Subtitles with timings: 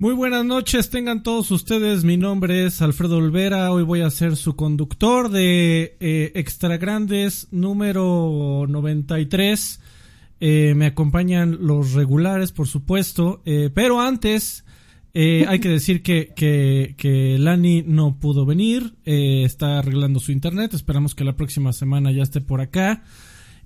[0.00, 2.04] Muy buenas noches, tengan todos ustedes.
[2.04, 3.70] Mi nombre es Alfredo Olvera.
[3.70, 9.78] Hoy voy a ser su conductor de eh, Extra Grandes número 93.
[10.40, 13.42] Eh, me acompañan los regulares, por supuesto.
[13.44, 14.64] Eh, pero antes,
[15.12, 18.94] eh, hay que decir que, que, que Lani no pudo venir.
[19.04, 20.72] Está arreglando su internet.
[20.72, 23.04] Esperamos que la próxima semana ya esté por acá.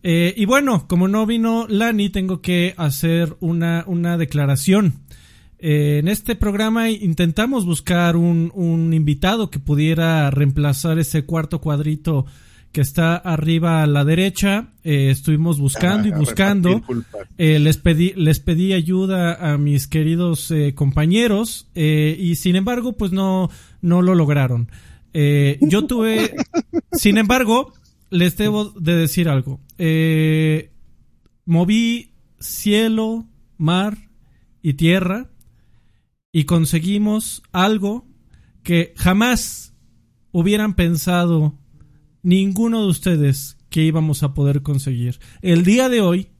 [0.03, 5.04] Y bueno, como no vino Lani, tengo que hacer una, una declaración.
[5.67, 12.27] Eh, en este programa intentamos buscar un, un invitado que pudiera reemplazar ese cuarto cuadrito
[12.71, 14.75] que está arriba a la derecha.
[14.83, 16.83] Eh, estuvimos buscando y Ah, buscando.
[17.39, 23.49] Eh, les pedí les pedí ayuda a mis queridos compañeros y sin embargo pues no
[23.81, 24.69] no lo lograron.
[25.15, 26.35] Yo tuve,
[26.93, 27.73] sin embargo,
[28.11, 29.61] les debo de decir algo.
[29.79, 30.73] Eh,
[31.47, 33.25] moví cielo,
[33.57, 33.97] mar
[34.61, 35.31] y tierra
[36.35, 38.09] y conseguimos algo
[38.65, 39.73] que jamás
[40.33, 41.57] hubieran pensado
[42.25, 45.21] ninguno de ustedes que íbamos a poder conseguir.
[45.43, 46.33] El día de hoy,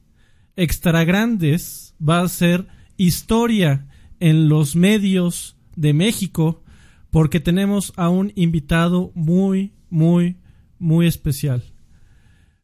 [0.57, 3.87] Extra Grandes va a ser historia
[4.19, 6.61] en los medios de México
[7.09, 10.35] porque tenemos a un invitado muy, muy,
[10.77, 11.63] muy especial.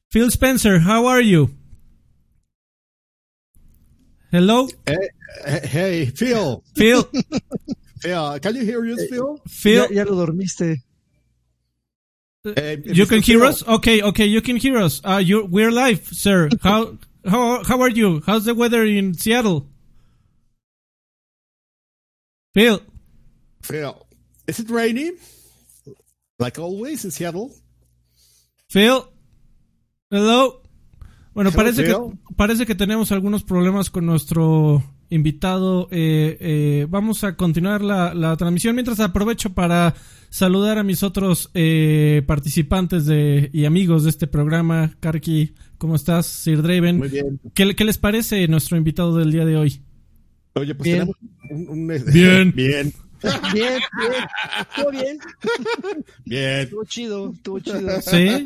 [0.10, 1.50] Phil Spencer, how are you?
[4.34, 4.98] Hello, Hey,
[5.46, 6.64] hey, Phil.
[6.76, 7.04] Phil.
[8.02, 9.38] Phil, can you hear us, Phil?
[9.48, 10.78] Phil, Ya, ya lo dormiste.
[12.44, 13.48] Eh, you can hear Phil.
[13.50, 13.68] us?
[13.68, 15.00] Okay, okay, you can hear us.
[15.04, 16.50] Uh, you we're live, sir.
[16.64, 18.22] How how how are you?
[18.26, 19.68] How's the weather in Seattle?
[22.56, 22.82] Phil,
[23.62, 24.08] Phil,
[24.48, 25.16] is it raining?
[26.40, 27.54] Like always in Seattle?
[28.70, 29.08] Phil,
[30.10, 30.62] hello.
[31.34, 35.88] Bueno, Hello, parece que parece que tenemos algunos problemas con nuestro invitado.
[35.92, 39.94] Eh, eh, vamos a continuar la, la transmisión mientras aprovecho para
[40.30, 44.92] saludar a mis otros eh, participantes de y amigos de este programa.
[45.00, 46.26] Karki, ¿cómo estás?
[46.26, 46.98] Sir Draven.
[46.98, 47.40] Muy bien.
[47.54, 49.82] ¿Qué, qué les parece nuestro invitado del día de hoy?
[50.56, 51.00] Oye, pues Bien.
[51.00, 51.16] tenemos
[51.52, 52.52] un, un- Bien.
[52.56, 52.94] bien,
[53.54, 54.26] Bien, bien.
[54.76, 55.18] Todo bien.
[56.26, 56.60] bien.
[56.62, 58.02] Estuvo chido, estuvo chido.
[58.02, 58.46] ¿Sí?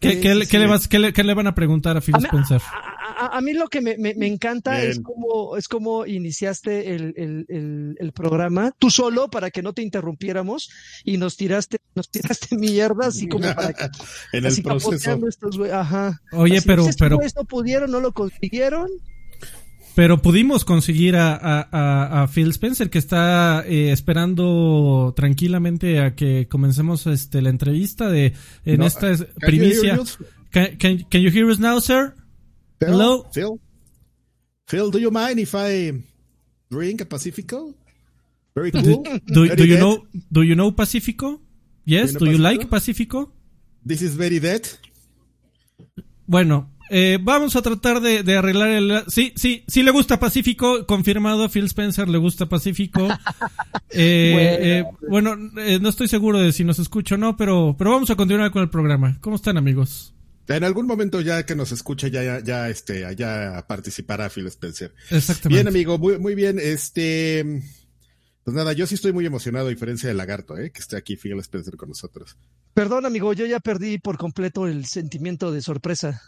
[0.00, 1.96] ¿Qué, Sí, qué le- sí, qué le vas- qué le- qué le van a preguntar
[1.96, 2.62] a Phil A mí, Spencer?
[2.62, 4.90] a- a- a mí lo que me, me- me encanta Bien.
[4.92, 9.74] es cómo, es cómo iniciaste el, el- el- el programa, tú solo, para que no
[9.74, 10.70] te interrumpiéramos,
[11.04, 13.90] y nos tiraste, nos tiraste mierda, así como para que, en
[14.32, 15.20] el así proceso.
[15.28, 16.18] estos ajá.
[16.32, 18.88] Oye, Así, pero, pero, no pudieron, no lo consiguieron.
[20.00, 26.14] Pero pudimos conseguir a, a- a- a Phil Spencer que está eh, esperando tranquilamente a
[26.14, 28.32] que comencemos este la entrevista de
[28.64, 29.98] en No, esta es- primicia.
[30.52, 32.14] Can, can- can you hear us now, sir?
[32.78, 32.88] Phil?
[32.94, 33.26] Hello?
[33.30, 33.60] Phil?
[34.66, 35.92] Phil, do you mind if I
[36.70, 37.74] drink a Pacifico?
[38.54, 39.02] Very cool.
[39.26, 41.42] Do, Very do you know do you know Pacifico?
[41.84, 42.48] Yes, know do you Pacifico?
[42.62, 43.32] like Pacifico?
[43.86, 44.62] This is very dead.
[46.26, 49.04] Bueno, eh, vamos a tratar de, de arreglar el...
[49.08, 53.08] Sí, sí, sí le gusta Pacífico, confirmado, Phil Spencer le gusta Pacífico.
[53.92, 57.90] Eh, eh, bueno, eh, no estoy seguro de si nos escucha o no, pero, pero
[57.90, 59.18] vamos a continuar con el programa.
[59.20, 60.14] ¿Cómo están amigos?
[60.46, 64.94] En algún momento ya que nos escuche ya, ya, ya, este, allá participará Phil Spencer.
[65.10, 65.48] Exactamente.
[65.48, 66.60] Bien, amigo, muy, muy bien.
[66.60, 67.62] Este,
[68.44, 70.70] pues nada, yo sí estoy muy emocionado, a diferencia de Lagarto, ¿eh?
[70.70, 72.36] que esté aquí Phil Spencer con nosotros.
[72.74, 76.22] Perdón, amigo, yo ya perdí por completo el sentimiento de sorpresa.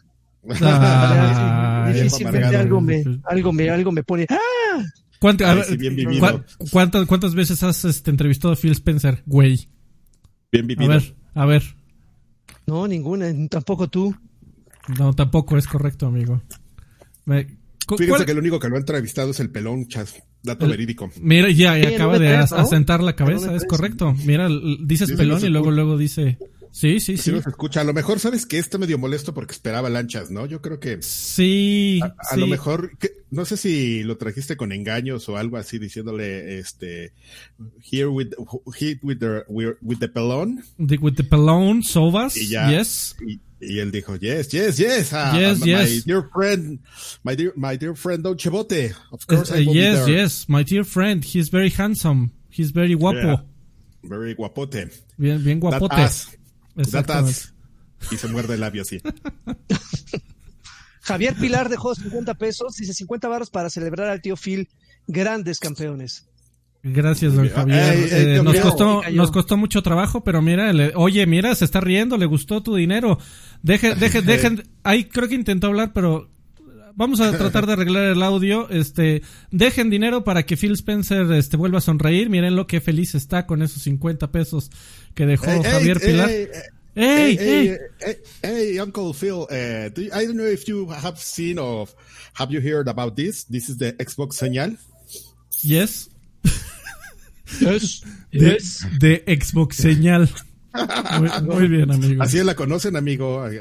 [0.60, 4.26] Ah, difícilmente algo me, algo me, algo me pone.
[4.28, 4.82] ¡Ah!
[5.20, 6.20] ¿Cuánta- a Ay, ver, sí, bien vivido.
[6.20, 9.68] ¿cuá- cuántas, ¿Cuántas veces has este, entrevistado a Phil Spencer, güey?
[10.50, 10.88] Bien A vivido.
[10.88, 11.62] ver, a ver.
[12.66, 14.14] No, ninguna, tampoco tú.
[14.98, 16.42] No, tampoco es correcto, amigo.
[17.24, 17.44] Me-
[17.88, 20.14] Fíjense ¿cuál- que el único que lo ha entrevistado es el pelón, chas.
[20.42, 21.08] Dato El- verídico.
[21.20, 24.12] Mira, ya, ya acaba de asentar la cabeza, es correcto.
[24.24, 24.48] Mira,
[24.80, 26.36] dices pelón y luego, luego dice...
[26.74, 27.32] Sí, sí, Si sí.
[27.32, 30.46] no se escucha, a lo mejor sabes que está medio molesto porque esperaba lanchas, ¿no?
[30.46, 32.40] Yo creo que Sí, a, a sí.
[32.40, 37.12] lo mejor, que- no sé si lo trajiste con engaños o algo así diciéndole, este,
[37.90, 38.28] here with,
[38.74, 40.64] hit with the, with the pelón.
[40.78, 42.70] The- with the pelón, Sovas, Y ya.
[42.70, 43.16] yes.
[43.20, 45.12] Y, y él dijo, yes, yes, yes.
[45.12, 46.04] ah, Yes, my yes.
[46.06, 46.80] dear friend,
[47.22, 48.92] my dear, my dear friend Don Chebote.
[49.10, 50.16] Of Uh, course I will be yes, there.
[50.22, 53.42] yes, my dear friend, he's very handsome, he's very guapo, Yeah.
[54.04, 54.90] Very guapote.
[55.18, 55.94] bien, bien guapote.
[55.94, 56.26] That.
[58.10, 59.00] Y se muerde el labio así.
[61.02, 64.68] Javier Pilar dejó 50 pesos, dice 50 barros para celebrar al tío Phil.
[65.08, 66.28] Grandes campeones.
[66.84, 67.78] Gracias, don Javier.
[67.92, 71.80] ey, Eh, nos costó, nos costó mucho trabajo, pero mira, le- oye, mira, se está
[71.80, 73.18] riendo, le gustó tu dinero.
[73.62, 76.28] Deje, deje, dejen, ahí creo que intentó hablar, pero
[76.96, 78.68] vamos a tratar de arreglar el audio.
[78.70, 82.28] Este, dejen dinero para que Phil Spencer este, vuelva a sonreír.
[82.30, 84.70] Miren lo que feliz está con esos 50 pesos
[85.14, 86.28] que dejó Hey, Javier hey, Pilar.
[86.30, 86.48] hey,
[86.94, 87.36] ¡Ey!
[87.38, 87.68] Hey, ¡Ey!
[87.68, 89.46] hey, hey, hey, Uncle Phil.
[89.50, 91.88] Uh, do you- I don't know if you have seen or
[92.34, 93.44] have you heard about this.
[93.44, 94.76] This is the Xbox señal.
[95.62, 96.10] Yes.
[97.60, 98.02] Yes.
[98.32, 100.28] De, de Xbox señal.
[101.18, 102.22] Muy, muy bien, amigo.
[102.22, 103.42] Así la conocen, amigo.
[103.42, 103.56] Aquí,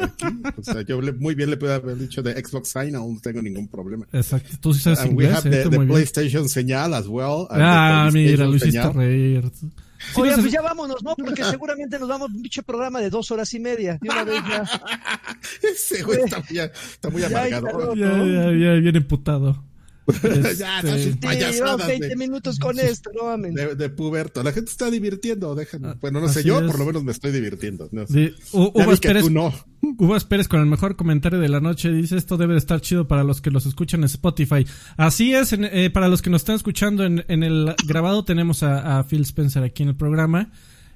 [0.58, 3.42] o sea, yo le- muy bien le puedo haber dicho de Xbox sign, no tengo
[3.42, 4.06] ningún problema.
[4.14, 4.50] Exacto.
[4.62, 5.64] Tú sí sabes And we have ¿eh?
[5.64, 5.90] the, muy bien.
[5.90, 7.48] PlayStation señal as well.
[7.50, 8.94] Ah, mira, PlayStation lo hiciste señal.
[8.94, 9.52] reír.
[9.58, 11.16] Sí, Oye, no sé- pues ya vámonos, ¿no?
[11.16, 14.00] Porque seguramente nos vamos a un pinche programa de dos horas y media.
[14.02, 14.64] De una vez ya.
[15.62, 17.94] Ese güey está muy, está muy amargado.
[17.94, 19.64] ya, ya, ya, ya, bien emputado.
[20.58, 23.54] ya, Este, payasadas 20 de, minutos con esto, no mames.
[23.54, 24.44] de, de puberto.
[24.44, 25.90] La gente está divirtiendo, déjenme.
[25.90, 26.68] Ah, Bueno, no sé, yo es.
[26.68, 27.90] por lo menos me estoy divirtiendo.
[27.92, 28.14] No sé.
[28.20, 29.54] de- U- Ya Uvas Pérez no.
[29.98, 33.08] Uvas Pérez con el mejor comentario de la noche dice esto debe de estar chido
[33.08, 34.66] para los que los escuchan en Spotify.
[34.98, 38.64] Así es, en- eh, para los que nos están escuchando en, en el grabado tenemos
[38.64, 40.52] a, a Phil Spencer aquí en el programa.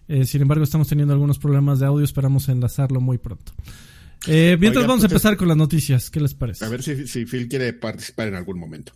[0.07, 3.53] Eh, sin embargo, estamos teniendo algunos problemas de audio, esperamos enlazarlo muy pronto.
[4.27, 6.63] Eh, mientras Oiga, vamos a pues, empezar con las noticias, ¿qué les parece?
[6.65, 8.93] A ver si, si Phil quiere participar en algún momento.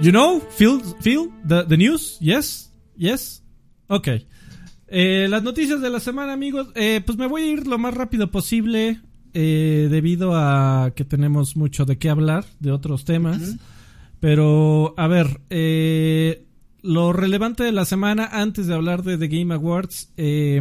[0.00, 3.42] You know, Phil, Phil, the, the news, yes, yes,
[3.88, 4.08] ok.
[4.86, 7.94] Eh, las noticias de la semana, amigos, eh, pues me voy a ir lo más
[7.94, 9.00] rápido posible
[9.34, 13.56] eh, debido a que tenemos mucho de qué hablar de otros temas.
[14.20, 16.46] Pero, a ver, eh,
[16.80, 20.60] lo relevante de la semana antes de hablar de The Game Awards, eh,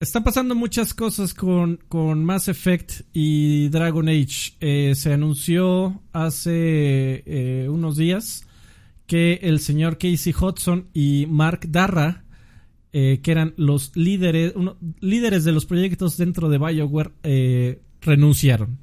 [0.00, 4.52] están pasando muchas cosas con, con Mass Effect y Dragon Age.
[4.60, 8.46] Eh, se anunció hace eh, unos días
[9.06, 12.24] que el señor Casey Hudson y Mark Darra,
[12.92, 18.78] eh, que eran los líderes, uno- líderes de los proyectos dentro de BioWare, eh, renunciaron.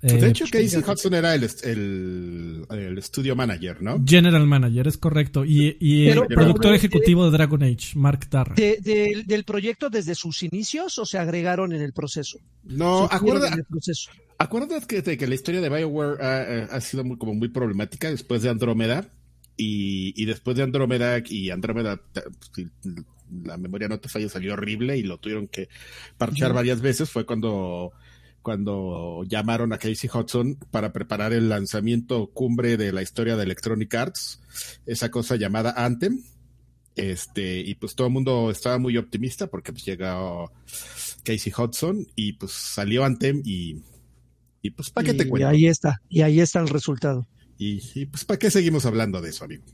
[0.00, 4.00] Eh, de hecho, Casey Hudson era el, el, el studio manager, ¿no?
[4.06, 5.44] General Manager, es correcto.
[5.44, 8.54] Y, y Pero- el pero- productor ejecutivo de Dragon Age, Mark Darra.
[8.54, 12.38] De- del- ¿Del proyecto desde sus inicios o se agregaron en el proceso?
[12.64, 14.10] No, en el proceso.
[14.38, 16.22] acuérdate que, la historia de BioWare
[16.70, 19.08] ha, sido muy, como muy problemática después de Andrómeda.
[19.56, 22.00] Y, y después de Andrómeda, y Andrómeda,
[22.54, 22.68] si
[23.42, 25.68] la memoria no te falla, salió horrible y lo tuvieron que
[26.16, 27.10] parchar varias veces.
[27.10, 27.90] Fue cuando,
[28.48, 33.94] cuando llamaron a Casey Hudson para preparar el lanzamiento cumbre de la historia de Electronic
[33.94, 34.40] Arts,
[34.86, 36.22] esa cosa llamada Anthem.
[36.96, 40.50] Este, y pues todo el mundo estaba muy optimista porque pues llegó
[41.24, 43.82] Casey Hudson y pues salió Anthem y,
[44.62, 45.46] y pues ¿para qué te Y cuento?
[45.46, 47.28] ahí está, y ahí está el resultado.
[47.58, 49.64] Y, y, pues ¿para qué seguimos hablando de eso, amigo?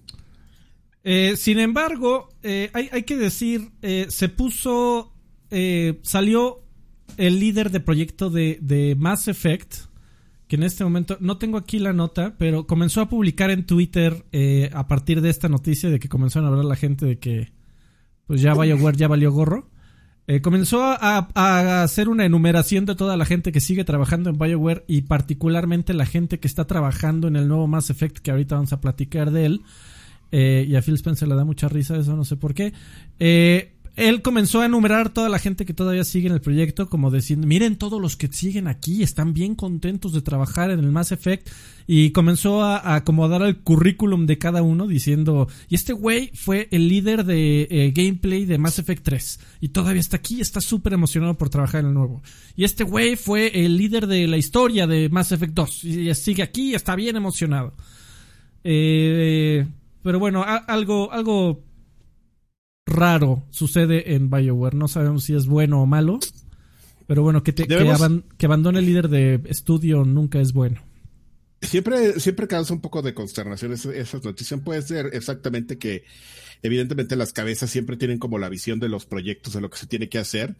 [1.05, 5.15] Eh, sin embargo, eh, hay, hay que decir, eh, se puso,
[5.53, 6.64] eh, salió
[7.17, 9.75] el líder de proyecto de, de Mass Effect,
[10.49, 14.25] que en este momento, no tengo aquí la nota, pero comenzó a publicar en Twitter
[14.33, 17.53] eh, a partir de esta noticia de que comenzaron a hablar la gente de que
[18.27, 19.69] pues ya BioWare ya valió gorro.
[20.27, 24.39] Eh, comenzó a, a hacer una enumeración de toda la gente que sigue trabajando en
[24.39, 28.55] BioWare y particularmente la gente que está trabajando en el nuevo Mass Effect, que ahorita
[28.55, 29.63] vamos a platicar de él.
[30.37, 32.73] Eh, y a Phil Spencer le da mucha risa eso, no sé por qué.
[33.21, 37.13] Eh, él comenzó a enumerar toda la gente que todavía sigue en el proyecto, como
[37.13, 41.13] diciendo, miren todos los que siguen aquí, están bien contentos de trabajar en el Mass
[41.13, 41.49] Effect.
[41.87, 46.89] Y comenzó a, acomodar el currículum de cada uno, diciendo, y este güey fue el
[46.89, 49.41] líder de eh, gameplay de Mass Effect 3.
[49.61, 52.23] Y todavía está aquí, está súper emocionado por trabajar en el nuevo.
[52.57, 55.85] Y este güey fue el líder de la historia de Mass Effect 2.
[55.85, 57.75] Y sigue aquí está bien emocionado.
[58.65, 59.67] Eh,
[60.03, 61.63] pero bueno, algo, algo
[62.87, 64.77] raro sucede en BioWare.
[64.77, 66.19] No sabemos si es bueno o malo.
[67.07, 70.53] Pero bueno, que, te- que, Debemos- aban- que abandone el líder de estudio nunca es
[70.53, 70.81] bueno.
[71.61, 74.61] Siempre, siempre causa un poco de consternación esa- esas noticias.
[74.61, 76.05] Puede ser exactamente que,
[76.63, 79.87] evidentemente, las cabezas siempre tienen como la visión de los proyectos, de lo que se
[79.87, 80.57] tiene que hacer.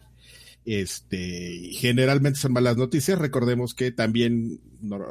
[0.65, 3.19] Este, generalmente son malas noticias.
[3.19, 5.03] Recordemos que también no-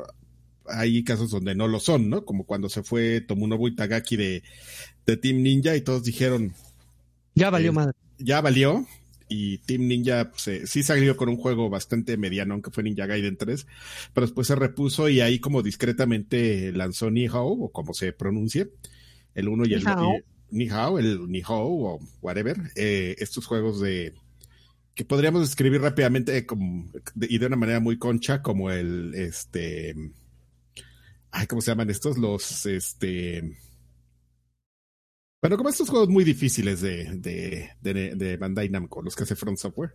[0.67, 2.25] hay casos donde no lo son, ¿no?
[2.25, 4.43] Como cuando se fue Tomonobu Itagaki de,
[5.07, 6.55] de Team Ninja y todos dijeron,
[7.35, 7.93] Ya valió Eh, madre.
[8.19, 8.87] ya valió.
[9.29, 13.07] Y Team Ninja pues, eh, sí salió con un juego bastante mediano, aunque fue Ninja
[13.07, 13.67] Gaiden 3,
[14.13, 18.69] pero después se repuso y ahí como discretamente lanzó Nihao, o como se pronuncie,
[19.35, 20.13] el 1 y el Nihao.
[20.19, 24.13] y- Nihao, el Nihao o whatever, eh, estos juegos de
[24.95, 29.97] que podríamos describir rápidamente como, de- y de una manera muy concha como el este
[31.33, 32.19] ay, ¿cómo se llaman estos?
[32.19, 33.57] Los este
[35.45, 39.37] Bueno, como estos juegos muy difíciles de, de, de, de Bandai Namco, los que hace
[39.37, 39.95] Front Software.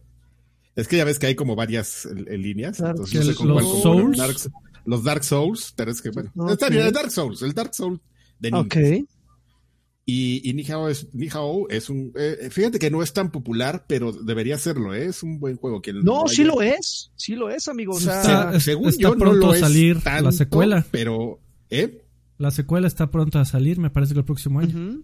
[0.75, 2.79] Es que ya ves que hay como varias en, líneas.
[2.79, 4.51] entonces, los, Souls.
[4.85, 7.99] los Dark Souls, pero es que bueno, está bien, el Dark Souls, el Dark Souls
[8.37, 8.61] de Ninja.
[8.61, 9.09] Ok.
[10.05, 14.11] Y, y Nihao es, Nihao es un, eh, fíjate que no es tan popular, pero
[14.11, 15.07] debería serlo, ¿eh?
[15.07, 15.81] es un buen juego.
[15.81, 17.93] Que no, sí lo es, sí lo es, amigo.
[17.93, 20.85] O sea, está, según está pronto a salir la secuela.
[20.91, 21.39] Pero,
[21.71, 22.03] ¿eh?
[22.37, 25.01] La secuela está pronto a salir, me parece que el próximo año.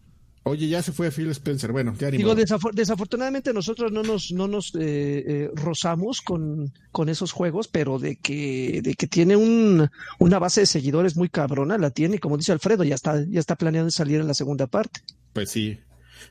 [0.47, 1.71] Oye, ya se fue Phil Spencer.
[1.71, 7.31] Bueno, ya Digo, desafortunadamente nosotros no nos, no nos eh, eh, rozamos con, con, esos
[7.31, 11.89] juegos, pero de que, de que tiene un, una base de seguidores muy cabrona, la
[11.89, 15.01] tiene, y como dice Alfredo, ya está, ya está planeando salir en la segunda parte.
[15.33, 15.79] Pues sí.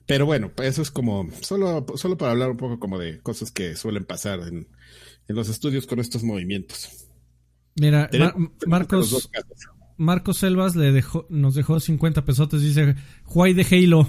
[0.06, 3.74] Pero bueno, eso es como, solo, solo para hablar un poco como de cosas que
[3.74, 4.68] suelen pasar en,
[5.26, 7.08] en los estudios con estos movimientos.
[7.74, 8.08] Mira,
[8.68, 9.28] Marcos,
[9.96, 12.62] Marcos Selvas le dejó, nos dejó 50 pesotes.
[12.62, 12.96] Dice,
[13.26, 14.08] Why de Halo?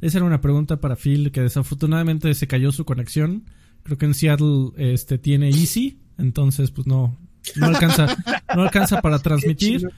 [0.00, 3.44] Esa era una pregunta para Phil, que desafortunadamente se cayó su conexión.
[3.82, 7.18] Creo que en Seattle este, tiene Easy, entonces pues no,
[7.56, 8.16] no alcanza,
[8.54, 9.88] no alcanza para transmitir.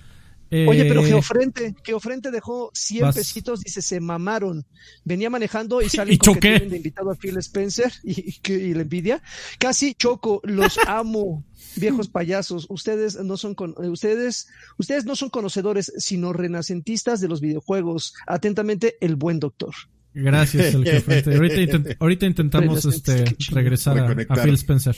[0.50, 4.64] Oye, pero eh, Geofrente, Geofrente dejó 100 pesitos, dice, se mamaron.
[5.04, 8.82] Venía manejando y sale con que de invitado a Phil Spencer y, y, y, la
[8.82, 9.22] envidia.
[9.58, 11.44] Casi choco, los amo
[11.78, 17.28] viejos payasos, ustedes no son con, eh, ustedes, ustedes no son conocedores, sino renacentistas de
[17.28, 18.14] los videojuegos.
[18.26, 19.74] Atentamente, el buen doctor.
[20.14, 20.74] Gracias,
[22.00, 24.96] ahorita, intentamos este, regresar a, Phil Spencer.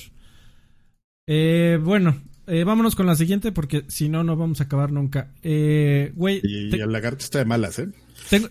[1.26, 5.34] Eh, bueno, eh, vámonos con la siguiente porque si no, no vamos a acabar nunca.
[5.42, 6.40] Eh, güey.
[6.42, 7.88] y, el lagarto está de malas, ¿eh?
[8.30, 8.48] Tengo,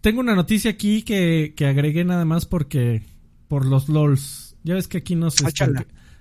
[0.00, 3.02] tengo una noticia aquí que, que agregué nada más porque
[3.48, 4.56] por los LOLs.
[4.62, 5.34] Ya ves que aquí nos,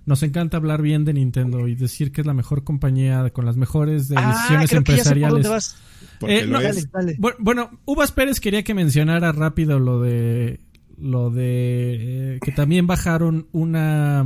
[0.06, 3.56] nos encanta hablar bien de Nintendo y decir que es la mejor compañía con las
[3.56, 5.76] mejores ah, decisiones empresariales.
[6.22, 6.48] Eh,
[7.40, 10.60] bueno, Uvas Pérez quería que mencionara rápido lo de
[10.98, 14.26] lo de eh, que también bajaron una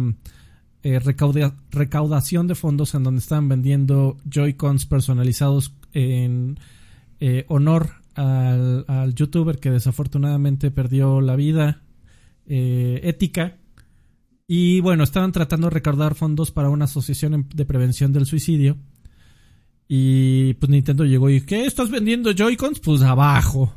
[0.84, 6.60] eh, recaudación de fondos en donde estaban vendiendo Joy-Cons personalizados en
[7.48, 11.82] honor al, al, youtuber que desafortunadamente perdió la vida
[12.48, 13.58] ética
[14.48, 18.78] y bueno, estaban tratando de recaudar fondos para una asociación de prevención del suicidio.
[19.90, 21.66] Y pues Nintendo llegó y, ¿qué?
[21.66, 22.80] ¿Estás vendiendo Joy-Cons?
[22.80, 23.74] Pues abajo.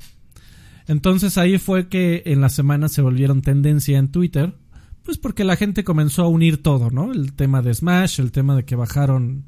[0.86, 4.54] Entonces ahí fue que en la semana se volvieron tendencia en Twitter.
[5.02, 7.12] Pues porque la gente comenzó a unir todo, ¿no?
[7.12, 9.46] El tema de Smash, el tema de que bajaron...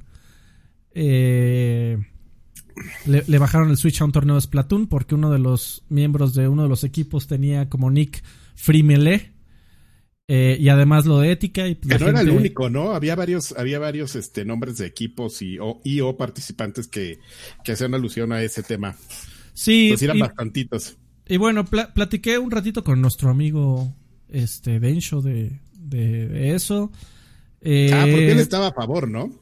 [0.95, 1.99] Eh,
[3.07, 6.49] le, bajaron el Switch a un torneo de Splatoon porque uno de los miembros de
[6.49, 8.23] uno de los equipos tenía como nick
[8.55, 9.32] Free Melee.
[10.35, 11.69] Eh, y además lo de ética.
[11.69, 12.95] Y pues, que no era el único, ¿no?
[12.95, 17.19] Había varios, había varios este, nombres de equipos y o, y, o participantes que,
[17.63, 18.97] que hacían alusión a ese tema.
[19.53, 19.89] Sí.
[19.91, 20.97] Pues eran bastantitos.
[21.29, 23.95] Y bueno, platiqué un ratito con nuestro amigo
[24.31, 26.91] este Dencho de, de, eso.
[26.95, 29.39] ah, porque él eh, estaba a favor, ¿no?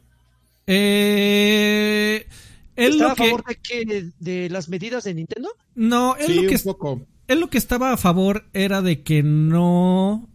[0.67, 2.27] Eh,
[2.75, 5.51] él ¿Estaba a favor de, que, de las medidas de Nintendo?
[5.77, 7.07] No, él lo que, un poco.
[7.29, 10.29] Él lo que estaba a favor era de que no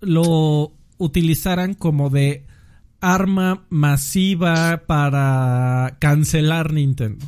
[0.00, 2.44] lo utilizaran como de
[3.00, 7.26] arma masiva para cancelar Nintendo.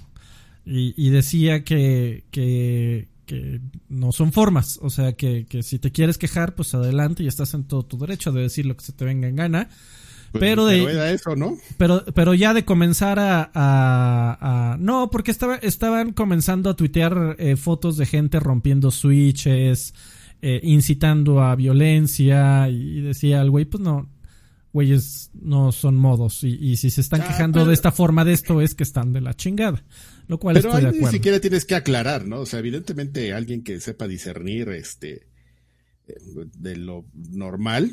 [0.72, 3.08] Y, decía que, que,
[3.88, 4.78] no son formas.
[4.82, 8.30] O sea, que, si te quieres quejar, pues adelante y estás en todo tu derecho
[8.30, 9.68] de decir lo que se te venga en gana.
[10.30, 11.56] Pues, pero, de eso, ¿no?
[11.76, 17.56] Pero, pero ya de comenzar a, a, no, porque estaba, estaban comenzando a tuitear eh,
[17.56, 19.92] fotos de gente rompiendo switches,
[20.42, 24.10] eh, incitando a violencia y decía al güey, pues no,
[24.72, 28.74] güeyes no son modos y, si se están quejando de esta forma de esto es
[28.74, 29.84] que están de la chingada,
[30.28, 31.06] lo cual pero estoy de acuerdo.
[31.06, 32.40] ni siquiera tienes que aclarar, ¿no?
[32.40, 35.26] O sea, evidentemente alguien que sepa discernir este
[36.06, 36.14] eh,
[36.56, 37.92] de lo normal,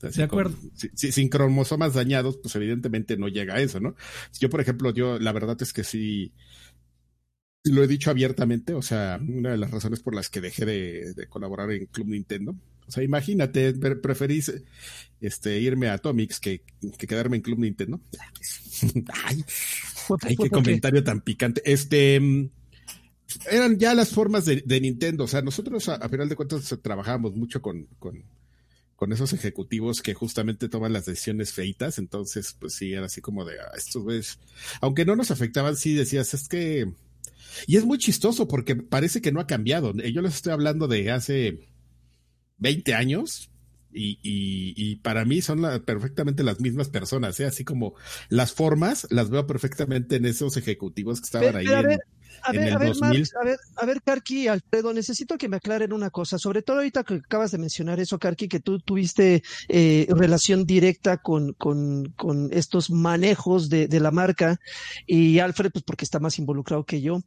[0.00, 0.56] de acuerdo.
[0.94, 3.96] sin cromosomas dañados, pues evidentemente no llega a eso, ¿no?
[4.38, 6.32] Yo, por ejemplo, yo la verdad es que sí
[7.64, 11.26] lo he dicho abiertamente, o sea, una de las razones por las que dejé de,
[11.28, 12.54] colaborar en Club Nintendo.
[12.86, 14.50] O sea, imagínate, preferís
[15.20, 16.62] este, irme a Atomics que,
[16.96, 18.00] que quedarme en Club Nintendo.
[19.12, 19.44] ay,
[20.22, 21.60] ay, qué comentario tan picante.
[21.64, 22.18] Este,
[23.50, 25.24] eran ya las formas de, Nintendo.
[25.24, 28.24] O sea, nosotros a, final de cuentas trabajábamos mucho con, con,
[28.96, 31.98] con, esos ejecutivos que justamente toman las decisiones feitas.
[31.98, 34.38] Entonces, pues sí, era así como de, ah, estos es,
[34.80, 36.90] aunque no nos afectaban, sí decías, es que
[37.66, 39.92] y es muy chistoso porque parece que no ha cambiado.
[39.94, 41.68] Yo les estoy hablando de hace
[42.58, 43.50] 20 años
[43.92, 47.46] y, y, para mí son perfectamente las mismas personas, ¿eh?
[47.46, 47.94] así como
[48.28, 51.66] las formas las veo perfectamente en esos ejecutivos que estaban ahí.
[52.42, 56.10] A ver, a ver, a ver, a ver, Karki, Alfredo, necesito que me aclaren una
[56.10, 60.64] cosa, sobre todo ahorita que acabas de mencionar eso, Karki, que tú tuviste eh, relación
[60.64, 64.60] directa con, con, con estos manejos de, de la marca
[65.06, 67.20] y Alfred, pues porque está más involucrado que yo.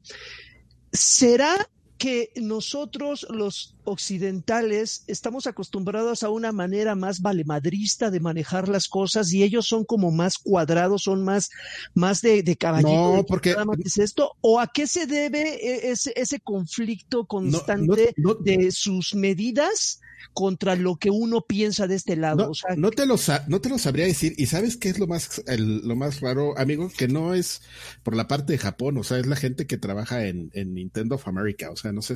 [0.91, 1.69] ¿Será
[2.01, 9.31] que nosotros los occidentales estamos acostumbrados a una manera más valemadrista de manejar las cosas
[9.33, 11.49] y ellos son como más cuadrados, son más,
[11.93, 13.17] más de, de caballero.
[13.17, 14.35] No, porque es esto?
[14.41, 19.99] ¿O a qué se debe e, ese, ese conflicto constante de sus medidas
[20.33, 22.51] contra lo que uno piensa de este lado.
[22.69, 23.15] No, no te, lo
[23.47, 24.33] no te lo sabría decir.
[24.37, 27.61] Y sabes qué es lo más, lo más raro, amigo, que no es
[28.03, 31.15] por la parte de Japón, o sea, es la gente que trabaja en, en Nintendo
[31.15, 31.69] of America.
[31.71, 32.15] O sea, no sé,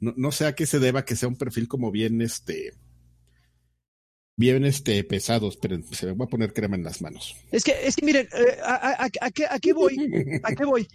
[0.00, 2.74] no, no sé a qué se deba que sea un perfil como bien este
[4.36, 7.34] bien este pesados, pero se me va a poner crema en las manos.
[7.50, 9.96] Es que, es que miren, eh, a, a, a, qué, voy?
[10.44, 10.86] ¿A qué voy?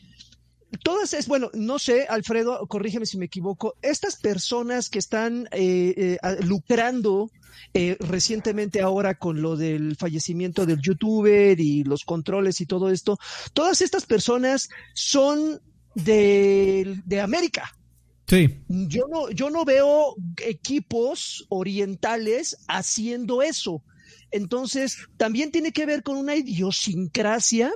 [0.81, 6.17] todas es, bueno, no sé, Alfredo, corrígeme si me equivoco, estas personas que están eh,
[6.23, 7.29] eh, lucrando
[7.73, 13.19] eh, recientemente ahora con lo del fallecimiento del youtuber y los controles y todo esto,
[13.53, 15.61] todas estas personas son
[15.95, 17.71] de América.
[18.33, 18.49] Sí.
[18.67, 23.83] Yo no, yo no veo equipos orientales haciendo eso.
[24.31, 27.71] Entonces, también tiene que ver con una idiosincrasia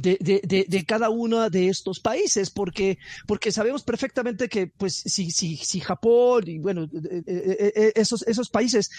[0.00, 5.30] de, de, de, cada uno de estos países, porque, porque sabemos perfectamente que, pues, si,
[5.30, 8.90] si, si Japón y, bueno, eh, eh, eh, esos, esos países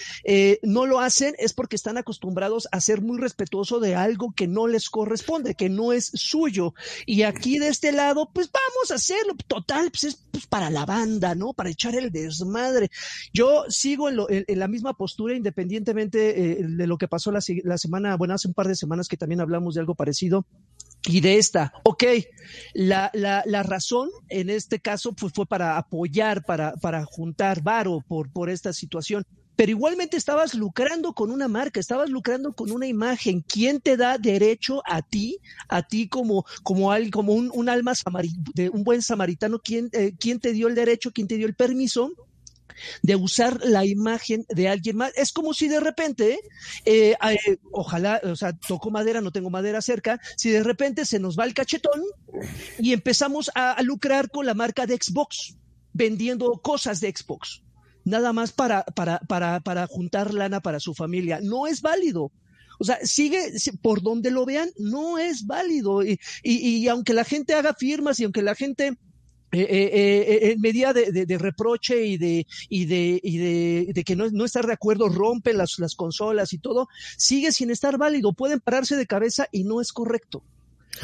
[0.63, 4.67] no lo hacen, es porque están acostumbrados a ser muy respetuosos de algo que no
[4.67, 6.73] les corresponde, que no es suyo.
[7.05, 9.35] Y aquí de este lado, pues vamos a hacerlo.
[9.47, 11.53] Total, pues es pues, para la banda, ¿no?
[11.53, 12.89] Para echar el desmadre.
[13.33, 16.17] Yo sigo en, lo, en, la misma postura, independientemente
[16.63, 19.41] de lo que pasó la, la semana, bueno, hace un par de semanas que también
[19.41, 20.45] hablamos de algo parecido
[21.07, 22.03] y de esta, ok,
[22.73, 28.03] la, la, la razón en este caso pues, fue para apoyar, para, para juntar varo
[28.07, 29.23] por, por esta situación,
[29.55, 33.41] pero igualmente estabas lucrando con una marca, estabas lucrando con una imagen.
[33.41, 37.93] ¿Quién te da derecho a ti, a ti como, como, como un, un alma
[38.53, 39.59] de un buen samaritano?
[39.59, 42.11] ¿quién, eh, ¿Quién te dio el derecho, quién te dio el permiso
[43.01, 45.11] de usar la imagen de alguien más.
[45.15, 46.39] Es como si de repente,
[46.85, 51.19] eh, eh, ojalá, o sea, toco madera, no tengo madera cerca, si de repente se
[51.19, 52.01] nos va el cachetón
[52.79, 55.55] y empezamos a, lucrar con la marca de Xbox,
[55.93, 57.63] vendiendo cosas de Xbox
[58.03, 61.39] nada más para, para, para, para juntar lana para su familia.
[61.41, 62.31] No es válido.
[62.79, 66.03] O sea, sigue, por donde lo vean, no es válido.
[66.03, 68.97] Y, y, y, aunque la gente haga firmas y aunque la gente
[69.51, 73.37] eh, eh, eh, en medida de, reproche y de, y de, y
[73.93, 77.71] de, que no, no, estar de acuerdo rompen las, las consolas y todo, sigue sin
[77.71, 80.43] estar válido, pueden pararse de cabeza y no es correcto.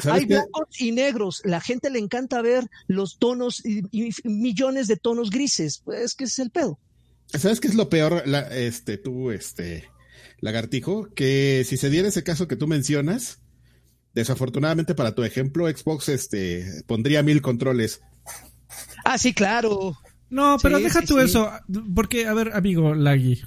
[0.10, 3.84] Hay blancos y negros, la gente le encanta ver los tonos y,
[4.23, 6.79] millones de tonos grises, pues que es el pedo.
[7.27, 9.89] ¿Sabes qué es lo peor, la, este, tú, este,
[10.41, 11.08] lagartijo?
[11.13, 13.39] Que si se diera ese caso que tú mencionas,
[14.13, 18.01] desafortunadamente para tu ejemplo, Xbox, este, pondría mil controles
[19.04, 19.98] Ah, sí, claro.
[20.34, 21.52] No, pero deja tú eso,
[21.94, 23.39] porque, a ver, amigo Lagui,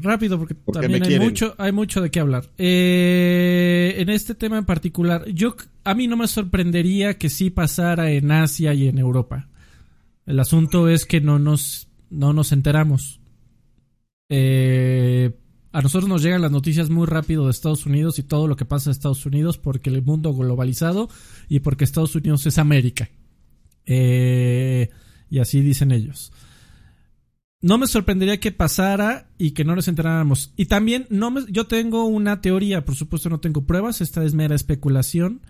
[0.00, 2.48] rápido, porque, también hay mucho, hay mucho de qué hablar.
[2.56, 8.12] Eh, en este tema en particular, yo, a mí no me sorprendería que sí pasara
[8.12, 9.48] en Asia y en Europa.
[10.24, 13.20] El asunto es que no nos, no nos enteramos.
[14.28, 15.32] Eh,
[15.72, 18.64] a nosotros nos llegan las noticias muy rápido de Estados Unidos y todo lo que
[18.64, 21.08] pasa en Estados Unidos porque el mundo globalizado
[21.48, 23.08] y porque Estados Unidos es América.
[23.92, 24.88] Eh,
[25.28, 26.32] y así dicen ellos.
[27.60, 30.52] No me sorprendería que pasara y que no nos enteráramos.
[30.56, 34.54] Y también no yo tengo una teoría, por supuesto no tengo pruebas, esta es mera
[34.54, 35.42] especulación.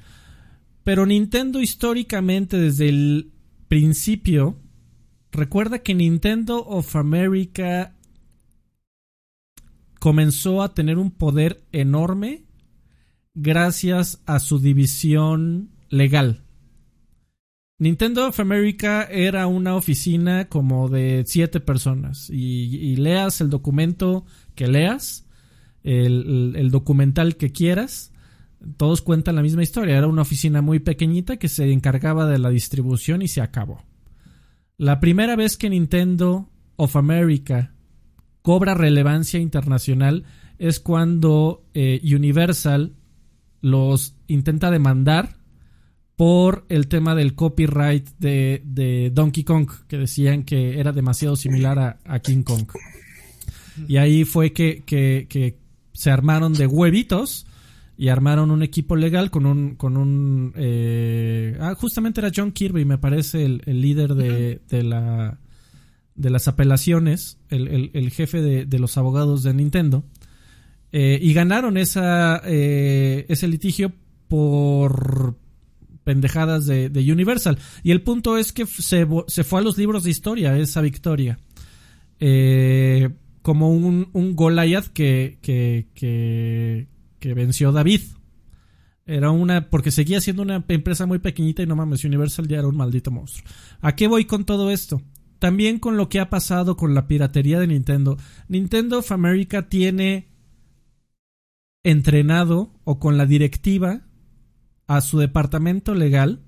[0.84, 3.30] Pero Nintendo históricamente desde el
[3.68, 4.58] principio,
[5.30, 7.94] recuerda que Nintendo of America
[9.98, 12.46] comenzó a tener un poder enorme
[13.34, 16.42] gracias a su división legal.
[17.80, 24.68] Nintendo of America era una oficina como de siete personas y, leas el documento que
[24.68, 25.26] leas,
[25.82, 28.12] el, documental que quieras,
[28.76, 29.96] todos cuentan la misma historia.
[29.96, 33.82] Era una oficina muy pequeñita que se encargaba de la distribución y se acabó.
[34.76, 37.72] La primera vez que Nintendo of America
[38.42, 40.24] cobra relevancia internacional
[40.58, 42.92] es cuando eh, Universal
[43.62, 45.39] los intenta demandar
[46.20, 52.18] por el tema del copyright de, Donkey Kong, que decían que era demasiado similar a,
[52.18, 52.66] King Kong.
[53.88, 55.56] Y ahí fue que,
[55.94, 57.46] se armaron de huevitos
[57.96, 62.84] y armaron un equipo legal con un con un eh, ah, justamente era John Kirby
[62.84, 65.38] me parece el, líder de, de, la
[66.14, 70.04] de las apelaciones el, el, jefe de, de, los abogados de Nintendo
[70.92, 73.92] eh, y ganaron esa eh, ese litigio
[74.28, 75.36] por
[76.04, 80.10] pendejadas de, Universal y el punto es que se, se fue a los libros de
[80.10, 81.38] historia esa victoria
[82.20, 83.08] eh,
[83.42, 88.02] como un, un Goliath que, que, que, que venció David.
[89.06, 92.68] Era una, porque seguía siendo una empresa muy pequeñita y no mames, Universal ya era
[92.68, 93.48] un maldito monstruo.
[93.80, 95.02] ¿A qué voy con todo esto?
[95.38, 98.18] También con lo que ha pasado con la piratería de Nintendo.
[98.48, 100.28] Nintendo of America tiene
[101.82, 104.02] entrenado o con la directiva
[104.90, 106.40] a su departamento legal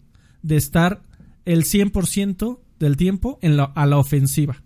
[0.43, 1.05] de estar
[1.45, 4.65] el 100% del tiempo en la, a la ofensiva.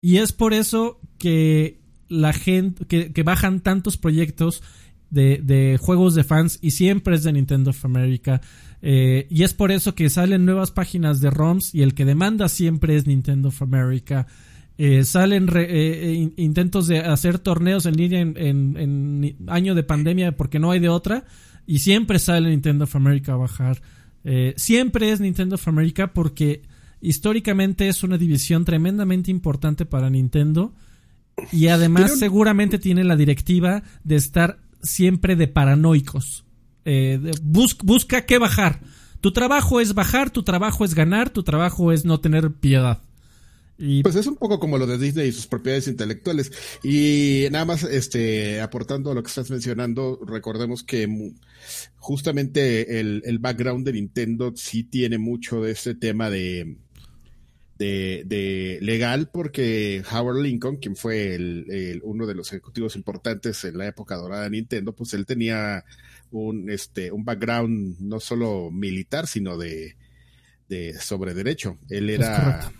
[0.00, 4.62] Y es por eso que la gente, que, bajan tantos proyectos
[5.10, 8.40] de, juegos de fans y siempre es de Nintendo of America.
[8.82, 12.48] Eh, y es por eso que salen nuevas páginas de ROMs y el que demanda
[12.48, 14.28] siempre es Nintendo of America.
[14.76, 20.60] Eh, salen eh, intentos de hacer torneos en línea en, en, año de pandemia porque
[20.60, 21.24] no hay de otra
[21.68, 23.80] y siempre sale Nintendo of America a bajar.
[24.56, 26.62] siempre es Nintendo of America porque
[27.00, 30.74] históricamente es una división tremendamente importante para Nintendo
[31.52, 36.44] y además seguramente tiene la directiva de estar siempre de paranoicos.
[36.84, 38.80] Eh, busca qué bajar.
[39.20, 43.02] Tu trabajo es bajar, tu trabajo es ganar, tu trabajo es no tener piedad.
[43.78, 44.02] Y...
[44.02, 46.52] Pues es un poco como lo de Disney y sus propiedades intelectuales.
[46.82, 51.32] Y nada más, este, aportando a lo que estás mencionando, recordemos que
[51.96, 56.76] justamente el, el background de Nintendo sí tiene mucho de este tema de,
[57.78, 63.86] de, legal porque Howard Lincoln, quien fue el, uno de los ejecutivos importantes en la
[63.86, 65.84] época dorada de Nintendo, pues él tenía
[66.30, 69.96] un, este, un background no solo militar, sino de,
[70.68, 71.78] de sobre derecho.
[71.88, 72.72] Él era,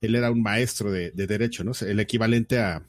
[0.00, 1.72] él era un maestro de, derecho, ¿no?
[1.80, 2.82] El equivalente a,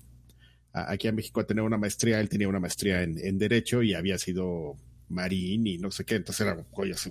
[0.74, 4.18] aquí en México a tener una maestría, él tenía una maestría en, derecho y había
[4.18, 4.78] sido
[5.10, 7.10] marín y no sé qué, entonces era joyas.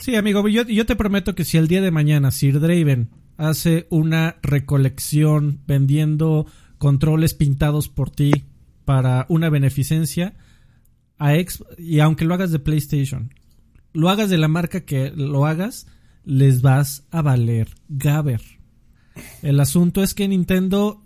[0.00, 3.86] Sí, amigo, yo, yo te prometo que si el día de mañana Sir Draven hace
[3.90, 6.46] una recolección vendiendo
[6.78, 8.30] controles pintados por ti
[8.84, 10.36] para una beneficencia,
[11.18, 13.34] a ex, y aunque lo hagas de PlayStation,
[13.92, 15.86] lo hagas de la marca que lo hagas,
[16.26, 18.42] les vas a valer Gaber.
[19.42, 21.02] El asunto es que Nintendo,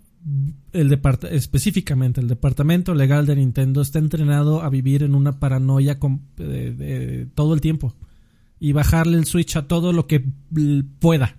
[0.73, 7.53] el específicamente el departamento legal de Nintendo, está entrenado a vivir en una paranoia todo
[7.53, 7.95] el tiempo
[8.59, 10.25] y bajarle el Switch a todo lo que
[10.99, 11.37] pueda.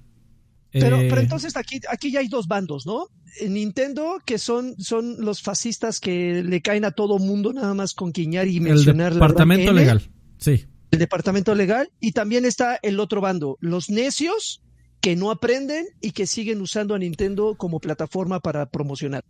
[0.71, 3.09] Pero, pero eh, entonces aquí, aquí ya hay dos bandos, ¿no?
[3.47, 8.13] Nintendo, que son, son los fascistas que le caen a todo mundo nada más con
[8.13, 10.03] quiñar y mencionar el departamento legal,
[10.39, 10.67] sí.
[10.93, 14.63] El departamento legal y también está el otro bando, los necios
[15.01, 19.25] que no aprenden y que siguen usando a Nintendo como plataforma para promocionar.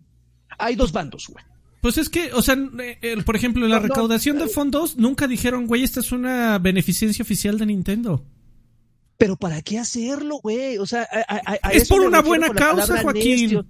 [0.59, 1.43] Hay dos bandos, güey.
[1.81, 5.83] Pues es que, o sea, eh, por ejemplo, la recaudación de fondos nunca dijeron, güey,
[5.83, 8.25] esta es una beneficencia oficial de Nintendo.
[9.17, 10.79] Pero ¿para qué hacerlo, güey?
[10.79, 11.09] O sea,
[11.73, 13.67] es por una buena causa, Joaquín.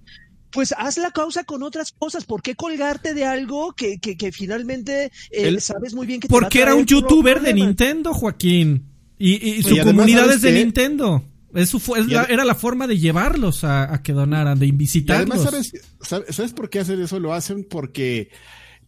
[0.53, 2.25] Pues haz la causa con otras cosas.
[2.25, 6.61] ¿Por qué colgarte de algo que, que, finalmente eh, sabes muy bien que te Porque
[6.61, 8.89] era un youtuber de Nintendo, Joaquín.
[9.19, 11.25] Y, su comunidad es de Nintendo.
[11.55, 15.47] Eso fue, era la forma de llevarlos a, que donaran, de visitarlos.
[15.47, 17.21] además, ¿sabes, ¿sabes por qué hacen eso?
[17.21, 18.31] Lo hacen porque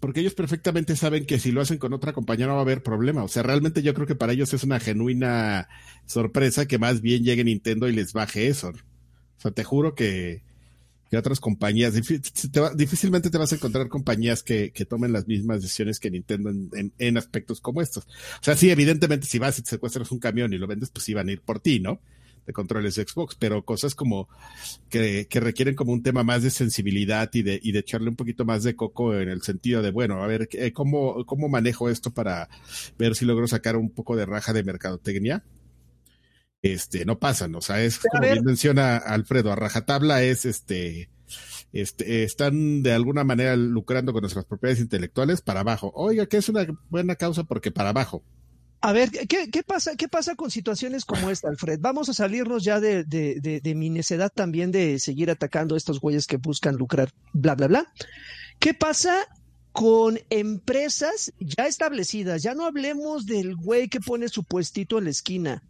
[0.04, 2.82] porque ellos perfectamente saben que si lo hacen con otra compañía no va a haber
[2.82, 3.24] problema.
[3.24, 5.66] O sea, realmente yo creo que para ellos es una genuina
[6.04, 8.68] sorpresa que más bien llegue Nintendo y les baje eso.
[8.68, 10.42] O sea, te juro que,
[11.16, 11.94] otras compañías,
[12.76, 17.16] difícilmente te vas a encontrar compañías que, tomen las mismas decisiones que Nintendo en, en,
[17.16, 18.04] aspectos como estos.
[18.04, 21.08] O sea, sí, evidentemente si vas y te secuestras un camión y lo vendes, pues
[21.08, 22.00] iban a ir por ti, ¿no?
[22.46, 24.28] de controles de Xbox, pero cosas como
[24.88, 28.16] que, que, requieren como un tema más de sensibilidad y de, y de echarle un
[28.16, 31.88] poquito más de coco en el sentido de, bueno, a ver, eh, ¿cómo, cómo manejo
[31.88, 32.48] esto para
[32.98, 35.42] ver si logro sacar un poco de raja de mercadotecnia?
[36.64, 41.10] Este, no pasan, o sea, es como bien menciona Alfredo, a rajatabla es este,
[41.74, 45.92] este, están de alguna manera lucrando con nuestras propiedades intelectuales para abajo.
[45.94, 48.22] Oiga, que es una buena causa porque para abajo.
[48.80, 51.80] A ver, ¿qué, ¿qué, pasa, ¿qué pasa con situaciones como esta, Alfred?
[51.82, 56.00] Vamos a salirnos ya de, de, de, mi necedad también de seguir atacando a estos
[56.00, 57.92] güeyes que buscan lucrar, bla, bla, bla.
[58.58, 59.18] ¿Qué pasa
[59.72, 62.42] con empresas ya establecidas?
[62.42, 65.62] Ya no hablemos del güey que pone su puestito en la esquina.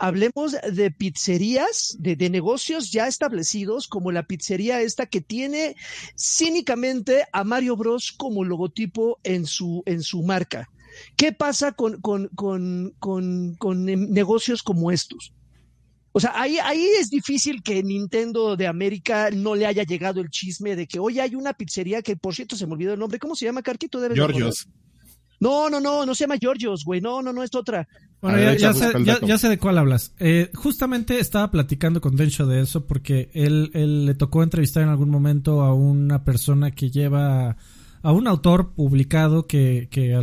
[0.00, 5.76] Hablemos de pizzerías, de, de, negocios ya establecidos, como la pizzería esta que tiene
[6.18, 10.68] cínicamente a Mario Bros como logotipo en su, en su marca.
[11.16, 15.32] ¿Qué pasa con, con, con, con, con negocios como estos?
[16.12, 20.30] O sea, ahí, ahí es difícil que Nintendo de América no le haya llegado el
[20.30, 23.20] chisme de que hoy hay una pizzería que, por cierto, se me olvidó el nombre.
[23.20, 24.00] ¿Cómo se llama, Carquito?
[24.12, 24.66] Georgios.
[25.40, 27.00] No, no, no, no se llama Georgios, güey.
[27.00, 27.88] No, no, no, es otra.
[28.20, 30.12] Bueno, ya, ya, sé, ya, sé, de cuál hablas.
[30.18, 34.90] Eh, justamente estaba platicando con Densho de eso porque él, él le tocó entrevistar en
[34.90, 37.56] algún momento a una persona que lleva
[38.02, 40.16] a un autor publicado que, que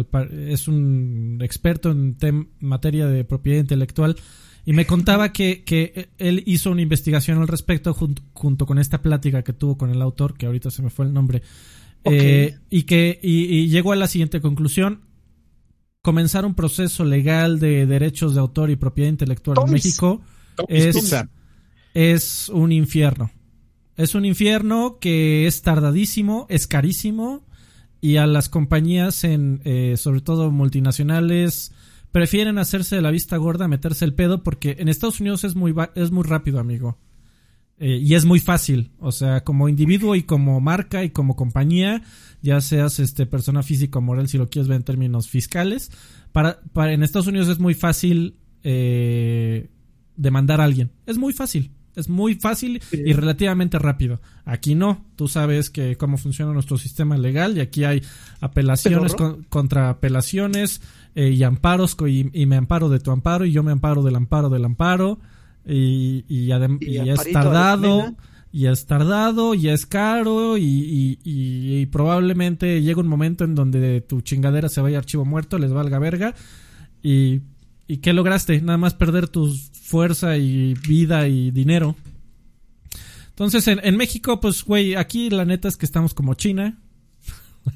[0.50, 4.16] es un experto en materia de propiedad intelectual
[4.68, 9.02] y me contaba que, que él hizo una investigación al respecto junto, junto, con esta
[9.02, 11.42] plática que tuvo con el autor, que ahorita se me fue el nombre,
[12.04, 15.07] eh, y que y, llegó a la siguiente conclusión.
[16.02, 20.22] Comenzar un proceso legal de derechos de autor y propiedad intelectual en México
[20.68, 21.14] es,
[21.94, 23.32] es un infierno.
[23.96, 27.46] Es un infierno que es tardadísimo, es carísimo
[28.00, 31.74] y a las compañías, en, eh, sobre todo multinacionales,
[32.12, 35.74] prefieren hacerse de la vista gorda, meterse el pedo, porque en Estados Unidos es muy,
[35.96, 36.98] es muy rápido, amigo.
[37.80, 42.02] Eh, y es muy fácil, o sea, como individuo y como marca y como compañía,
[42.48, 45.92] ya seas este persona física o moral, si lo quieres ver en términos fiscales,
[46.32, 49.70] para, para en Estados Unidos es muy fácil eh,
[50.16, 50.92] demandar a alguien.
[51.06, 51.72] Es muy fácil.
[51.96, 54.22] Es muy fácil y relativamente rápido.
[54.46, 55.04] Aquí no.
[55.16, 58.02] Tú sabes que cómo funciona nuestro sistema legal y aquí hay
[58.40, 59.16] apelaciones
[59.50, 60.82] contra apelaciones
[61.16, 64.50] eh, y amparos y, me amparo de tu amparo y yo me amparo del amparo
[64.50, 65.20] del amparo
[65.66, 68.16] y, y, es tardado
[68.58, 74.67] y es tardado y es caro y, probablemente llega un momento en donde tu chingadera
[74.67, 76.34] se vaya a archivo muerto, les valga verga
[77.04, 77.41] y
[77.89, 78.60] ¿Y qué lograste?
[78.60, 79.50] Nada más perder tu
[79.82, 81.96] fuerza y vida y dinero.
[83.30, 86.82] Entonces, en, en México, pues, güey, aquí la neta es que estamos como China.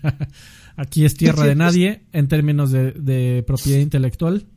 [0.76, 4.48] aquí es tierra de nadie en términos de, propiedad intelectual.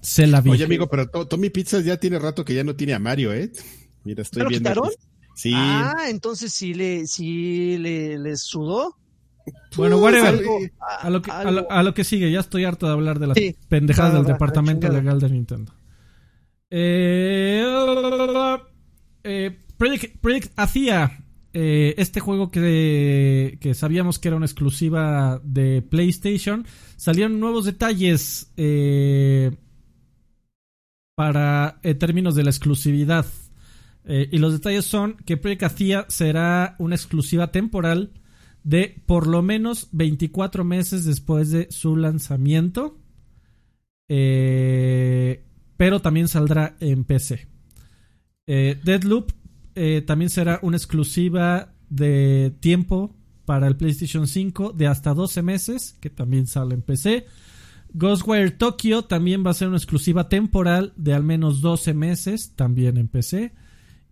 [0.00, 0.50] Se la vi.
[0.50, 3.50] Oye, amigo, pero Tommy Pizzas ya tiene rato que ya no tiene a Mario, ¿eh?
[4.04, 4.70] Mira, estoy viendo.
[4.70, 4.90] Quitaron?
[5.34, 5.52] Sí.
[5.54, 8.96] Ah, entonces sí le, sí le, le sudó.
[9.76, 10.40] Bueno, whatever.
[11.00, 13.38] a, lo que, a, lo, que sigue, ya estoy harto de hablar de las
[13.68, 15.72] pendejadas del departamento legal de Nintendo.
[16.70, 17.64] Eh,
[19.24, 26.66] eh, Project, hacía eh, este juego que, que, sabíamos que era una exclusiva de PlayStation.
[26.96, 28.52] Salieron nuevos detalles
[31.14, 33.26] para términos de la exclusividad.
[34.04, 38.12] Y los detalles son que Project hacía será una exclusiva temporal
[38.64, 42.98] de por lo menos 24 meses después de su lanzamiento.
[44.08, 45.44] Eh,
[45.76, 47.48] pero también saldrá en PC.
[48.46, 49.32] Eh, Deadloop
[49.74, 55.96] eh, también será una exclusiva de tiempo para el PlayStation 5 de hasta 12 meses,
[56.00, 57.26] que también sale en PC.
[57.94, 62.96] Ghostwire Tokyo también va a ser una exclusiva temporal de al menos 12 meses, también
[62.96, 63.54] en PC.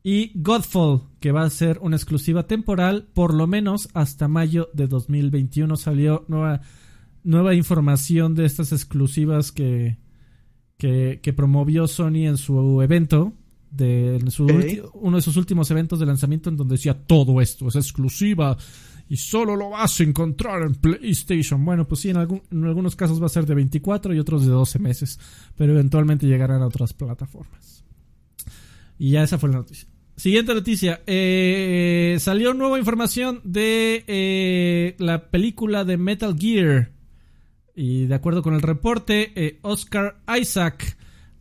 [0.02, 4.86] Y Godfall, que va a ser una exclusiva temporal, por lo menos hasta mayo de
[4.86, 6.62] 2021 salió nueva,
[7.22, 9.98] nueva información de estas exclusivas que,
[10.78, 13.34] que, promovió Sony en su evento,
[13.70, 14.18] de,
[14.94, 18.56] uno de sus últimos eventos de lanzamiento en donde decía todo esto es exclusiva
[19.08, 21.64] y solo lo vas a encontrar en PlayStation.
[21.64, 24.52] Bueno, pues sí, en, en algunos casos va a ser de 24 y otros de
[24.52, 25.18] 12 meses,
[25.56, 27.84] pero eventualmente llegarán a otras plataformas.
[29.00, 29.88] Y ya esa fue la noticia.
[30.14, 31.00] Siguiente noticia.
[31.06, 36.92] Eh, salió nueva información de eh, la película de Metal Gear.
[37.74, 40.98] Y de acuerdo con el reporte, eh, Oscar Isaac,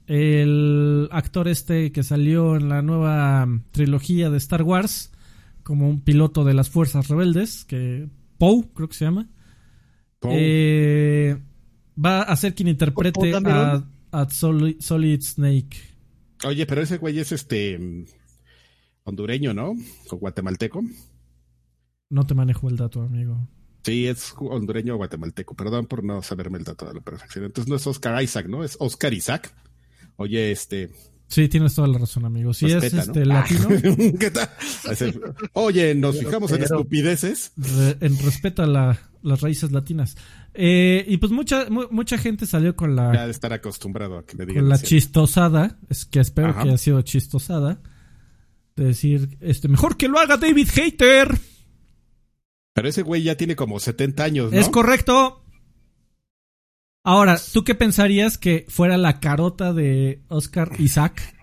[0.08, 5.12] el actor este que salió en la nueva trilogía de Star Wars,
[5.62, 9.28] como un piloto de las fuerzas rebeldes, que Poe, creo que se llama,
[10.24, 15.89] va a ser quien interprete a, a Solid Snake.
[16.46, 18.06] Oye, pero ese güey es este
[19.04, 19.76] hondureño, ¿no?
[20.10, 20.84] O guatemalteco.
[22.10, 23.48] No te manejo el dato, amigo.
[23.84, 25.56] Sí, es hondureño o guatemalteco.
[25.56, 27.46] Perdón por no saberme el dato de la perfección.
[27.46, 28.64] Entonces no es Oscar Isaac, ¿no?
[28.64, 29.54] Es Oscar Isaac.
[30.16, 30.92] Oye, este.
[31.30, 32.54] Sí, tienes toda la razón, amigo.
[32.54, 33.68] Si es este latino.
[34.20, 34.50] ¿Qué tal?
[35.54, 37.54] Oye, nos fijamos en estupideces.
[38.02, 40.18] en respeto a las raíces latinas.
[40.56, 43.14] Eh, y pues mucha mucha gente salió con la.
[43.14, 44.64] Ya de estar acostumbrado a que me digan.
[44.64, 45.78] Con la chistosada.
[45.88, 47.80] Es que espero que haya sido chistosada
[48.86, 51.38] decir, este, mejor que lo haga David Hater.
[52.74, 54.60] Pero ese güey ya tiene como 70 años, ¿no?
[54.60, 55.39] Es correcto.
[57.04, 61.36] Ahora, ¿tú qué pensarías que fuera la carota de Oscar Isaac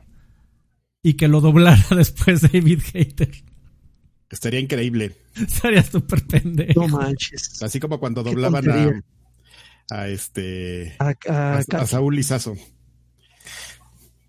[1.03, 3.31] y que lo doblara después David Hater?
[4.31, 5.17] Estaría increíble.
[5.37, 6.81] Estaría súper pendejo.
[6.81, 7.63] No manches.
[7.63, 8.91] Así como cuando doblaban a,
[9.91, 12.57] a este A- a- a, a Saúl Lizazo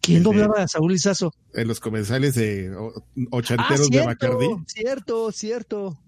[0.02, 1.34] ¿Quién doblaba a Saúl Lizazo?
[1.54, 4.46] en los comerciales de Ah, ochenteros de Bacardi.
[4.68, 6.00] cierto, cierto, cierto.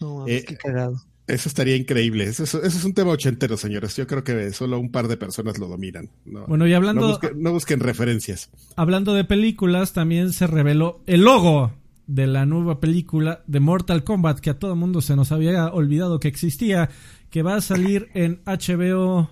[0.00, 1.00] No, mames, Eh, qué cagado.
[1.26, 2.24] Eso estaría increíble.
[2.24, 3.96] Eso, eso- eso es un tema ochentero, señores.
[3.96, 6.10] Yo creo que solo un par de personas lo dominan.
[6.26, 8.50] No, Bueno, y no hablando, busquen, no busquen referencias.
[8.76, 11.72] hablando de películas, también se reveló el logo
[12.06, 16.20] de la nueva película de Mortal Kombat, que a todo mundo se nos había olvidado
[16.20, 16.90] que existía,
[17.30, 19.30] que va a salir en HBO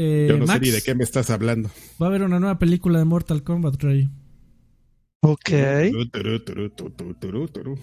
[0.00, 1.70] eh, Yo no sé ni de qué me estás hablando.
[2.02, 4.08] Va a haber una nueva película de Mortal Kombat, Rey.
[5.20, 5.50] Ok.
[6.12, 6.70] Turú, turú,
[7.50, 7.78] turú,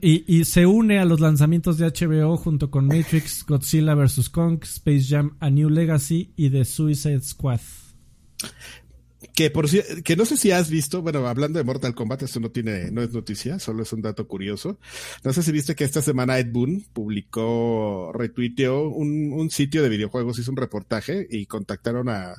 [0.00, 4.30] Y, y se une a los lanzamientos de HBO junto con Matrix, Godzilla vs.
[4.30, 7.60] Kong, Space Jam, A New Legacy y The Suicide Squad.
[9.34, 12.40] Que por si- que no sé si has visto, bueno, hablando de Mortal Kombat, esto
[12.40, 14.78] no tiene, no es noticia, solo es un dato curioso.
[15.24, 19.90] No sé si viste que esta semana Ed Boon publicó, retuiteó un, un sitio de
[19.90, 22.34] videojuegos, hizo un reportaje y contactaron a,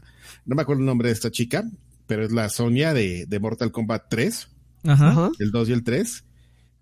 [0.46, 1.70] no me acuerdo el nombre de esta chica,
[2.08, 4.48] pero es la Sonia de, de Mortal Kombat 3,
[4.86, 5.10] Ajá.
[5.10, 5.32] Ajá.
[5.40, 6.24] el 2 y el 3.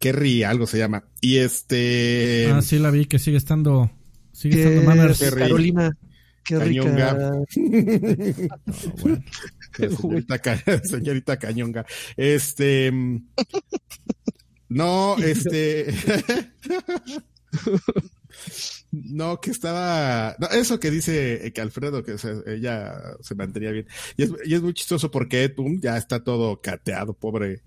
[0.05, 1.03] Kerry, algo se llama.
[1.19, 3.89] Y este, Ah, sí la vi, que sigue estando...
[4.31, 5.19] Sigue estando Manners.
[5.19, 5.97] Carolina.
[6.43, 7.31] Qué Cañonga.
[7.55, 8.59] rica.
[9.79, 11.85] La señorita, Ca- señorita Cañonga.
[12.17, 12.91] Este.
[14.69, 15.87] No, este.
[18.91, 20.35] No, que estaba.
[20.39, 23.87] No, eso que dice eh, que Alfredo, que o sea, ella se mantenía bien.
[24.17, 27.61] Y es, y es muy chistoso porque ya está todo cateado, pobre.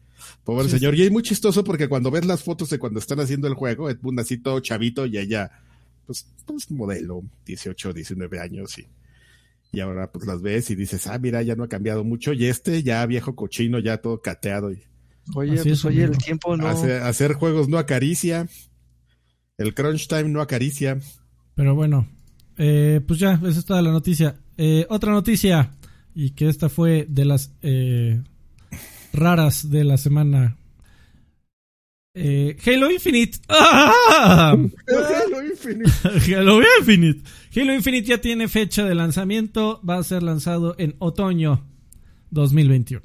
[0.45, 0.95] Pobre Sí, señor.
[0.95, 3.89] Y es muy chistoso porque cuando ves las fotos de cuando están haciendo el juego,
[3.91, 5.51] Ed Boon así todo chavito y ella,
[6.07, 8.87] pues, pues modelo, 18, 19 años y.
[9.71, 12.33] Y ahora pues las ves y dices, ah, mira, ya no ha cambiado mucho.
[12.33, 14.73] Y este ya viejo cochino, ya todo cateado.
[14.73, 14.83] Y
[15.35, 16.67] Oye, Así pues es, oye, el tiempo no.
[16.69, 18.49] hace- hacer juegos no acaricia.
[19.59, 20.99] El crunch time no acaricia.
[21.55, 22.09] Pero bueno,
[22.57, 24.37] eh, pues ya, esa es toda la noticia.
[24.57, 25.73] Eh, otra noticia,
[26.15, 28.23] y que esta fue de las eh,
[29.19, 30.57] raras de la semana.
[32.15, 33.39] Eh, Halo Infinite.
[33.49, 34.57] ¡Ah!
[34.57, 35.91] Halo Infinite.
[36.37, 37.23] Halo Infinite.
[37.55, 39.81] Halo Infinite ya tiene fecha de lanzamiento.
[39.89, 41.65] Va a ser lanzado en otoño
[42.31, 43.03] 2021.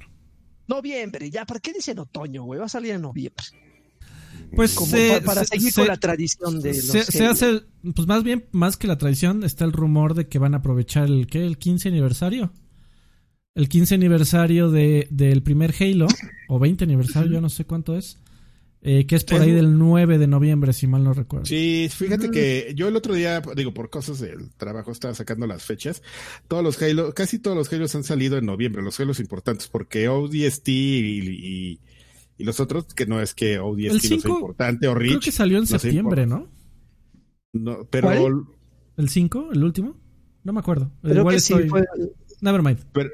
[0.67, 2.59] Noviembre, ya, ¿para qué dicen otoño, güey?
[2.59, 3.43] Va a salir en noviembre.
[4.55, 7.63] Pues Como se- pa- para se- seguir se- con la tradición de los se, hace,
[7.95, 11.05] pues más bien, más que la tradición, está el rumor de que van a aprovechar
[11.05, 11.45] el, ¿qué?
[11.45, 12.51] El 15 aniversario.
[13.55, 16.07] El 15 aniversario de, del primer Halo,
[16.47, 18.19] o 20 aniversario, ya no sé cuánto es.
[18.81, 21.45] eh, que es por ahí del 9 de noviembre, si mal no recuerdo.
[21.45, 25.63] Sí, fíjate que yo el otro día, digo, por cosas del trabajo, estaba sacando las
[25.63, 26.01] fechas.
[26.47, 30.07] Todos los Halo, casi todos los Halos han salido en noviembre, los Halos importantes, porque
[30.09, 31.79] ODST y, y,
[32.39, 35.31] y los otros, que no es que ODST no sea importante, o Creo Rich, que
[35.31, 36.49] salió en no septiembre, ¿no?
[37.53, 38.43] no, pero, ¿Cuál?
[38.97, 39.49] ¿El 5?
[39.53, 39.95] ¿El último?
[40.43, 40.91] No me acuerdo.
[41.03, 41.85] Creo Igual que sí, fue-
[42.43, 42.79] Nevermind.
[42.93, 43.09] pero-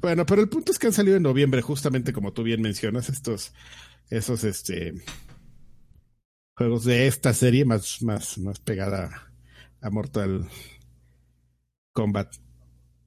[0.00, 3.08] bueno, pero el punto es que han salido en noviembre, justamente como tú bien mencionas,
[3.10, 3.52] estos,
[4.08, 4.94] esos, este,
[6.56, 9.30] juegos de esta serie más, más, más pegada
[9.82, 10.48] a Mortal
[11.92, 12.34] Kombat.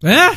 [0.04, 0.28] ¿Eh?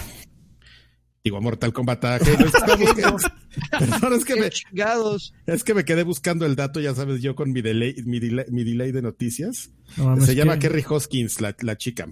[1.23, 2.19] Digo, a Mortal Kombat a
[3.79, 5.35] Perdón, es que, qué me, chingados.
[5.47, 8.47] es que me quedé buscando el dato, ya sabes, yo con mi delay, mi delay,
[8.51, 9.71] mi delay de noticias.
[9.97, 12.09] No Se llama Kerry Hoskins, la, la chica.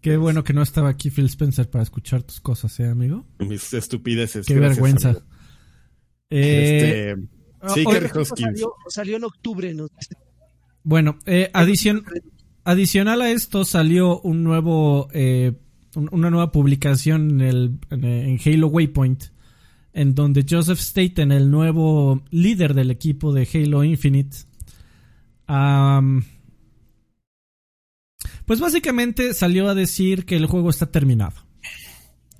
[0.00, 3.26] Qué bueno que no estaba aquí Phil Spencer para escuchar tus cosas, ¿eh, amigo?
[3.38, 4.46] Mis estupideces.
[4.46, 5.22] Qué Gracias, vergüenza.
[6.30, 7.14] Eh,
[7.60, 8.48] Este, sí, Kerry Hoskins.
[8.50, 9.88] Salió, salió en octubre, ¿no?
[10.82, 12.04] Bueno, eh, adicion-
[12.64, 15.52] adicional a esto salió un nuevo, eh,
[15.96, 19.24] un- una nueva publicación en, el, en, en Halo Waypoint,
[19.92, 24.36] en donde Joseph Staten, el nuevo líder del equipo de Halo Infinite,
[25.46, 26.24] am,
[28.50, 31.36] pues básicamente salió a decir que el juego está terminado.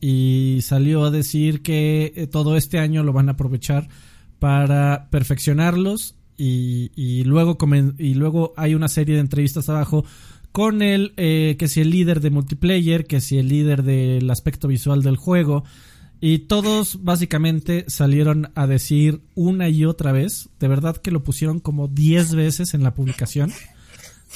[0.00, 3.86] Y salió a decir que eh, todo este año lo van a aprovechar
[4.40, 7.56] para perfeccionarlos y, y luego
[7.96, 10.04] y luego hay una serie de entrevistas abajo
[10.50, 14.66] con el eh, que si el líder de multiplayer, que si el líder del aspecto
[14.66, 15.62] visual del juego.
[16.20, 21.60] Y todos básicamente salieron a decir una y otra vez, de verdad que lo pusieron
[21.60, 23.52] como 10 veces en la publicación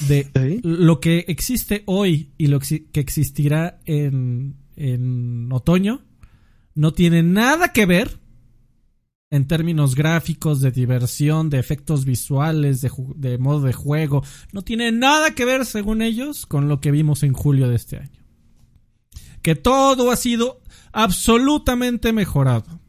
[0.01, 0.59] de Sí.
[0.63, 6.01] lo que existe hoy y lo que existirá en, en otoño
[6.73, 8.19] no tiene nada que ver
[9.31, 14.23] en términos gráficos, de diversión, de efectos visuales, de, de modo de juego.
[14.53, 17.97] No tiene nada que ver, según ellos, con lo que vimos en julio de este
[17.97, 18.19] año.
[19.41, 22.79] que todo ha sido absolutamente mejorado,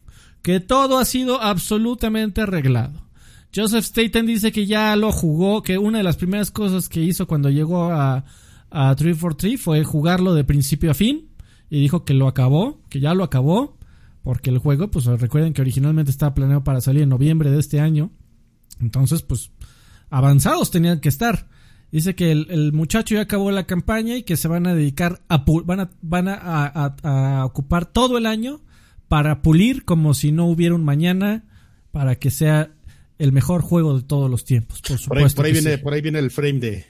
[0.42, 3.05] que todo ha sido absolutamente arreglado.
[3.56, 7.26] Joseph Staten dice que ya lo jugó, que una de las primeras cosas que hizo
[7.26, 8.24] cuando llegó a,
[8.70, 11.30] a 343 fue jugarlo de principio a fin
[11.70, 13.78] y dijo que lo acabó, que ya lo acabó,
[14.22, 17.80] porque el juego, pues recuerden que originalmente estaba planeado para salir en noviembre de este
[17.80, 18.10] año,
[18.80, 19.52] entonces pues
[20.10, 21.48] avanzados tenían que estar.
[21.92, 25.44] Dice que el, muchacho ya acabó la campaña y que se van a dedicar a
[25.64, 28.60] van a, van a, ocupar todo el año
[29.08, 31.44] para pulir como si no hubiera un mañana
[31.92, 32.75] para que sea
[33.18, 34.80] el mejor juego de todos los tiempos.
[34.82, 36.84] Por, supuesto por ahí, viene, por ahí viene el frame de,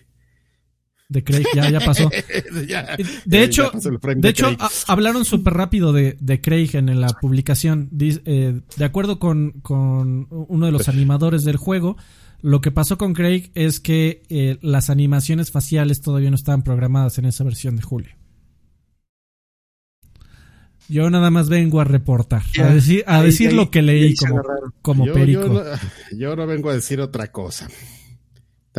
[1.09, 2.11] de Craig, ya, ya pasó.
[3.25, 3.71] de hecho,
[4.17, 4.57] de, hecho
[4.89, 7.91] hablaron súper rápido de, de, Craig en la publicación.
[8.01, 11.97] Eh, de acuerdo con, con, uno de los animadores del juego,
[12.43, 17.19] lo que pasó con Craig es que eh, las animaciones faciales todavía no estaban programadas
[17.19, 18.16] en esa versión de julio.
[20.89, 24.43] Yo nada más vengo a reportar, a decir, a decir lo que leí como,
[24.83, 25.63] como perico.
[26.17, 27.69] Yo no, vengo a decir otra cosa.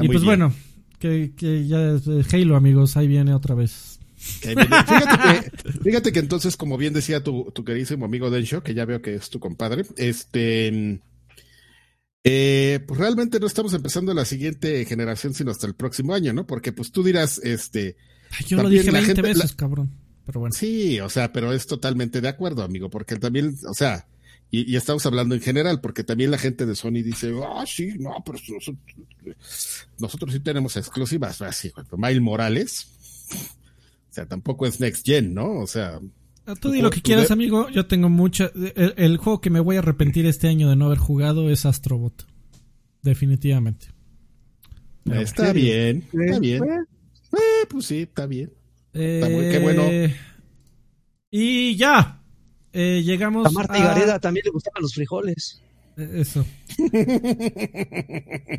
[0.02, 0.54] y pues bueno,
[1.00, 4.00] que, que ya es Halo, amigos, ahí viene otra vez.
[5.84, 9.16] Fíjate que, entonces, como bien decía tu, tu queridísimo amigo Densho, que ya veo que
[9.16, 11.02] es tu compadre, este,
[12.24, 16.48] eh, pues realmente no estamos empezando la siguiente generación sino hasta el próximo año, ¿no?
[16.48, 17.96] Porque pues tú dirás, este...
[18.48, 20.07] yo lo dije 20 veces, cabrón.
[20.28, 20.54] Pero bueno.
[20.54, 24.06] Sí, o sea, pero es totalmente de acuerdo, amigo, porque también, o sea,
[24.52, 28.14] y, estamos hablando en general, porque también la gente de Sony dice, ah, sí, no,
[28.26, 28.38] pero
[30.00, 32.88] nosotros, sí tenemos exclusivas, así, Miles Morales,
[34.10, 35.60] o sea, tampoco es Next Gen, ¿no?
[35.60, 36.02] O sea...
[36.46, 38.52] Ah, tú di lo que quieras, amigo, yo tengo mucha...
[38.76, 42.28] El, juego que me voy a arrepentir este año de no haber jugado es Astrobot,
[43.02, 43.88] definitivamente.
[45.06, 46.64] está bien, está bien.
[47.34, 48.57] Eh, pues sí, está bien.
[48.98, 49.84] Está muy, qué bueno.
[49.84, 50.16] Eh,
[51.32, 52.22] y ya,
[52.74, 55.62] eh, llegamos a Marta y Gareda también le gustaban los frijoles.
[55.98, 56.46] Eh, eso.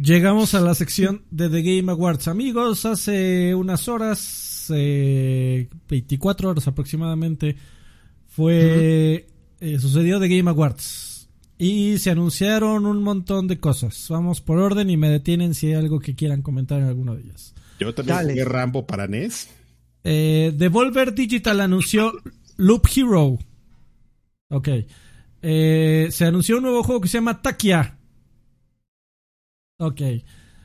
[0.02, 2.28] llegamos a la sección de The Game Awards.
[2.28, 7.56] Amigos, hace unas horas, 24 horas aproximadamente,
[8.26, 9.26] fue
[9.78, 11.28] sucedió The Game Awards.
[11.60, 14.06] Y se anunciaron un montón de cosas.
[14.10, 17.22] Vamos por orden y me detienen si hay algo que quieran comentar en alguno de
[17.22, 17.52] ellas.
[17.80, 19.48] Yo también jugué Rambo para NES.
[20.02, 22.12] Devolver Digital anunció
[22.56, 23.38] Loop Hero.
[24.50, 24.68] Ok.
[25.40, 27.98] Eh, se anunció un nuevo juego que se llama Takia.
[29.78, 30.00] Ok.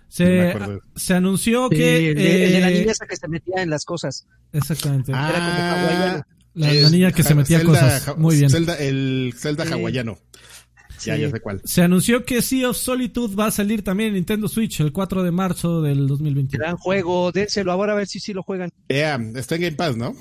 [0.07, 0.55] Se,
[0.95, 2.13] se anunció que.
[2.13, 4.27] de, la eh, niña esa que se metía en las cosas.
[4.51, 5.11] Exactamente.
[5.11, 6.27] Era como ah, hawaiana.
[6.53, 8.17] La, niña que se metía en cosas.
[8.17, 8.51] Muy bien.
[8.79, 10.19] el Zelda hawaiano.
[11.05, 11.61] Ya, ya sé cuál.
[11.63, 15.23] Se anunció que Sea of Solitude va a salir también en Nintendo Switch el 4
[15.23, 16.63] de marzo del 2021.
[16.63, 18.69] Gran juego, dénselo ahora a ver si sí lo juegan.
[18.89, 20.15] Yeah, está en Game Pass, ¿no?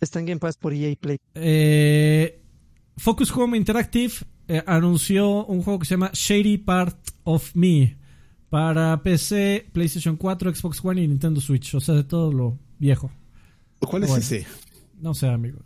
[0.00, 1.18] Está en Game Pass por EA Play.
[1.34, 2.42] Eh,
[2.96, 4.12] Focus Home Interactive
[4.48, 7.96] eh, anunció un juego que se llama Shady Part of Me
[8.50, 11.74] para PC, PlayStation 4, Xbox One y Nintendo Switch.
[11.74, 13.10] O sea, de todo lo viejo.
[13.78, 14.46] ¿Cuál es ese?
[15.00, 15.60] No sé, amigo.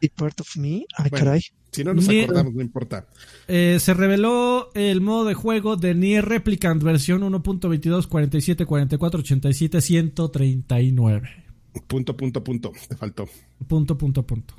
[0.00, 0.84] Shady Part of Me.
[0.96, 1.40] Ay, caray.
[1.70, 3.06] Si no nos acordamos, no importa.
[3.46, 9.80] Eh, se reveló el modo de juego de Nier Replicant versión 1.22 47 44 87
[9.80, 11.44] 139.
[11.86, 12.72] Punto, punto, punto.
[12.88, 13.28] Te faltó.
[13.66, 14.54] Punto, punto, punto.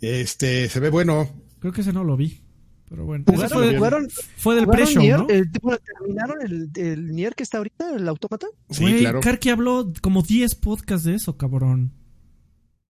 [0.00, 1.28] Este, se ve bueno.
[1.60, 2.40] Creo que ese no lo vi.
[2.88, 3.24] Pero bueno.
[4.36, 5.26] fue, del pre-show, ¿no?
[5.26, 8.46] ¿Terminaron el, el, Nier que está ahorita, el autómata?
[8.70, 9.20] Sí, claro.
[9.20, 11.92] Karki habló como 10 podcasts de eso, cabrón.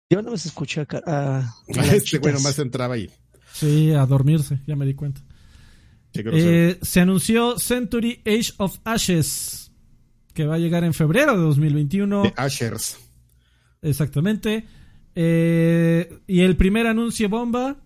[0.10, 1.56] Yo no me escuché a...
[1.68, 3.10] este bueno más entraba ahí.
[3.54, 5.22] Sí, a dormirse, ya me di cuenta.
[6.14, 9.72] Eh, se anunció Century Age of Ashes,
[10.34, 12.24] que va a llegar en febrero de 2021.
[12.24, 12.98] De Ashers.
[13.82, 14.66] Exactamente.
[15.14, 17.78] Eh, y el primer anuncio bomba.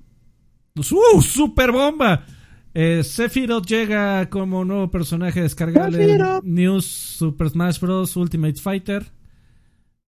[0.76, 1.21] ¡Uh!
[1.21, 2.26] ¡Super bomba!
[2.74, 8.15] Eh, Sephiroth llega como nuevo personaje descargable en News Super Smash Bros.
[8.15, 9.11] Ultimate Fighter.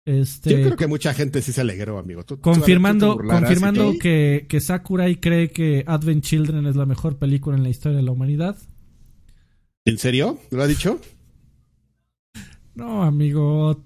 [0.06, 2.24] Este, Yo creo que mucha gente sí se alegró, amigo.
[2.40, 7.70] confirmando confirmando que, que Sakurai cree que Advent Children es la mejor película en la
[7.70, 8.56] historia de la humanidad.
[9.86, 10.38] ¿En serio?
[10.50, 11.00] ¿Lo ha dicho?
[12.74, 13.82] No, amigo.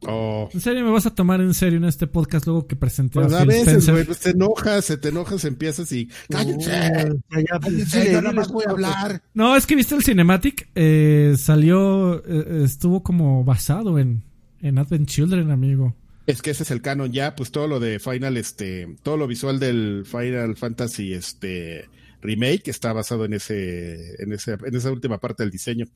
[0.00, 0.48] Oh.
[0.52, 3.32] ¿En serio me vas a tomar en serio en este podcast luego que presenté pues
[3.32, 8.48] a, veces, güey, pues te enojas, se te enojas, empiezas y cállense, yo nada más
[8.48, 9.22] voy a hablar.
[9.32, 14.22] No, es que viste el cinematic, eh, salió, eh, estuvo como basado en,
[14.66, 15.94] en Advent Children, amigo.
[16.26, 19.26] Es que ese es el canon ya, pues todo lo de Final, este, todo lo
[19.26, 21.88] visual del Final Fantasy, este,
[22.20, 25.86] remake está basado en ese, en ese, en esa última parte del diseño.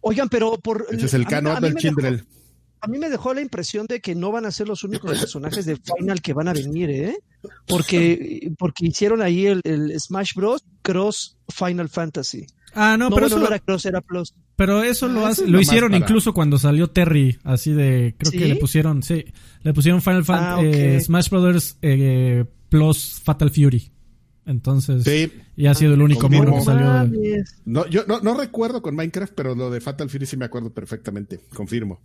[0.00, 0.86] Oigan, pero por.
[0.90, 2.26] Ese es el canon Advent Children.
[2.80, 5.64] a mí me dejó la impresión de que no van a ser los únicos personajes
[5.64, 7.18] de Final que van a venir, ¿eh?
[7.66, 10.64] Porque, porque hicieron ahí el, el Smash Bros.
[10.82, 12.46] Cross Final Fantasy.
[12.74, 14.34] Ah, no, pero bueno, eso, no era Cross, era Plus.
[14.56, 17.72] pero eso lo, Ah, hace- eso es lo hicieron para- incluso cuando salió Terry, así
[17.72, 19.24] de, creo que le pusieron, sí,
[19.62, 21.00] le pusieron Final Fantasy, Ah, ok.
[21.00, 23.90] Smash Brothers eh, plus Fatal Fury.
[24.46, 26.46] Entonces, Sí, y ha sido el único Confirmo.
[26.46, 27.44] mono que salió de...
[27.66, 30.72] no, yo no, no recuerdo con Minecraft, pero lo de Fatal Fury sí me acuerdo
[30.72, 32.00] perfectamente, confirmo.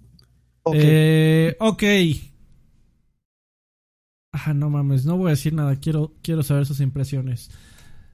[0.64, 0.76] Ok.
[0.78, 1.84] Eh, ok.
[4.32, 7.51] Ah, no mames, no voy a decir nada, quiero, quiero saber sus impresiones.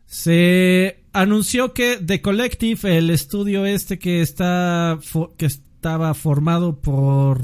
[0.05, 4.99] Se anunció que The Collective, el estudio este que está
[5.37, 7.41] que estaba formado por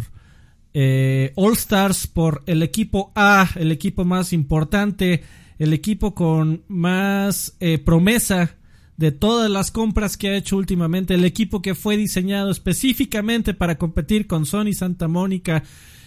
[0.73, 5.23] eh, All Stars, por el equipo A, el equipo más importante,
[5.59, 8.55] el equipo con más eh, promesa
[8.97, 13.77] de todas las compras que ha hecho últimamente, el equipo que fue diseñado específicamente para
[13.77, 15.63] competir con Sony Santa Mónica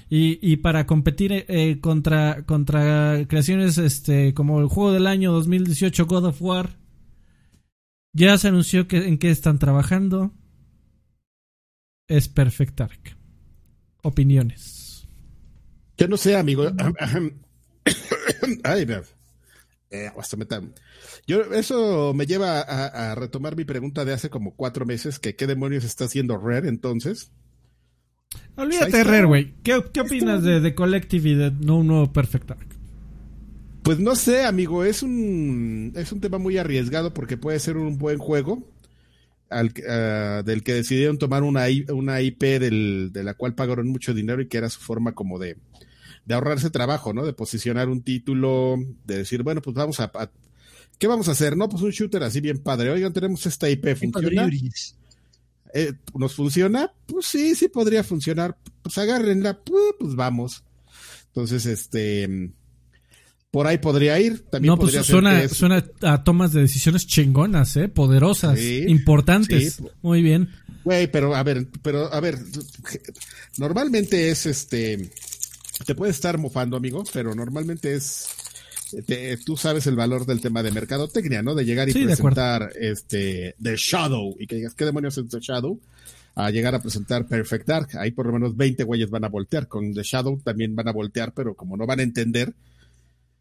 [0.09, 6.07] y, y para competir eh, contra, contra creaciones este, como el juego del año 2018
[6.07, 6.88] God of War.
[8.13, 10.33] Ya se anunció que, en qué están trabajando.
[12.07, 13.17] Es Perfect Dark.
[14.03, 15.07] Opiniones.
[15.97, 16.65] Yo no sé, amigo.
[18.65, 19.03] Ay, vea.
[19.91, 20.47] Eh, hasta me
[21.27, 25.35] Yo, eso me lleva a, a retomar mi pregunta de hace como cuatro meses, que
[25.35, 27.33] qué demonios está haciendo Rare entonces.
[28.57, 29.05] Olvídate de.
[29.05, 29.55] Rare, güey.
[29.63, 32.78] ¿Qué, qué opinas de, de Collective y de no, un nuevo Perfect Dark?
[33.83, 37.97] Pues no sé, amigo, es un, es un tema muy arriesgado porque puede ser un
[37.97, 38.69] buen juego
[39.49, 44.13] al, ah, del que decidieron tomar una, una IP del, de la cual pagaron mucho
[44.13, 45.57] dinero y que era su forma como de,
[46.27, 47.25] de ahorrarse trabajo, ¿no?
[47.25, 48.77] De posicionar un título,
[49.07, 50.31] de decir, bueno, pues vamos a, a-
[50.99, 51.57] ¿qué vamos a hacer?
[51.57, 52.91] No, pues un shooter así bien padre.
[52.91, 54.43] Oigan, tenemos esta IP, ¿funciona?
[55.73, 56.93] Eh, ¿Nos funciona?
[57.07, 58.57] Pues sí, sí podría funcionar.
[58.83, 60.63] Pues agárrenla, pues, pues vamos.
[61.29, 62.51] Entonces, este,
[63.51, 64.45] por ahí podría ir.
[64.51, 67.89] También No, pues suena, es- suena a tomas de decisiones chingonas, ¿eh?
[67.89, 69.75] Poderosas, Sí, importantes.
[69.75, 69.85] sí.
[70.03, 70.49] Muy bien.
[70.85, 72.39] Güey, pero a ver, pero a ver,
[73.59, 75.11] normalmente es este,
[75.87, 78.27] te puedes estar mofando, amigo, pero normalmente es,
[79.07, 81.55] te- tú sabes el valor del tema de mercadotecnia, ¿no?
[81.55, 85.29] De llegar y Sí, de presentar este, The Shadow y que digas, ¿qué demonios es
[85.29, 85.79] The Shadow?
[86.37, 89.67] A llegar a presentar Perfect Dark, ahí por lo menos 20 güeyes van a voltear,
[89.67, 92.55] con The Shadow también van a voltear, pero como no van a entender,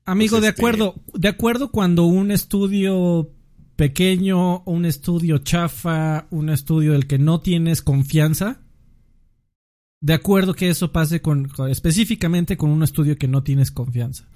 [0.07, 3.29] Amigo, Pues, de este- acuerdo, de acuerdo cuando un estudio
[3.75, 8.61] pequeño, un estudio chafa, un estudio del que no tienes confianza,
[10.01, 14.27] de acuerdo que eso pase con, con- específicamente con un estudio que no tienes confianza.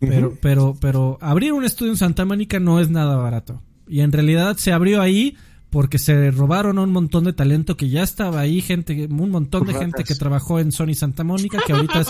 [0.00, 3.62] Pero, pero, pero abrir un estudio en Santa Mónica no es nada barato.
[3.88, 5.36] Y en realidad se abrió ahí
[5.74, 9.66] porque se robaron a un montón de talento que ya estaba ahí, gente, un montón
[9.66, 9.80] de Ratas.
[9.88, 12.08] gente que trabajó en Sony Santa Mónica, que ahorita es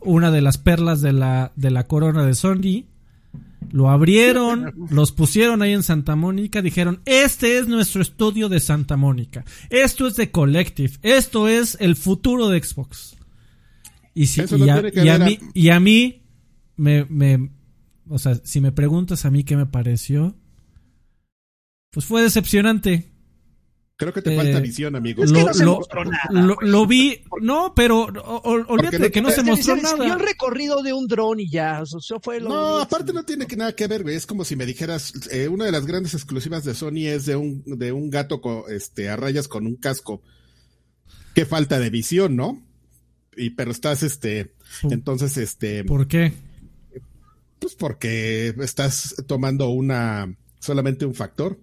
[0.00, 2.84] una de las perlas de la, de la corona de Sony.
[3.72, 8.96] Lo abrieron, los pusieron ahí en Santa Mónica, dijeron, este es nuestro estudio de Santa
[8.96, 9.44] Mónica.
[9.70, 10.92] Esto es de Collective.
[11.02, 13.16] Esto es el futuro de Xbox.
[14.14, 16.22] Y, si, Eso y, no a, y a- mí, y a mí,
[16.76, 17.50] me, me,
[18.08, 20.36] o sea, si me preguntas a mí qué me pareció,
[21.90, 23.06] pues fue decepcionante.
[23.96, 25.22] creo que te Eh, falta visión, amigo.
[25.22, 26.70] Es que Lo, no se lo- mostró nada, lo- güey.
[26.70, 30.06] lo vi, no, pero o- olvídate no de que no se mostró se nada.
[30.14, 32.80] el recorrido de un dron y ya, o sea, eso fue lo No, único.
[32.80, 34.14] aparte no tiene que nada que ver, güey.
[34.16, 37.36] Es como si me dijeras, eh, una de las grandes exclusivas de Sony es de
[37.36, 40.22] un, de un gato co- este, a rayas con un casco.
[41.34, 42.62] Qué falta de visión, ¿no?
[43.36, 46.32] Y pero estás, este, entonces, este, ¿Por qué?
[47.58, 51.58] pues porque estás tomando una, solamente un factor.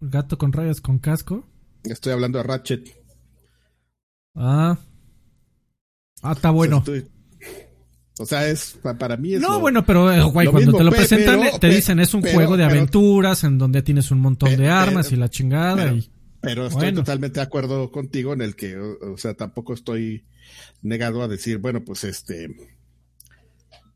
[0.00, 1.46] Gato con rayas con casco.
[1.84, 2.88] Estoy hablando de Ratchet.
[4.34, 4.78] Ah.
[6.22, 6.78] Ah, está bueno.
[6.78, 7.10] O sea, estoy-
[8.20, 10.72] o sea, es, pa- para mí es No, lo- bueno, pero eh, güey, lo cuando
[10.72, 13.44] mismo, te lo presentan pero- eh, te dicen es un pero- juego de pero- aventuras
[13.44, 17.00] en donde tienes un montón de armas y la chingada pero- y Pero estoy Bueno.
[17.00, 20.24] totalmente de acuerdo contigo en el que, o, o sea, tampoco estoy
[20.82, 22.48] negado a decir, bueno, pues este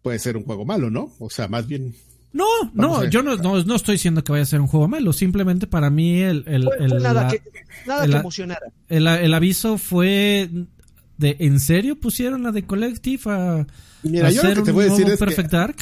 [0.03, 1.13] puede ser un juego malo, ¿no?
[1.21, 1.95] O sea, más bien,
[2.33, 4.89] No, Vamos no, yo no, no, no estoy diciendo que vaya a ser un juego
[4.89, 7.43] malo, simplemente para mí el, el, el- nada la- que,
[7.87, 8.67] nada el- que emocionara.
[8.89, 10.49] el- el aviso fue
[11.19, 13.67] de ¿en serio pusieron a The Collective a,
[14.03, 15.51] Mira, a yo lo hacer que te un voy a decir nuevo es que- Perfect
[15.53, 15.77] Dark?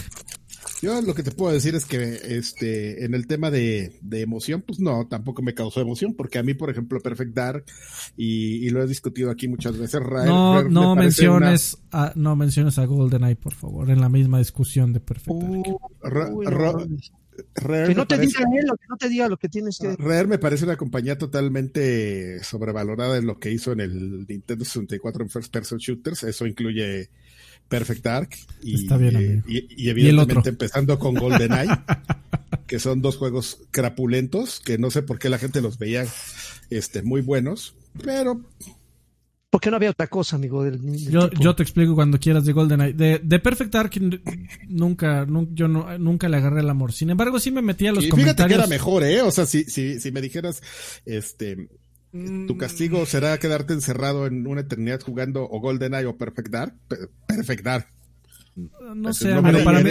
[0.83, 4.62] Yo lo que te puedo decir es que este en el tema de, de emoción,
[4.66, 7.64] pues no, tampoco me causó emoción, porque a mí, por ejemplo, Perfect Dark,
[8.16, 11.78] y, y lo he discutido aquí muchas veces, Rare- No, Rare me no una- menciones
[11.93, 15.51] a, no menciones a GoldenEye, por favor, en la misma discusión de Perfect Dark.
[15.51, 16.87] Uh, uy, no.
[17.55, 19.97] Rare que no te diga él, que no te diga lo que tienes que.
[19.97, 25.22] Rare me parece una compañía totalmente sobrevalorada en lo que hizo en el Nintendo 64
[25.22, 26.24] en First Person Shooters.
[26.24, 27.09] Eso incluye
[27.71, 28.31] Perfect Dark
[28.62, 28.87] y,
[29.47, 31.71] y, evidentemente empezando con GoldenEye,
[32.66, 36.05] que son dos juegos crapulentos que no sé por qué la gente los veía
[36.68, 38.43] este, muy buenos, pero
[39.51, 40.62] porque no había otra cosa, amigo.
[40.62, 42.93] Del, yo, yo, te explico cuando quieras de GoldenEye.
[42.93, 43.91] De, de Perfect Dark
[44.68, 46.93] nunca, yo no, nunca le agarré el amor.
[46.93, 48.37] Sin embargo, sí me metí a los y comentarios.
[48.37, 49.23] Fíjate que era mejor, ¿eh?
[49.23, 50.62] O sea, si, si, si me dijeras,
[51.05, 51.68] este,
[52.13, 53.07] tu castigo mm.
[53.07, 56.75] será quedarte encerrado en una eternidad jugando o GoldenEye o Perfect Dark.
[57.27, 57.87] Perfect Dark.
[58.95, 59.91] No sé, amigo, para mí.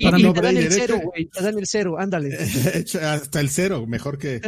[0.00, 1.26] Para mí te dan el cero, güey.
[1.26, 2.36] Te dan el cero, ándale.
[3.02, 4.40] Hasta el cero, mejor que.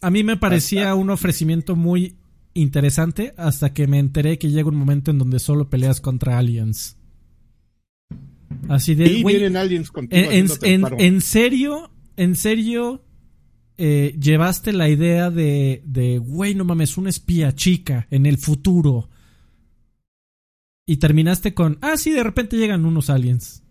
[0.00, 2.16] A mí me parecía un ofrecimiento muy
[2.54, 6.96] interesante hasta que me enteré que llega un momento en donde solo peleas contra aliens.
[8.68, 9.06] Así de.
[9.06, 10.48] Y vienen aliens contigo en,
[10.98, 13.02] en, serio, en serio,
[13.76, 19.08] eh, llevaste la idea de, de, güey, no mames, una espía chica en el futuro.
[20.86, 23.62] Y terminaste con, ah, sí, de repente llegan unos aliens.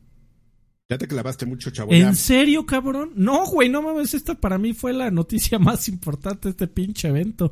[0.89, 1.91] Ya te clavaste mucho, chavo.
[1.91, 3.11] ¿En serio, cabrón?
[3.15, 7.07] No, güey, no mames, esta para mí fue la noticia más importante de este pinche
[7.07, 7.51] evento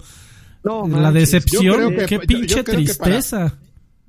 [0.63, 3.57] la decepción, qué pinche tristeza.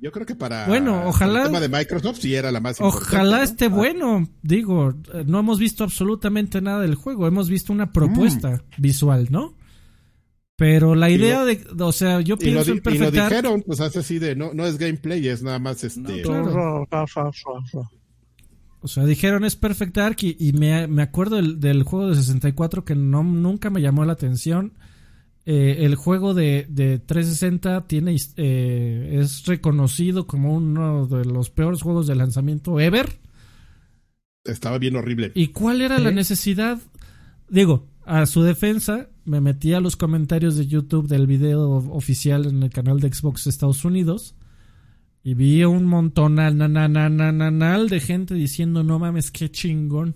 [0.03, 3.41] Yo creo que para bueno, ojalá, el tema de Microsoft sí era la más Ojalá
[3.41, 4.27] esté bueno.
[4.41, 4.93] Digo,
[5.25, 7.25] no hemos visto absolutamente nada del juego.
[7.25, 8.81] Hemos visto una propuesta mm.
[8.81, 9.55] visual, ¿no?
[10.57, 13.99] Pero la idea de, o sea, yo pienso en Perfect Y lo dijeron, pues hace
[13.99, 16.21] así de, no, no es gameplay, es nada más este...
[18.81, 22.83] O sea, dijeron es Perfect Dark y, me, me, acuerdo del, del, juego de 64
[22.83, 24.73] que no, nunca me llamó la atención.
[25.45, 31.81] Eh, el juego de, de 360 tiene, eh, es reconocido como uno de los peores
[31.81, 33.19] juegos de lanzamiento ever.
[34.45, 35.31] Estaba bien horrible.
[35.35, 36.79] ¿Y cuál era la necesidad?
[37.49, 42.63] Digo, a su defensa, me metí a los comentarios de YouTube del video oficial en
[42.63, 44.35] el canal de Xbox Estados Unidos
[45.23, 46.35] y vi un montón
[47.89, 50.15] de gente diciendo, no mames, qué chingón.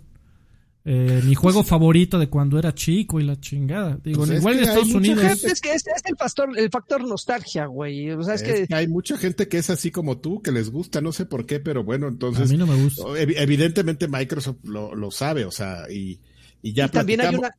[0.90, 4.00] Eh, mi juego favorito de cuando era chico y la chingada.
[4.02, 5.44] Digo, pues igual en Estados Unidos.
[5.44, 8.10] es que es, el, factor, el factor nostalgia, güey.
[8.12, 8.74] O sea, es, que...
[8.74, 11.60] hay mucha gente que es así como tú, que les gusta, no sé por qué,
[11.60, 12.50] pero bueno, entonces.
[12.50, 13.04] A mí no me gusta.
[13.18, 16.22] Evidentemente Microsoft lo, lo sabe, o sea, y,
[16.62, 16.88] y ya.
[16.88, 17.52] también hay una.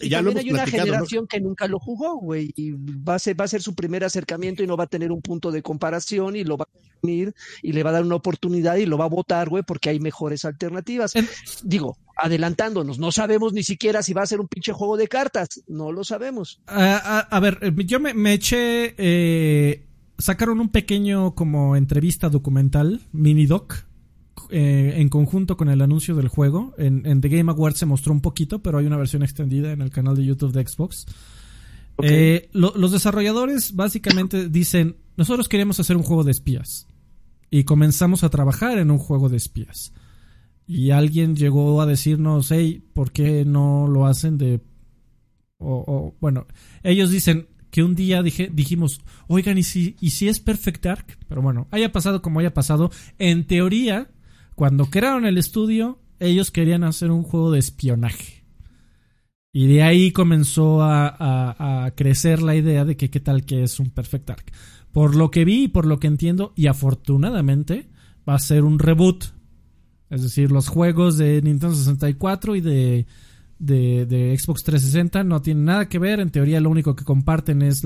[0.00, 3.44] Y también hay una generación que nunca lo jugó, güey, y va a, ser, va
[3.44, 6.42] a ser su primer acercamiento y no va a tener un punto de comparación y
[6.42, 9.08] lo va a unir y le va a dar una oportunidad y lo va a
[9.08, 11.12] votar, güey, porque hay mejores alternativas.
[11.62, 12.98] Digo, adelantándonos.
[12.98, 15.62] No sabemos ni siquiera si va a ser un pinche juego de cartas.
[15.68, 16.60] No lo sabemos.
[16.66, 18.94] a, ver, eh, yo me, eché.
[18.98, 19.86] Eh,
[20.18, 23.84] sacaron un pequeño como entrevista documental, mini doc.
[24.50, 26.74] Eh, en conjunto con el anuncio del juego.
[26.78, 29.90] En, The Game Awards se mostró un poquito, pero hay una versión extendida en el
[29.90, 31.06] canal de YouTube de Xbox.
[32.52, 36.86] los desarrolladores básicamente dicen, nosotros queremos hacer un juego de espías.
[37.50, 39.92] Y comenzamos a trabajar en un juego de espías
[40.66, 44.60] y alguien llegó a decirnos, hey, ¿por qué no lo hacen de...
[45.58, 46.46] O, bueno,
[46.82, 51.18] ellos dicen que un día dije, dijimos, oigan, ¿y si, ¿y si es Perfect Dark?
[51.28, 54.10] Pero bueno, haya pasado como haya pasado, en teoría,
[54.54, 58.44] cuando crearon el estudio, ellos querían hacer un juego de espionaje.
[59.52, 63.90] Y de ahí comenzó a, crecer la idea de que qué tal que es un
[63.90, 64.44] Perfect Dark.
[64.92, 67.88] Por lo que vi y por lo que entiendo, y afortunadamente,
[68.28, 69.26] va a ser un reboot
[70.14, 73.06] es decir, los juegos de Nintendo 64 y de,
[73.58, 76.20] de, Xbox 360 no tienen nada que ver.
[76.20, 77.82] En teoría lo único que comparten es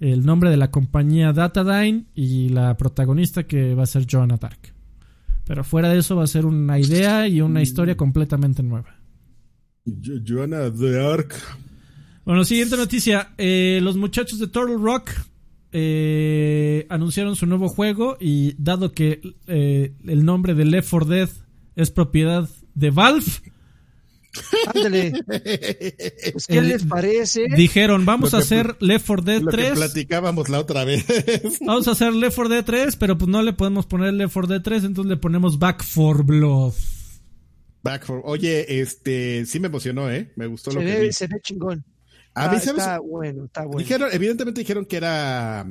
[0.00, 4.75] el nombre de la compañía Datadyne y la protagonista que va a ser Joanna Dark.
[5.46, 7.98] Pero fuera de eso va a ser una idea y una historia mm.
[7.98, 8.96] completamente nueva.
[10.26, 11.34] Joanna Dark.
[12.24, 13.34] Bueno, siguiente noticia.
[13.38, 15.10] Eh, los muchachos de Turtle Rock
[15.70, 21.28] eh, anunciaron su nuevo juego y dado que eh, el nombre de Left 4 Dead
[21.76, 23.26] es propiedad de Valve.
[24.74, 25.12] Ándale.
[26.32, 27.46] Pues, ¿Qué les parece?
[27.56, 29.68] Dijeron, vamos a hacer Left 4 Dead 3.
[29.68, 31.04] Que platicábamos la otra vez.
[31.60, 34.54] vamos a hacer Left 4 Dead 3, pero pues no le podemos poner Left 4
[34.54, 36.74] Dead 3, entonces le ponemos Back 4 Blood.
[37.82, 38.22] Back for...
[38.24, 40.32] Oye, este, sí me emocionó, ¿eh?
[40.36, 41.12] Me gustó lo que vi.
[41.12, 41.84] Se ve chingón.
[42.34, 43.78] A mí, está bueno, está bueno.
[43.78, 45.66] Dijeron, evidentemente dijeron que era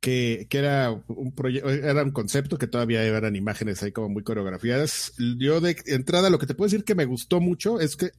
[0.00, 5.12] que, era un proyecto, era un concepto que todavía eran imágenes ahí como muy coreografiadas.
[5.38, 8.12] Yo de entrada lo que te puedo decir que me gustó mucho es que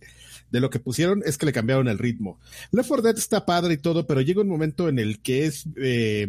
[0.51, 2.39] de lo que pusieron es que le cambiaron el ritmo.
[2.71, 5.65] Left 4 Dead está padre y todo, pero llega un momento en el que es
[5.77, 6.27] eh,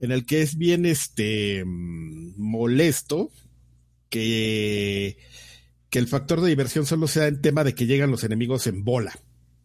[0.00, 3.30] en el que es bien este molesto
[4.08, 5.18] que
[5.90, 8.84] que el factor de diversión solo sea en tema de que llegan los enemigos en
[8.84, 9.18] bola.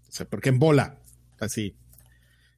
[0.07, 0.99] O sea, porque en bola,
[1.39, 1.75] así.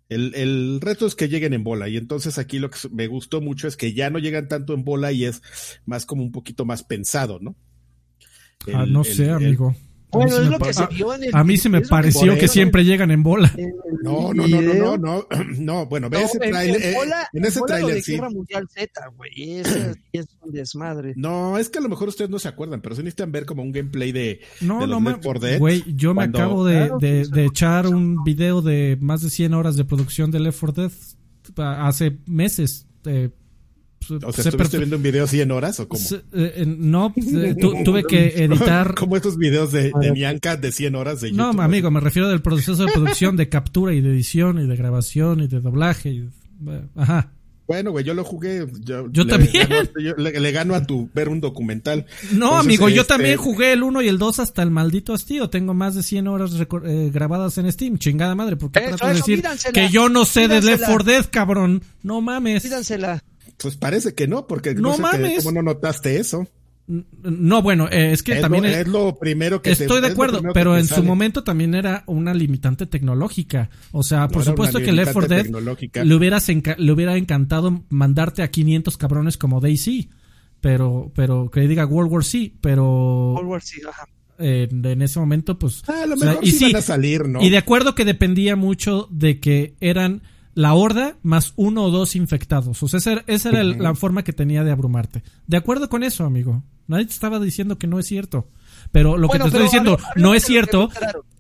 [0.10, 1.90] El, el reto es que lleguen en bola.
[1.90, 4.84] Y entonces aquí lo que me gustó mucho es que ya no llegan tanto en
[4.84, 5.42] bola y es
[5.86, 7.56] más como un poquito más pensado, ¿no?
[8.72, 9.76] ah, no El- sé, amigo.
[10.12, 11.58] Bueno, A mí es se lo me que pa- se vio en el A mí
[11.58, 13.54] se me es lo que pareció que siempre llegan en bola.
[14.02, 15.28] No, no, no, no, no, no,
[15.60, 16.98] no, bueno, ve ese trailer, en eh,
[17.34, 18.14] en ese trailer sí.
[18.14, 19.32] Guerra Mundial Z, güey.
[19.60, 21.14] Ese es un desmadre.
[21.18, 23.62] No, es que a lo mejor ustedes no se acuerdan, pero sí necesitan ver como
[23.64, 25.10] un gameplay de, No, no los me.
[25.12, 25.60] Left 4 Dead.
[25.60, 26.92] Güey, yo me acabo de,
[27.46, 30.92] echar un video de más de 100 horas de producción de Left 4 Dead
[31.58, 32.88] hace meses.
[33.06, 33.30] eh,
[34.12, 36.04] O sea, sé ¿estuviste perfe- viendo un video 100 horas o cómo?
[36.12, 38.96] eh, eh, no, eh, tu- tuve que editar.
[38.96, 41.62] como estos videos de, de Nianca de 100 horas de No, YouTube.
[41.62, 45.42] amigo, me refiero del proceso de producción, de captura y de edición y de grabación
[45.42, 46.10] y de doblaje.
[46.12, 46.30] y-
[46.68, 47.32] eh, ajá.
[47.68, 48.68] Bueno, güey, yo lo jugué.
[48.82, 49.68] Yo, Yo le también.
[49.68, 52.06] gano- yo le, le gano a tu ver un documental.
[52.30, 55.16] No, Entonces, amigo, yo este, también jugué el 1 y el 2 hasta el maldito
[55.16, 55.50] hastío.
[55.50, 57.98] Tengo más de 100 horas eh, grabadas en Steam.
[57.98, 59.74] Chingada madre, ¿por qué Eso, tratas de eso, decir pídansela.
[59.74, 60.88] que yo no sé de Left Pídansela.
[60.88, 61.82] 4 Dead, cabrón?
[62.04, 62.62] No mames.
[62.62, 63.24] Pídansela.
[63.58, 65.44] Pues parece que no, porque No no, sé que- mames.
[65.44, 66.48] ¿cómo no notaste eso?
[66.88, 68.64] No, bueno, eh, es que es, también...
[68.66, 72.04] lo, es lo primero que te- Estoy de acuerdo, pero en su momento también era
[72.06, 73.70] una limitante tecnológica.
[73.92, 76.04] O sea, por supuesto que Left 4 limitante Dead tecnológica.
[76.04, 76.48] le, hubieras
[76.78, 80.10] le hubiera encantado mandarte a 500 cabrones como Daisy.
[80.62, 84.08] Pero, pero que diga World War C, pero World War Z, ajá.
[84.40, 85.84] eh, en ese momento, pues.
[85.88, 87.42] Ah, a lo o sea, mejor y sí, sí, van a salir, ¿no?
[87.44, 90.24] Y de acuerdo que dependía mucho de que eran
[90.56, 92.82] la horda más uno o dos infectados.
[92.82, 93.84] O sea, esa era, esa era el- Ujú.
[93.84, 95.22] la forma que tenía de abrumarte.
[95.46, 96.64] De acuerdo con eso, amigo.
[96.88, 98.48] Nadie te estaba diciendo que no es cierto.
[98.92, 100.90] Pero lo Bueno, que te estoy diciendo a mí- a mí no es cierto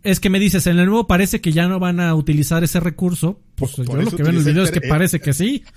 [0.03, 2.79] es que me dices, en el nuevo parece que ya no van a utilizar ese
[2.79, 3.39] recurso.
[3.55, 5.33] Pues Por- yo por lo que veo en el video el es que parece que
[5.33, 5.63] sí.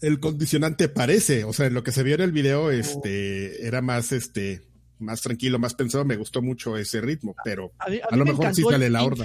[0.00, 4.10] El condicionante parece, o sea, lo que se vio en el video, este, era más,
[4.10, 4.62] este,
[4.98, 6.04] más tranquilo, más pensado.
[6.04, 9.24] Me gustó mucho ese ritmo, pero A, mí lo me mejor sí sale la horda.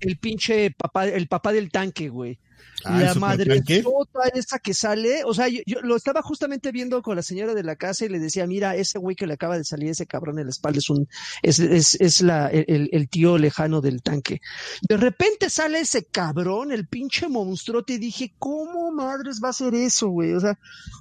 [0.00, 2.36] El pinche papá, el papá del tanque, güey.
[2.84, 6.70] Ah, ¿el la madre sota esa que sale, o sea, yo, yo lo estaba justamente
[6.70, 9.34] viendo con la señora de la casa y le decía, mira, ese güey que le
[9.34, 11.08] acaba de salir ese cabrón en la espalda es un,
[11.42, 14.40] es, es, es la, el, el tío lejano del tanque.
[14.88, 19.74] De repente sale ese cabrón, el pinche monstruote, y dije, ¿cómo madres va a ser
[19.74, 20.34] eso, güey?
[20.34, 20.58] O sea,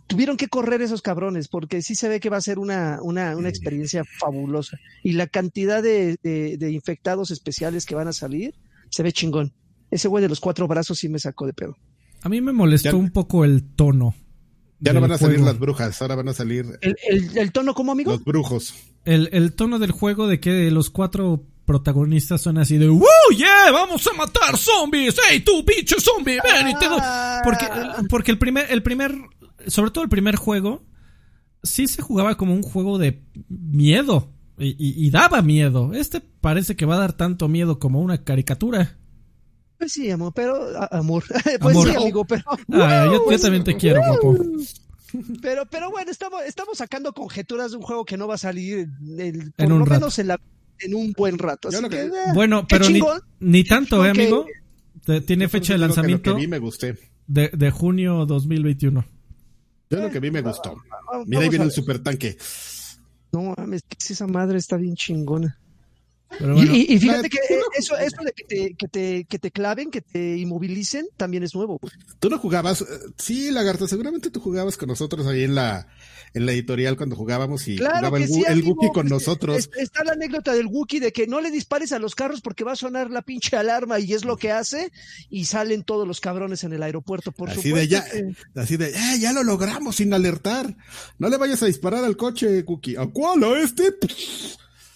[0.07, 3.35] tuvieron que correr esos cabrones, porque sí se ve que va a ser una, una,
[3.37, 4.77] una experiencia fabulosa.
[5.03, 8.55] Y la cantidad de, de, de infectados especiales que van a salir,
[8.89, 9.53] se ve chingón.
[9.91, 11.77] Ese güey de los cuatro brazos sí me sacó de pedo.
[12.23, 14.15] A mí me molestó Ya- un poco el tono.
[14.79, 15.51] Ya no van a salir juego.
[15.51, 18.11] las brujas, ahora van a salir ¿El, el, el tono como amigo?
[18.11, 18.75] los brujos.
[19.05, 23.03] El, el tono del juego de que los cuatro protagonistas son así de ¡Woo!
[23.35, 23.71] ¡Yeah!
[23.71, 25.15] ¡Vamos a matar zombies!
[25.31, 26.37] ¡Ey, tú, pinche zombie!
[26.43, 26.99] ¡Ven y te doy!
[27.43, 27.65] Porque,
[28.09, 29.15] porque el primer, el primer,
[29.65, 30.83] sobre todo el primer juego,
[31.63, 34.31] sí se jugaba como un juego de miedo.
[34.59, 35.93] Y, y- y daba miedo.
[35.93, 38.97] Este parece que va a dar tanto miedo como una caricatura.
[39.77, 41.23] Pues sí, amor, pero a- amor.
[41.61, 41.87] Pues Amor.
[41.89, 44.37] sí, amigo, pero Ah, yo, yo también te quiero, guapo.
[45.41, 48.87] pero pero bueno, estamos estamos sacando conjeturas de un juego que no va a salir
[49.17, 49.99] el- por En un lo rato.
[50.01, 50.39] menos en la
[50.79, 51.69] en un buen rato.
[51.69, 53.01] Así que, que- eh, Bueno, pero ni,
[53.39, 54.45] ni tanto, ¿eh, que- amigo?
[55.25, 56.97] Tiene fecha de lanzamiento que vi me gusté.
[57.27, 59.05] de, de junio 2021.
[59.89, 60.75] Yo lo que vi me gustó.
[61.09, 62.37] Vamos Mira, ahí a viene el super tanque.
[63.31, 65.57] No mames, esa madre está bien chingona.
[66.39, 67.39] Pero Y- bueno, y, y fíjate que
[67.77, 71.55] eso, eso de que te, que, te, que te claven, que te inmovilicen, también es
[71.55, 71.79] nuevo.
[72.19, 72.85] Tú no jugabas, eh,
[73.17, 75.87] sí, Lagarto, seguramente tú jugabas con nosotros ahí en la,
[76.33, 79.57] en la editorial cuando jugábamos y Claro jugaba el, sí, el Wookiee con nosotros.
[79.57, 82.65] es- está la anécdota del Wookiee de que no le dispares a los carros porque
[82.65, 84.91] va a sonar la pinche alarma y es lo que hace
[85.29, 87.77] y salen todos los cabrones en el aeropuerto, por Así supuesto.
[87.79, 90.75] de ya, que- así de, eh, ya lo logramos sin alertar.
[91.19, 92.97] No le vayas a disparar al coche, Cookie.
[92.97, 93.43] ¿A cuál?
[93.45, 93.95] ¿A este?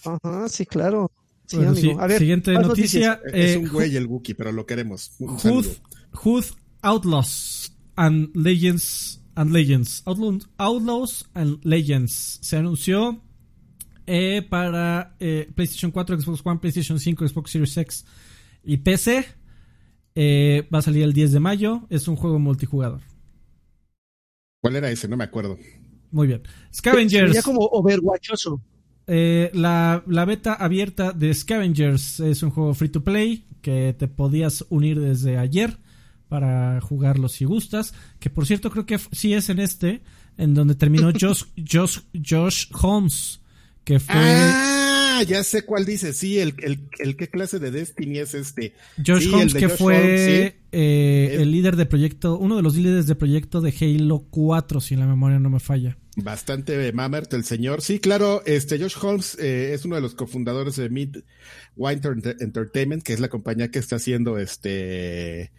[0.04, 1.10] Ajá, sí, claro.
[1.52, 1.92] Sí, bueno, amigo.
[1.92, 3.20] sí, a ver, siguiente noticia.
[3.26, 5.12] es eh, un güey el Wookiee, pero lo queremos.
[5.18, 6.44] Hood,
[6.80, 10.02] Outlaws and Legends and Legends.
[10.06, 12.38] Outlaw- Outlaws and Legends.
[12.40, 13.22] Se anunció
[14.06, 18.04] eh, para eh, PlayStation 4, Xbox One, PlayStation 5, Xbox Series X
[18.64, 19.26] y PC.
[20.14, 21.86] Eh, va a salir el 10 de mayo.
[21.90, 23.00] Es un juego multijugador.
[24.62, 25.06] ¿Cuál era ese?
[25.06, 25.58] No me acuerdo.
[26.10, 26.42] Muy bien.
[26.74, 27.30] Scavengers.
[27.30, 28.62] veía como overwatchoso.
[29.14, 34.08] Eh, la, la beta abierta de Scavengers es un juego free to play que te
[34.08, 35.76] podías unir desde ayer
[36.28, 37.92] para jugarlo si gustas.
[38.18, 40.00] Que por cierto creo que sí es en este,
[40.38, 43.42] en donde terminó Josh, Josh, Josh Holmes,
[43.84, 46.14] que fue Ah, ya sé cuál dice.
[46.14, 48.72] Sí, el, el, el qué clase de Destiny es este.
[49.06, 50.20] Josh sí, Holmes, que Josh fue Holmes,
[50.52, 50.58] sí.
[50.72, 54.96] eh, el líder de proyecto, uno de los líderes de proyecto de Halo 4, si
[54.96, 55.98] la memoria no me falla.
[56.16, 57.80] Bastante Mamert, el señor.
[57.80, 61.18] Sí, claro, este Josh Holmes eh, es uno de los cofundadores de Mid
[61.76, 65.52] Winter Entertainment, que es la compañía que está haciendo este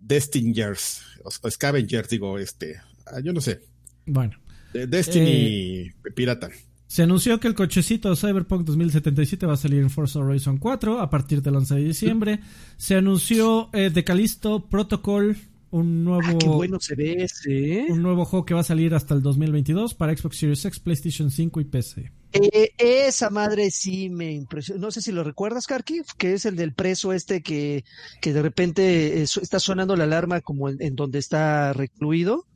[0.00, 3.60] Destingers, o, Scavengers, digo, este, ah, yo no sé.
[4.06, 4.38] Bueno.
[4.72, 6.48] Destiny eh, Pirata.
[6.86, 11.10] Se anunció que el cochecito Cyberpunk 2077 va a salir en Forza Horizon 4 a
[11.10, 12.40] partir del 11 de diciembre.
[12.76, 15.36] Se anunció eh, de Callisto Protocol
[15.72, 16.22] un nuevo.
[16.24, 17.80] Ah, qué bueno se ve ese.
[17.80, 17.86] ¿eh?
[17.88, 21.30] Un nuevo juego que va a salir hasta el 2022 para Xbox Series X, PlayStation
[21.30, 22.12] 5 y PC.
[22.34, 24.80] Eh, esa madre sí me impresionó.
[24.80, 27.84] No sé si lo recuerdas, Karki, que es el del preso este que,
[28.20, 32.46] que de repente está sonando la alarma como en, donde está recluido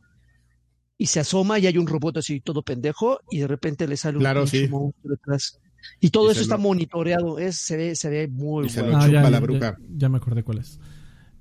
[0.98, 4.18] y se asoma y hay un robot así todo pendejo y de repente le sale
[4.18, 4.24] un
[4.70, 5.58] monstruo detrás.
[6.00, 8.98] Y todo eso está monitoreado, es, se, ve, se ve muy bueno.
[8.98, 10.80] Ah, ya, ya, me acordé cuál es.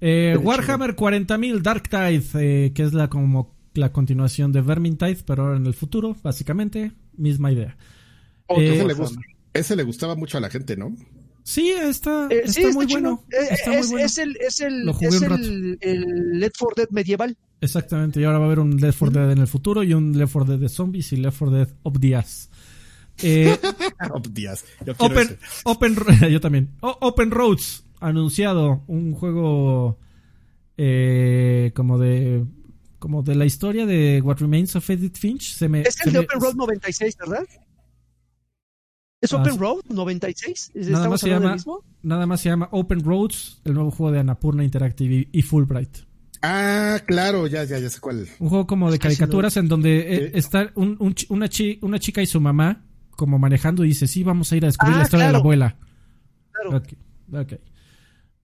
[0.01, 5.43] Eh, Warhammer 40.000 Dark Tide, eh, que es la como la continuación de Vermintide, pero
[5.43, 7.77] ahora en el futuro, básicamente, misma idea.
[8.47, 8.85] Oh, eh,
[9.53, 10.95] ese, le gustaba mucho a la gente, ¿no?
[11.43, 13.23] Sí, está, está, muy bueno.
[13.29, 17.37] es, el, es, el, es el, el, Left 4 Dead medieval.
[17.61, 20.17] Exactamente, y ahora va a haber un Left 4 Dead en el futuro y un
[20.17, 22.49] Left 4 Dead de zombies y Left 4 Dead Obdias.
[23.21, 23.57] Eh,
[24.85, 25.95] Yo open, open,
[26.31, 26.71] yo también.
[26.81, 29.99] open Roads anunciado un juego
[30.77, 32.45] eh, como de
[32.99, 35.53] como de la historia de What Remains of Edith Finch.
[35.53, 37.45] Se me, es el de Open Road 96, ¿verdad?
[39.21, 40.71] ¿Es ah, Open Road 96?
[40.75, 41.55] Nada más, se llama,
[42.01, 45.97] nada más se llama Open Roads, el nuevo juego de Annapurna Interactive y, Fulbright.
[46.41, 48.27] Ah, claro, ya, ya, ya sé cuál.
[48.39, 50.97] Un juego como de caricaturas en donde eh, está un,
[51.29, 51.49] una,
[51.81, 54.95] una, chica y su mamá como manejando y dice, sí, vamos a ir a descubrir
[54.95, 55.77] la ah, historia de la abuela.
[56.51, 56.77] Claro.
[56.77, 56.97] Okay.
[57.33, 57.59] Okay.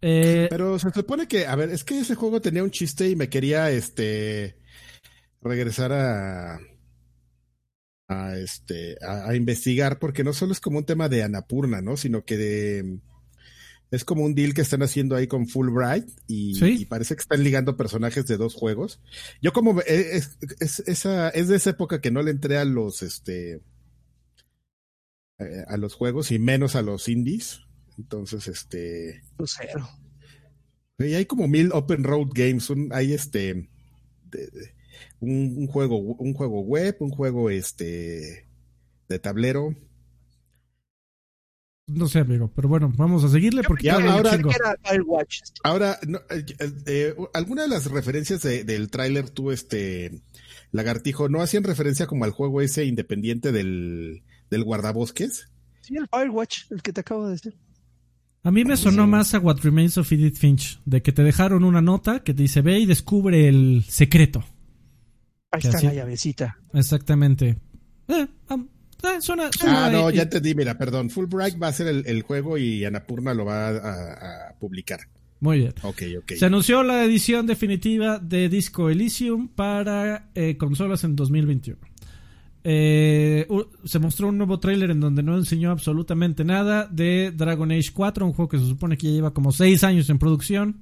[0.01, 3.15] Eh, Pero se supone que, a ver, es que ese juego tenía un chiste y
[3.15, 4.57] me quería, este,
[5.41, 6.59] regresar a,
[8.07, 11.97] a este, a, investigar, porque no solo es como un tema de Anapurna, ¿no?
[11.97, 12.99] Sino que de,
[13.91, 17.77] es como un deal que están haciendo ahí con Fulbright y, parece que están ligando
[17.77, 19.01] personajes de dos juegos.
[19.41, 22.65] Yo como, e, es, es, esa, es de esa época que no le entré a
[22.65, 23.61] los, este,
[25.39, 27.61] eh, a los juegos y menos a los indies.
[27.97, 29.23] Entonces, este.
[29.45, 29.87] Cero.
[30.99, 32.71] Y hay como mil open road games.
[32.91, 33.69] hay este.
[35.19, 38.47] un, juego, un juego web, un juego este
[39.07, 39.75] de tablero.
[41.87, 44.21] No sé, amigo, pero bueno, vamos a seguirle porque ahora,
[45.63, 46.45] ahora eh,
[46.85, 50.21] eh, alguna de las referencias del tráiler tú, este
[50.71, 55.49] lagartijo, no hacían referencia como al juego ese independiente del, del guardabosques.
[55.81, 57.57] Sí, el Firewatch, el que te acabo de decir.
[58.43, 61.63] A mí me sonó más a What Remains of Edith Finch, de que te dejaron
[61.63, 64.43] una nota que te dice ve y descubre el secreto.
[65.51, 66.57] Ahí está la llavecita.
[66.73, 67.57] Exactamente.
[68.07, 71.11] Eh, eh, suena, ah, no, ya entendí, mira, perdón.
[71.11, 75.01] Fulbright va a ser el, juego y Anapurna lo va a, publicar.
[75.39, 75.73] Muy bien.
[75.83, 76.33] Ok, ok.
[76.37, 81.90] Se anunció la edición definitiva de Disco Elysium para eh, consolas en 2021.
[82.63, 83.47] Eh,
[83.85, 88.25] se mostró un nuevo tráiler en donde no enseñó absolutamente nada de Dragon Age 4,
[88.25, 90.81] un juego que se supone que ya lleva como 6 años en producción.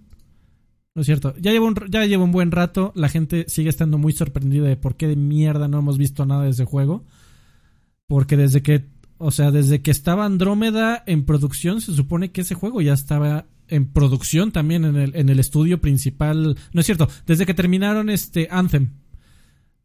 [0.96, 3.98] No es cierto, ya lleva, un, ya lleva un buen rato, la gente sigue estando
[3.98, 7.06] muy sorprendida de por qué de mierda no hemos visto nada de ese juego.
[8.08, 12.56] Porque desde que, o sea, desde que estaba Andrómeda en producción, se supone que ese
[12.56, 16.58] juego ya estaba en producción también en el, en el estudio principal.
[16.74, 18.90] No es cierto, desde que terminaron este Anthem,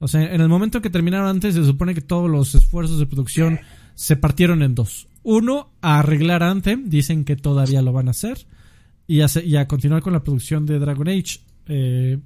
[0.04, 3.06] o sea, en el momento que terminaron antes, se supone que todos los esfuerzos de
[3.06, 3.60] producción
[3.94, 5.08] se partieron en dos.
[5.22, 8.46] Uno, a arreglar Anthem, dicen que todavía lo van a hacer,
[9.06, 11.40] y a, continuar con la producción de Dragon Age.
[11.68, 12.18] Eh,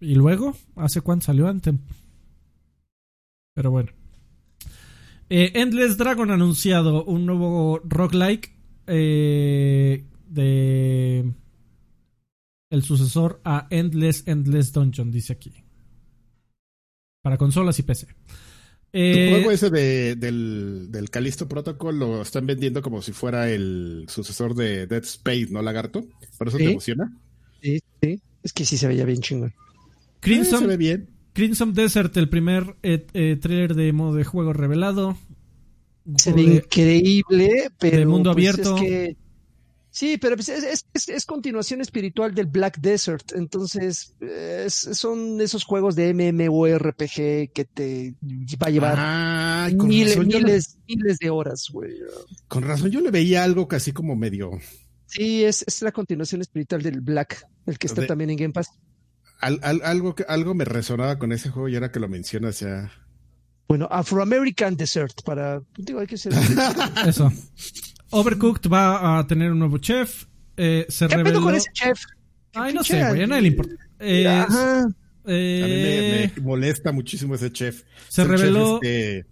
[0.00, 1.78] y luego, ¿hace cuánto salió Anthem?
[3.54, 3.92] Pero bueno.
[5.30, 8.52] Eh, Endless Dragon ha anunciado un nuevo roguelike
[8.86, 11.32] eh, de
[12.68, 15.61] el sucesor a Endless Endless Dungeon, dice aquí.
[17.22, 18.08] Para consolas y PC.
[18.94, 24.04] Eh, juego ese de, del, del Callisto Protocol lo están vendiendo como si fuera el
[24.08, 26.04] sucesor de Dead Space, ¿no, Lagarto?
[26.36, 27.10] ¿Por eso te emociona?
[27.62, 28.20] Sí, sí.
[28.42, 29.54] Es que sí se veía bien chingón.
[30.20, 31.08] Crimson, se ve bien.
[31.32, 35.16] Crimson Desert, el primer eh, eh, trailer de modo de juego revelado.
[36.16, 37.98] Se ve increíble, pero.
[37.98, 38.74] De mundo pues abierto.
[38.74, 39.16] que
[39.92, 43.32] Sí, pero pues, es, continuación espiritual del Black Desert.
[43.34, 44.14] Entonces,
[44.78, 48.14] son esos juegos de MMORPG que te
[48.60, 51.92] va a llevar miles, miles, de horas, güey.
[52.48, 54.52] Con razón, yo le veía algo casi como medio.
[55.04, 58.70] Sí, es, la continuación espiritual del Black, el que está también en Game Pass.
[59.40, 62.90] algo, algo me resonaba con ese juego y ahora que lo mencionas ya.
[63.68, 65.62] Bueno, Afro-American Dessert, para...
[65.76, 66.32] Digo, hay que ser...
[67.06, 67.30] Eso.
[68.12, 70.26] Overcooked va a tener un nuevo chef.
[70.56, 71.38] Eh, se ¿Qué reveló...
[71.38, 71.98] pedo con ese chef?
[72.54, 73.72] Ay, no sé, güey, a nadie le importa.
[73.98, 74.82] Eh, Ajá.
[74.84, 77.82] A mí me, me molesta muchísimo ese chef.
[78.08, 79.26] Se chef, reveló- este,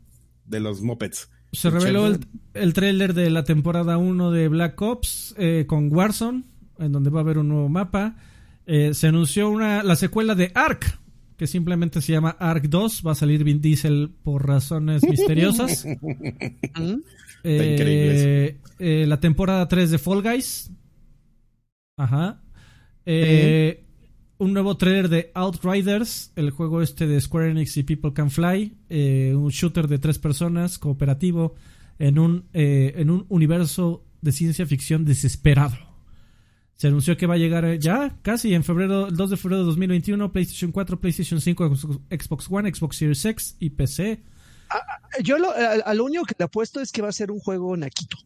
[0.47, 1.28] de los Muppets.
[1.53, 2.20] Se El reveló el,
[2.55, 6.45] el tráiler de la temporada 1 de Black Ops eh, con Warzone,
[6.78, 8.16] en donde va a haber un nuevo mapa.
[8.66, 10.99] Eh, se anunció una, la secuela de Ark,
[11.37, 13.03] que simplemente se llama Ark 2.
[13.05, 15.85] Va a salir Vin Diesel por razones misteriosas.
[17.43, 20.70] Eh, increíble eh, la temporada 3 de Fall Guys.
[21.97, 22.43] Ajá.
[23.07, 23.84] Eh,
[24.38, 28.74] Un nuevo trailer de Outriders, el juego este de Square Enix y People Can Fly.
[28.88, 31.55] eh, un shooter de tres personas, cooperativo,
[31.99, 35.76] en un, eh, en un universo de ciencia ficción desesperado.
[36.74, 39.61] Se anunció que va a llegar eh, ya, casi en febrero, el 2 de febrero
[39.61, 41.76] de 2021, PlayStation 4, PlayStation 5,
[42.11, 44.22] Xbox One, Xbox Series X y PC.
[45.23, 47.41] Yo lo, a, a lo único que le apuesto es que va a ser un
[47.41, 48.16] juego naquito.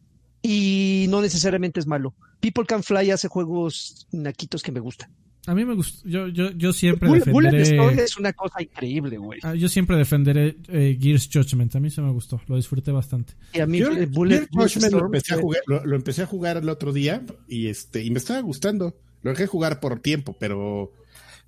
[0.41, 2.13] Y no necesariamente es malo.
[2.39, 5.09] People Can Fly hace juegos naquitos que me gustan.
[5.47, 8.63] A mí me gusta, yo, yo, yo siempre Bullet, Bullet Storm defenderé, es una cosa
[8.63, 9.39] increíble, güey.
[9.43, 13.33] ah, yo siempre defenderé eh, Gears Judgment, a mí se me gustó, lo disfruté bastante.
[13.53, 15.85] Y a mí Yo, eh, Bullet, Bullet Judgment lo Storm, empecé, a eh, jugar, lo,
[15.85, 18.97] lo empecé a jugar el otro día y este y me estaba gustando.
[19.21, 20.91] Lo dejé jugar por tiempo, pero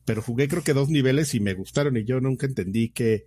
[0.05, 3.25] pero jugué creo que dos niveles y me gustaron y yo nunca entendí que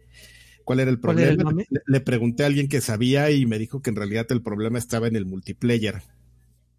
[0.71, 1.67] cuál era el ¿Cuál era el problema.
[1.87, 5.09] le, pregunté a alguien que sabía y me dijo que en realidad el problema estaba
[5.09, 6.03] en el multiplayer.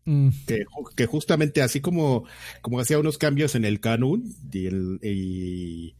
[0.07, 2.25] Mm, que, ju- que justamente así como,
[2.61, 5.95] como hacía unos cambios en el canon y, el, y-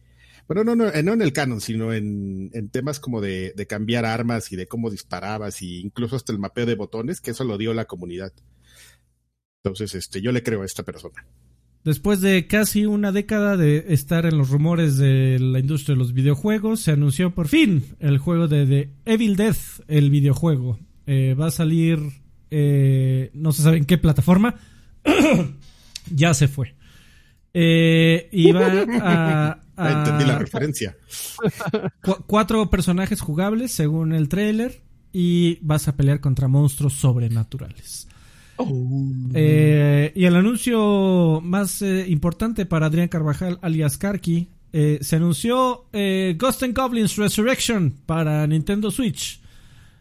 [0.48, 4.04] bueno, no, no, no en el canon, sino en, en temas como de, de cambiar
[4.04, 7.56] armas y de cómo disparabas y incluso hasta el mapeo de botones, que eso lo
[7.58, 8.32] dio la comunidad.
[9.64, 11.24] Entonces, este, yo le creo a esta persona.
[11.84, 16.12] Después de casi una década de estar en los rumores de la industria de los
[16.12, 20.78] videojuegos, se anunció por fin el juego de The Evil Death, el videojuego.
[21.06, 21.98] Eh, va a salir,
[22.52, 24.54] eh, no se sabe en qué plataforma,
[26.14, 26.74] ya se fue.
[27.54, 28.66] Eh, y va
[29.00, 29.58] a...
[29.76, 30.96] A- entendí la referencia.
[32.02, 38.06] cu- cuatro personajes jugables según el trailer y vas a pelear contra monstruos sobrenaturales.
[39.34, 45.86] Eh, y el anuncio más eh, importante para Adrián Carvajal, alias Karki, eh, se anunció
[45.92, 49.40] eh, Ghost and Goblins Resurrection para Nintendo Switch.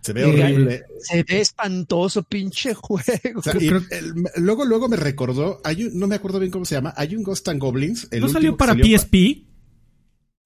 [0.01, 0.84] Se ve horrible.
[0.99, 3.03] se ve espantoso, pinche juego.
[3.36, 6.51] O sea, y creo- el- luego, luego me recordó, hay un- no me acuerdo bien
[6.51, 8.07] cómo se llama, hay un Ghost and Goblins.
[8.12, 9.43] el ¿No salió para salió pa- PSP?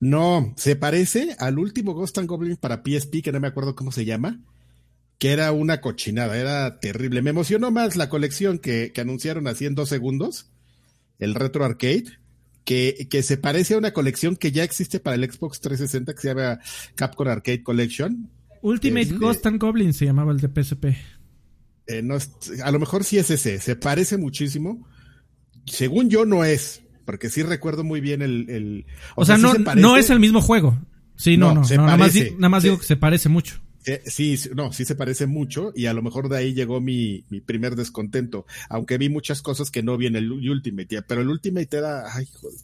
[0.01, 3.91] No, se parece al último Ghost and Goblins para PSP, que no me acuerdo cómo
[3.93, 4.41] se llama,
[5.19, 7.21] que era una cochinada, era terrible.
[7.21, 10.51] Me emocionó más la colección que, que anunciaron así en dos segundos,
[11.19, 12.05] el Retro Arcade,
[12.65, 16.21] que, que se parece a una colección que ya existe para el Xbox 360 que
[16.21, 16.59] se llama
[16.95, 18.29] Capcom Arcade Collection.
[18.61, 20.85] Ultimate Este- Ghost and Goblins se llamaba el de PSP.
[21.87, 22.17] Eh, no
[22.63, 24.87] a lo mejor sí es ese, se parece muchísimo.
[25.67, 28.49] Según yo no es, porque sí recuerdo muy bien el...
[28.49, 28.85] el-
[29.15, 30.77] O, sea, no, se no es el mismo juego.
[31.15, 31.67] Sí, no, No, no.
[31.69, 32.23] nada más, parece.
[32.25, 33.61] di- nada más Se- digo que se parece mucho.
[33.87, 36.81] Eh, sí, sí, no, sí se parece mucho y a lo mejor de ahí llegó
[36.81, 41.21] mi, mi primer descontento, aunque vi muchas cosas que no vi en el Ultimate, pero
[41.21, 42.57] el Ultimate era, ay, joder,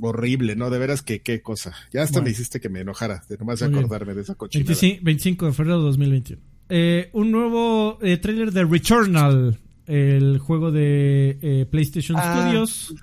[0.00, 0.70] horrible, ¿no?
[0.70, 1.74] De veras que qué cosa.
[1.92, 2.24] Ya hasta Bueno.
[2.26, 4.66] me hiciste que me enojara, de nomás de acordarme de esa cochinada.
[4.68, 6.42] 25, 25 de febrero de 2021.
[6.70, 12.94] Eh, un nuevo eh, trailer de Returnal, el juego de eh, PlayStation Ah, Studios,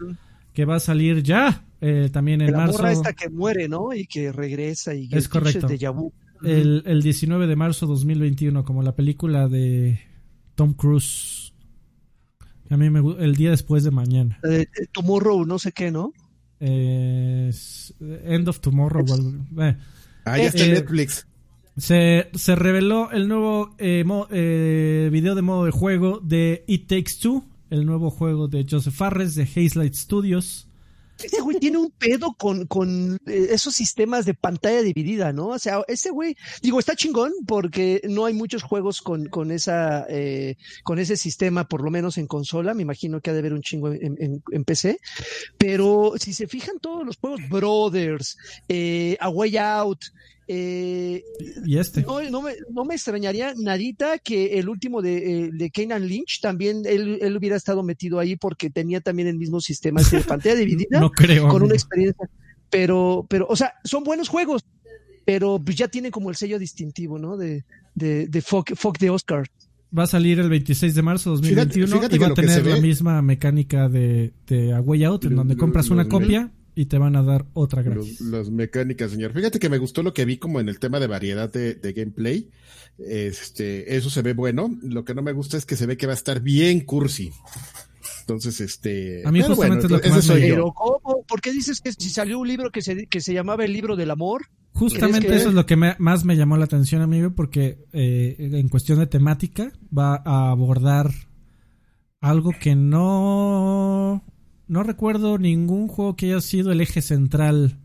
[0.53, 2.77] que va a salir ya, eh, también en la marzo.
[2.77, 3.93] morra esta que muere, ¿no?
[3.93, 5.67] Y que regresa y Es correcto.
[5.67, 5.77] de
[6.43, 9.99] el, el 19 de marzo 2021, como la película de
[10.55, 11.53] Tom Cruise.
[12.69, 14.39] A mí me el día después de mañana.
[14.43, 16.13] Eh, eh, Tomorrow, no sé qué, ¿no?
[16.59, 19.05] Eh, es- End of Tomorrow.
[19.59, 19.77] eh.
[20.25, 21.27] Ah, ya está eh, Netflix.
[21.77, 26.87] Se, se reveló el nuevo eh, mo- eh, video de modo de juego de It
[26.87, 30.67] Takes Two, el nuevo juego de Joseph Farres de Hazelight Studios.
[31.23, 35.47] Ese güey tiene un pedo con, con eh, esos sistemas de pantalla dividida, ¿no?
[35.47, 40.05] O sea, ese güey, digo, está chingón porque no hay muchos juegos con, con esa,
[40.09, 42.73] eh, con ese sistema, por lo menos en consola.
[42.73, 44.99] Me imagino que ha de haber un chingo en, PC.
[45.57, 48.37] Pero si se fijan todos los juegos, Brothers,
[48.67, 50.05] eh, A Way Out,
[50.47, 51.23] eh,
[51.65, 52.01] Y este.
[52.03, 56.39] no, no me, no me extrañaría nadita que el último de, eh, de Kanan Lynch
[56.41, 60.23] también él, él hubiera estado metido ahí porque tenía también el mismo sistema ese de
[60.25, 61.43] pantalla dividida No creo.
[61.43, 61.65] con amigo.
[61.65, 62.29] una experiencia.
[62.69, 64.63] Pero, pero, o sea, son buenos juegos,
[65.25, 67.37] pero pues ya tienen como el sello distintivo, ¿no?
[67.37, 69.47] De, de, de fuck, fuck the Oscar.
[69.97, 72.65] Va a salir el 26 de marzo de 2021 Fíjate- fíjate y va a tener
[72.65, 76.85] la ve- misma mecánica de, de A Way Out, en donde compras una copia y
[76.85, 78.19] te van a dar otra gratis.
[78.21, 79.33] Las mecánicas, señor.
[79.33, 82.49] Fíjate que me gustó lo que vi como en el tema de variedad de, gameplay.
[82.97, 84.69] Este, eso se ve bueno.
[84.83, 87.31] Lo que no me gusta es que se ve que va a estar bien cursi.
[88.19, 89.23] Entonces, este.
[89.25, 91.23] A mí justamente es lo que más me Pero, ¿cómo?
[91.27, 93.95] ¿Por qué dices que si salió un libro que se, que se llamaba El libro
[93.95, 94.47] del amor?
[94.73, 98.99] Justamente eso es lo que más me llamó la atención, amigo, porque eh, en cuestión
[98.99, 101.11] de temática va a abordar
[102.19, 104.21] algo que no
[104.67, 107.79] no recuerdo ningún juego que haya sido el eje central,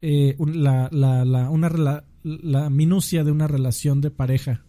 [0.00, 4.64] eh, la, la, la, una, la, minucia de una relación de pareja.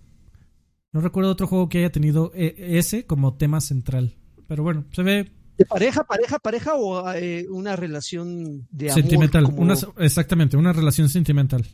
[0.93, 4.15] No recuerdo otro juego que haya tenido eh, ese como tema central.
[4.47, 5.31] Pero bueno, se ve.
[5.57, 9.01] ¿De pareja, pareja, pareja o eh, una relación de amor?
[9.01, 9.53] Sentimental.
[9.97, 11.65] exactamente, una relación sentimental.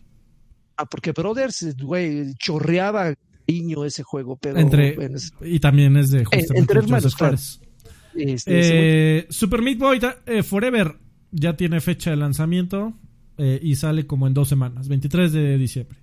[0.77, 3.13] Ah, porque Brothers, güey, chorreaba
[3.47, 4.57] niño ese juego, pero.
[4.57, 4.97] Entre,
[5.41, 7.59] y también es de justamente entre hermanos,
[8.15, 10.97] este, eh, Super Meat Boy eh, Forever
[11.31, 12.93] ya tiene fecha de lanzamiento
[13.37, 15.99] eh, y sale como en dos semanas, 23 de diciembre.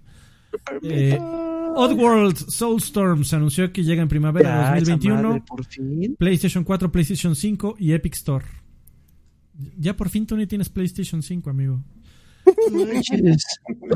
[1.77, 5.45] Oddworld Soulstorm se anunció que llega en primavera de 2021.
[6.19, 8.45] PlayStation 4, PlayStation 5 y Epic Store.
[9.77, 11.85] Ya por fin tú ni tienes PlayStation 5, amigo.
[12.73, 12.87] no,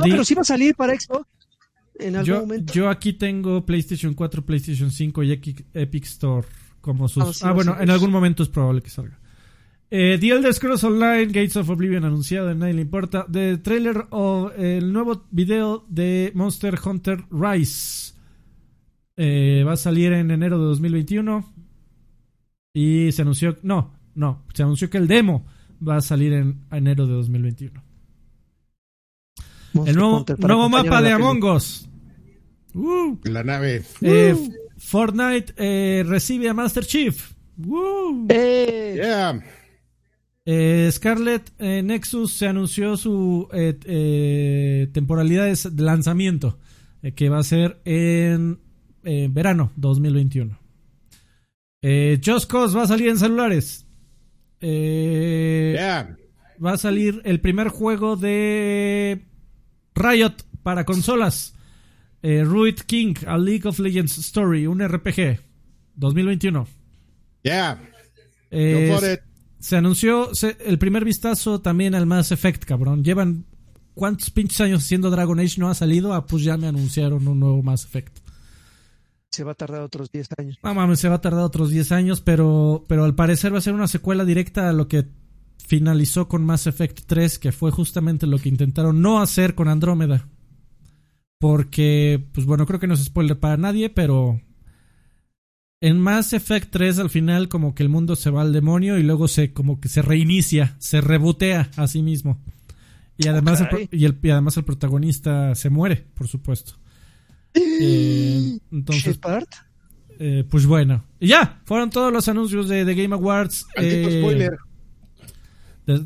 [0.02, 1.26] pero sí va a salir para Xbox.
[1.98, 2.72] En algún yo, momento.
[2.72, 5.32] yo aquí tengo PlayStation 4, PlayStation 5 y
[5.74, 6.46] Epic Store
[6.82, 7.42] como sus...
[7.42, 9.18] ah, bueno, en algún momento es probable que salga.
[9.94, 13.26] Eh, The Elder Scrolls Online, Gates of Oblivion anunciado, a nadie le importa.
[13.30, 18.14] The trailer o el nuevo video de Monster Hunter Rise.
[19.16, 21.44] Eh, va a salir en enero de 2021.
[22.74, 23.58] Y se anunció...
[23.62, 24.44] No, no.
[24.54, 25.46] Se anunció que el demo
[25.86, 27.82] va a salir en enero de 2021.
[29.86, 31.88] el nuevo, nuevo mapa de Among Us.
[32.74, 33.18] Uh.
[33.24, 33.82] la nave.
[34.00, 34.34] Eh,
[34.82, 37.32] Fortnite eh, recibe a Master Chief.
[38.28, 39.40] Eh.
[40.44, 43.48] Eh, Scarlet Nexus se anunció su
[44.92, 46.58] temporalidad de lanzamiento,
[47.14, 48.58] que va a ser en
[49.02, 50.58] verano 2021.
[52.22, 53.86] Just Cause va a salir en celulares.
[56.62, 59.24] Va a salir el primer juego de
[59.94, 61.54] Riot para consolas.
[62.22, 65.40] Eh, Ruid King, A League of Legends Story, un RPG,
[65.96, 66.66] 2021.
[67.42, 67.80] Yeah.
[68.50, 69.18] Eh,
[69.58, 70.30] se anunció
[70.64, 73.02] el primer vistazo también al Mass Effect, cabrón.
[73.02, 73.46] Llevan
[73.94, 76.14] cuántos pinches años haciendo Dragon Age no ha salido.
[76.14, 78.18] Ah, pues ya me anunciaron un nuevo Mass Effect.
[79.30, 80.58] Se va a tardar otros 10 años.
[80.62, 83.62] No mames, se va a tardar otros 10 años, pero, pero al parecer va a
[83.62, 85.06] ser una secuela directa a lo que
[85.66, 90.28] finalizó con Mass Effect 3, que fue justamente lo que intentaron no hacer con Andrómeda.
[91.42, 94.40] Porque, pues bueno, creo que no es spoiler para nadie, pero
[95.80, 99.02] en Mass Effect 3 al final como que el mundo se va al demonio y
[99.02, 102.40] luego se como que se reinicia, se rebotea a sí mismo.
[103.18, 106.74] Y además, el, y, el, además el protagonista se muere, por supuesto.
[107.54, 109.18] Eh, entonces,
[110.20, 111.04] eh, pues bueno.
[111.18, 113.66] Y ya, fueron todos los anuncios de, The Game Awards.
[113.74, 114.56] Eh, spoiler.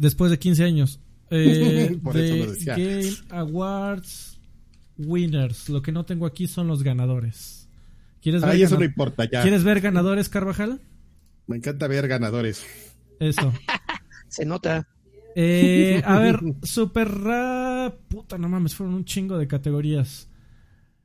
[0.01, 1.01] después de 15 años.
[1.29, 2.77] Eh, por eso lo decía.
[2.77, 4.36] Game Awards
[4.99, 5.69] winners.
[5.69, 7.69] Lo que no tengo aquí son los ganadores.
[8.21, 9.43] ¿Quieres ver eso no importa ya.
[9.43, 10.81] ¿Quieres ver ganadores, Carvajal?
[11.47, 12.67] Me encanta ver ganadores.
[13.21, 13.53] Eso.
[14.29, 14.89] Se nota.
[15.35, 17.95] Eh, a ver, super rap.
[18.09, 20.29] Puta, no mames, fueron un chingo de categorías.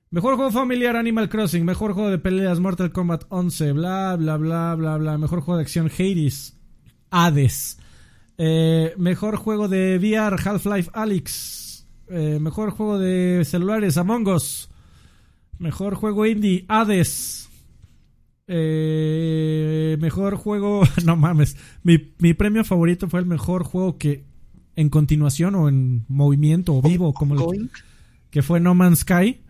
[0.10, 4.76] Mejor juego familiar Animal Crossing, mejor juego de peleas Mortal Kombat 11, bla bla bla
[4.76, 6.58] bla bla, mejor juego de acción Hades,
[7.12, 7.78] Hades,
[8.38, 11.30] eh, mejor juego de VR Half-Life Alyx,
[12.12, 14.70] eh, mejor juego de celulares, Among Us.
[15.60, 17.50] Mejor juego indie, Hades.
[18.48, 21.56] Eh, mejor juego, no mames.
[21.84, 21.98] Mi,
[22.34, 24.26] premio favorito fue el mejor juego que
[24.76, 27.52] en continuación o en movimiento o vivo, como
[28.30, 29.42] que fue No Man's Sky.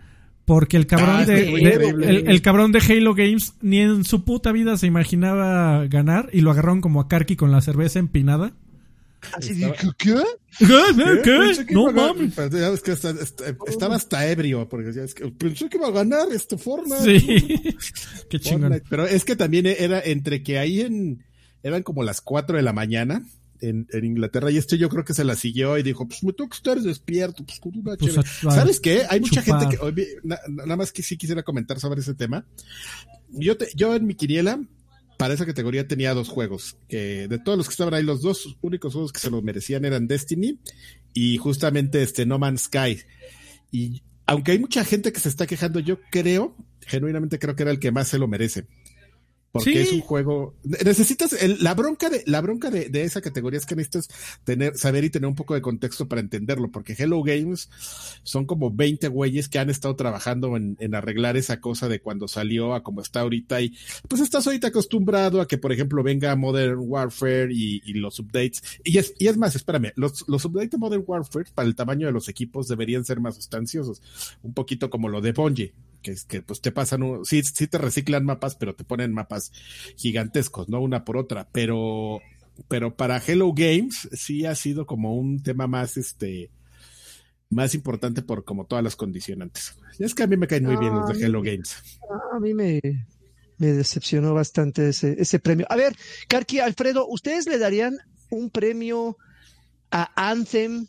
[0.45, 4.75] Porque el cabrón ah, de, el, cabrón de Halo Games ni en su puta vida
[4.75, 8.53] se imaginaba ganar y lo agarraron como a Karki con la cerveza empinada.
[9.33, 10.15] Así de, ¿qué?
[10.57, 10.65] ¿Qué?
[11.23, 11.73] ¿Qué?
[11.73, 12.33] No mames.
[13.67, 17.19] estaba hasta ebrio, porque ya es que pensé que iba a ganar este Fortnite.
[17.19, 17.77] Sí.
[18.29, 18.81] Qué chingón.
[18.89, 21.23] Pero es que también era entre que ahí en,
[21.63, 23.23] eran como las 4 de la mañana
[23.61, 26.33] en, en, Inglaterra y este yo creo que se la siguió y dijo, pues me
[26.33, 29.03] tengo que estar despierto, pues con una pues, ¿Sabes qué?
[29.09, 32.45] Hay mucha gente que, nada más que sí quisiera comentar sobre ese tema.
[33.29, 34.59] Yo, te, yo en mi quiniela
[35.21, 38.57] para esa categoría tenía dos juegos, que de todos los que estaban ahí, los dos
[38.61, 40.57] únicos juegos que se lo merecían eran Destiny
[41.13, 42.97] y justamente este No Man's Sky.
[43.71, 46.55] Y aunque hay mucha gente que se está quejando, yo creo,
[46.87, 48.65] genuinamente creo que era el que más se lo merece.
[49.51, 50.55] Porque es un juego.
[50.63, 54.07] Necesitas la bronca de la bronca de, de, esa categoría es que necesitas
[54.45, 57.69] tener, saber y tener un poco de contexto para entenderlo, porque Hello Games
[58.23, 62.29] son como 20 güeyes que han estado trabajando en, en, arreglar esa cosa de cuando
[62.29, 63.61] salió a como está ahorita.
[63.61, 63.75] Y
[64.07, 68.63] pues estás ahorita acostumbrado a que, por ejemplo, venga Modern Warfare y, y los updates.
[68.85, 72.07] Y es, y es más, espérame, los, los updates de Modern Warfare para el tamaño
[72.07, 74.01] de los equipos deberían ser más sustanciosos.
[74.43, 78.25] Un poquito como lo de Bungie que, que pues te pasan, sí, sí te reciclan
[78.25, 79.51] mapas, pero te ponen mapas
[79.97, 80.81] gigantescos, ¿no?
[80.81, 82.19] Una por otra, pero,
[82.67, 86.51] pero para Hello Games sí ha sido como un tema más, este,
[87.49, 89.75] más importante por como todas las condicionantes.
[89.99, 91.77] Y es que a mí me caen muy bien los de Hello Games.
[92.33, 92.79] A mí me,
[93.57, 95.67] me decepcionó bastante ese, ese premio.
[95.69, 95.95] A ver,
[96.27, 97.97] Karki, Alfredo, ¿ustedes le darían
[98.29, 99.17] un premio
[99.91, 100.87] a Anthem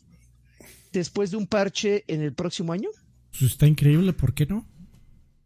[0.93, 2.89] después de un parche en el próximo año?
[3.31, 4.67] Pues está increíble, ¿por qué no?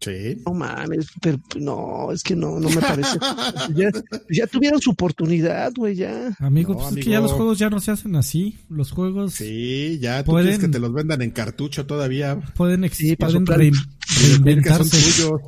[0.01, 0.37] Sí.
[0.47, 3.19] No mames, pero no, es que no, no me parece.
[3.75, 3.91] ya,
[4.31, 6.37] ya tuvieron su oportunidad, güey, ya.
[6.39, 8.59] Amigo, No, pues es que ya los juegos ya no se hacen así.
[8.69, 12.39] Los juegos Sí, ya tú Pueden- quieres que te los vendan en cartucho todavía.
[12.55, 14.91] pueden, Sí, pueden son reinventarse.
[15.25, 15.41] tuyos.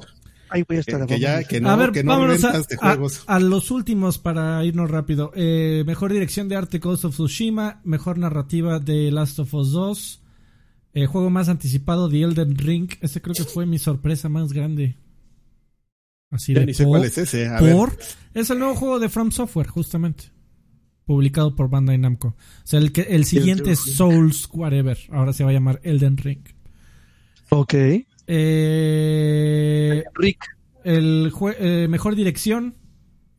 [0.51, 1.47] Ay, que ya, vamos.
[1.49, 2.63] que no, a ver, que no vámonos a, a-
[2.95, 3.23] juegos.
[3.27, 5.31] a los últimos para irnos rápido.
[5.35, 10.23] Eh, mejor dirección de arte Ghost of Tsushima, mejor narrativa de Last of Us 2,
[10.95, 12.91] eh, juego más anticipado de Elden Ring.
[13.01, 14.97] Este creo que fue mi sorpresa más grande.
[16.31, 17.47] Así Ya de ni sé cuál es ese.
[17.49, 17.75] A ver.
[17.75, 17.97] por
[18.35, 20.25] es el nuevo juego de From Software, justamente.
[21.05, 22.29] Publicado por Bandai Namco.
[22.29, 24.99] O sea, el, que, el siguiente es Souls Whatever.
[25.11, 26.43] Ahora se va a llamar Elden Ring.
[27.51, 27.75] Ok.
[28.31, 30.45] Eh, Rick.
[30.85, 32.75] el jue- eh, mejor dirección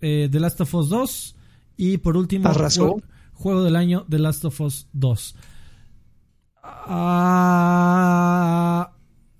[0.02, 1.36] eh, The Last of Us 2
[1.78, 2.96] y por último Arrasó.
[2.96, 3.04] jue-
[3.34, 5.36] juego del año The Last of Us 2
[7.62, 8.91] Ah,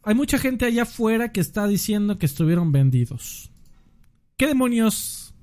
[0.04, 3.52] hay mucha gente allá afuera que está diciendo que estuvieron vendidos
[4.38, 5.34] ¿qué demonios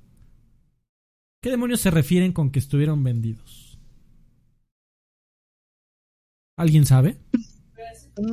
[1.41, 3.77] qué demonios se refieren con que estuvieron vendidos?
[6.57, 7.17] ¿alguien sabe?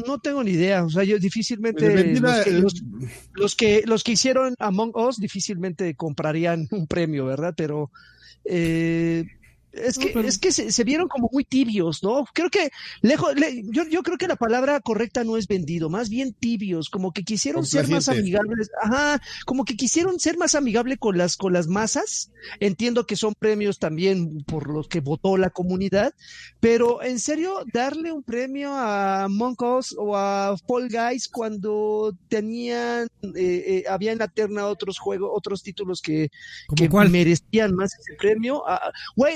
[0.07, 2.83] No tengo ni idea, o sea, yo difícilmente De vendida, los, que, eh, los-
[3.35, 7.55] los que los que hicieron Among Us difícilmente comprarían un premio, ¿verdad?
[7.57, 7.91] Pero
[8.47, 9.27] eh,
[9.77, 12.25] es No, que pero- es que se, se vieron como muy tibios, ¿no?
[12.33, 12.71] Creo que
[13.03, 16.89] lejos, le- yo, yo creo que la palabra correcta no es vendido, más bien tibios,
[16.91, 21.37] como que quisieron ser más amigables, ajá, como que quisieron ser más amigable con las
[21.37, 22.31] con las masas.
[22.61, 26.13] Entiendo que son premios también por los que votó la comunidad,
[26.61, 33.09] pero en serio, darle un premio a Among Us o a Fall Guys cuando tenían,
[33.35, 36.31] eh, eh, había en la terna otros juegos, otros títulos que,
[36.69, 37.11] ¿Como que cuál?
[37.11, 38.63] merecían más ese premio.
[39.17, 39.35] Güey,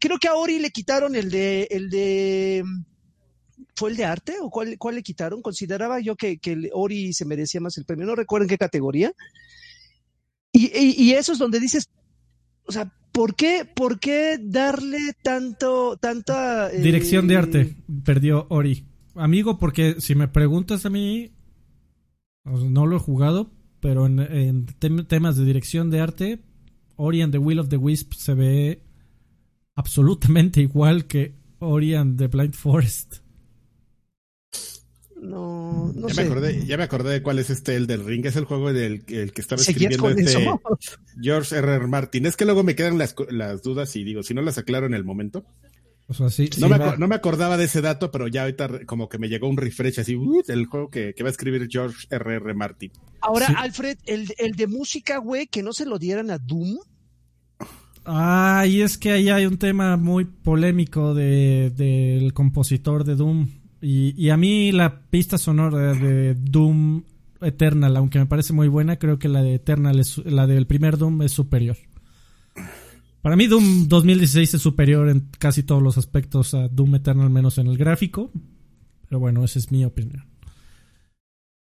[0.00, 2.64] creo que a Ori le quitaron el de, el de,
[3.74, 5.42] ¿fue el de arte o cuál, cuál le quitaron?
[5.42, 9.12] Consideraba yo que, que Ori se merecía más el premio, no recuerdo en qué categoría.
[10.52, 10.70] Y,
[11.02, 11.90] y, eso es donde dices,
[12.64, 16.72] o sea, ¿por qué, por qué darle tanto, tanta...
[16.72, 18.84] eh, Dirección de arte, perdió Ori.
[19.16, 21.32] Amigo, porque si me preguntas a mí,
[22.44, 23.50] no lo he jugado,
[23.80, 26.38] pero en, en tem- temas de dirección de arte,
[26.94, 28.83] Ori and the Will of the Wisp se ve
[29.74, 33.16] absolutamente igual que Ori and the Blind Forest.
[35.20, 36.20] No, no ya, sé.
[36.22, 38.26] me acordé, ya me acordé de cuál es este el del ring.
[38.26, 40.60] Es el juego del el que estaba ¿Seguías escribiendo con este eso?
[41.22, 41.74] George R.
[41.76, 41.86] R.
[41.86, 42.26] Martin.
[42.26, 44.92] Es que luego me quedan las, las dudas y digo, si no las aclaro en
[44.94, 45.46] el momento.
[46.08, 48.84] O sea, sí, No, sí me, no me acordaba de ese dato, pero ya ahorita
[48.84, 51.66] como que me llegó un refresh así, uh, el juego que, que va a escribir
[51.70, 52.34] George R.
[52.34, 52.52] R.
[52.54, 52.92] Martin.
[53.22, 53.54] Ahora, Sí.
[53.56, 56.76] Alfred, el, el de música, güey, que no se lo dieran a Doom.
[58.04, 63.48] Ah, y es que ahí hay un tema muy polémico de, del compositor de Doom.
[63.80, 67.02] Y, y a mí la pista sonora de Doom
[67.40, 70.98] Eternal, aunque me parece muy buena, creo que la de Eternal, es, la del primer
[70.98, 71.76] Doom es superior.
[73.22, 77.56] Para mí Doom 2016 es superior en casi todos los aspectos a Doom Eternal, menos
[77.58, 78.30] en el gráfico.
[79.08, 80.26] Pero bueno, esa es mi opinión.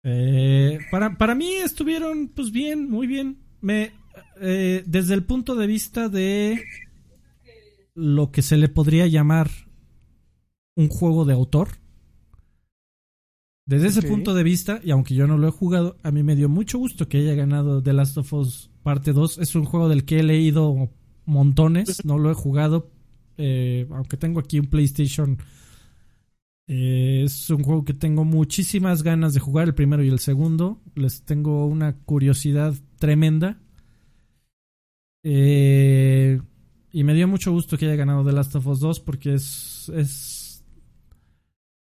[0.03, 3.39] Eh, para, para mí estuvieron pues bien, muy bien.
[3.61, 3.93] Me,
[4.41, 6.63] eh, desde el punto de vista de
[7.95, 9.51] lo que se le podría llamar
[10.75, 11.69] un juego de autor.
[13.65, 16.35] Desde ese punto de vista, y aunque yo no lo he jugado, a mí me
[16.35, 19.39] dio mucho gusto que haya ganado The Last of Us Parte 2.
[19.39, 20.91] Es un juego del que he leído
[21.25, 22.91] montones, no lo he jugado,
[23.39, 25.39] eh, aunque tengo aquí un PlayStation.
[26.67, 30.81] eh, es un juego que tengo muchísimas ganas de jugar, el primero y el segundo.
[30.97, 33.62] Les tengo una curiosidad tremenda.
[35.23, 36.41] Eh,
[36.93, 39.91] y me dio mucho gusto que haya ganado The Last of Us 2 porque es,
[39.95, 40.65] es.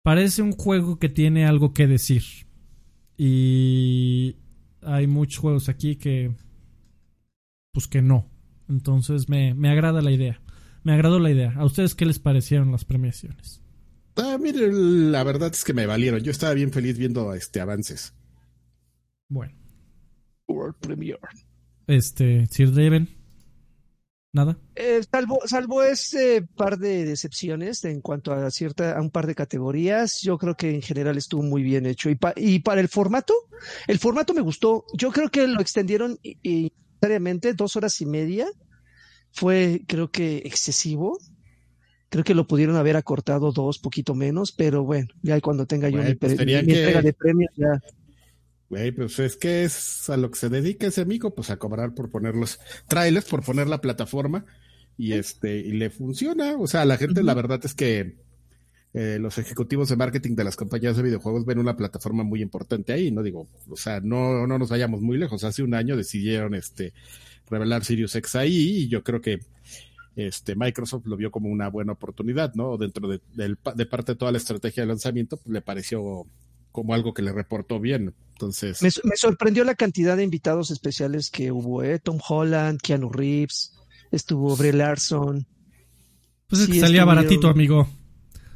[0.02, 2.22] Parece un juego que tiene algo que decir.
[3.16, 4.36] Y
[4.82, 6.32] hay muchos juegos aquí que.
[7.72, 8.28] pues que no.
[8.68, 10.40] Entonces me, me agrada la idea.
[10.82, 11.52] Me agradó la idea.
[11.56, 13.60] ¿A ustedes qué les parecieron las premiaciones?
[14.16, 16.20] Ah, mire, la verdad es que me valieron.
[16.20, 18.14] Yo estaba bien feliz viendo este avances.
[19.28, 19.54] Bueno.
[20.48, 21.18] World Premiere.
[21.86, 23.08] Este, Sir Raven.
[24.36, 24.58] ¿Nada?
[24.74, 29.34] Eh, salvo, salvo ese par de decepciones en cuanto a cierta, a un par de
[29.34, 32.10] categorías, yo creo que en general estuvo muy bien hecho.
[32.10, 33.32] Y, y para el formato,
[33.86, 34.84] el formato me gustó.
[34.92, 38.46] Yo creo que lo extendieron necesariamente dos horas y media.
[39.32, 41.18] Fue, creo que, excesivo.
[42.10, 46.02] Creo que lo pudieron haber acortado dos, poquito menos, pero bueno, ya cuando tenga yo
[46.02, 47.80] mi, pues entrega de premios, ya
[48.68, 51.94] Güey, pues es que es a lo que se dedica ese amigo, pues a cobrar
[51.94, 54.44] por poner los trailers, por poner la plataforma
[54.98, 56.56] y este, y le funciona.
[56.58, 58.16] O sea, la gente, la verdad es que
[58.92, 62.92] eh, los ejecutivos de marketing de las compañías de videojuegos ven una plataforma muy importante
[62.92, 65.44] ahí, no digo, o sea, no, no nos vayamos muy lejos.
[65.44, 66.92] Hace un año decidieron este
[67.48, 69.40] revelar Sirius X ahí y yo creo que
[70.16, 72.78] este Microsoft lo vio como una buena oportunidad, ¿no?
[72.78, 76.26] Dentro de, de parte de toda la estrategia de lanzamiento, pues le pareció
[76.76, 78.14] como algo que le reportó bien.
[78.32, 78.82] Entonces.
[78.82, 81.98] Me, sorprendió la cantidad de invitados especiales que hubo, ¿eh?
[81.98, 83.72] Tom Holland, Keanu Reeves,
[84.10, 85.46] estuvo Brie Larson.
[86.46, 87.88] Pues es que salía baratito, amigo.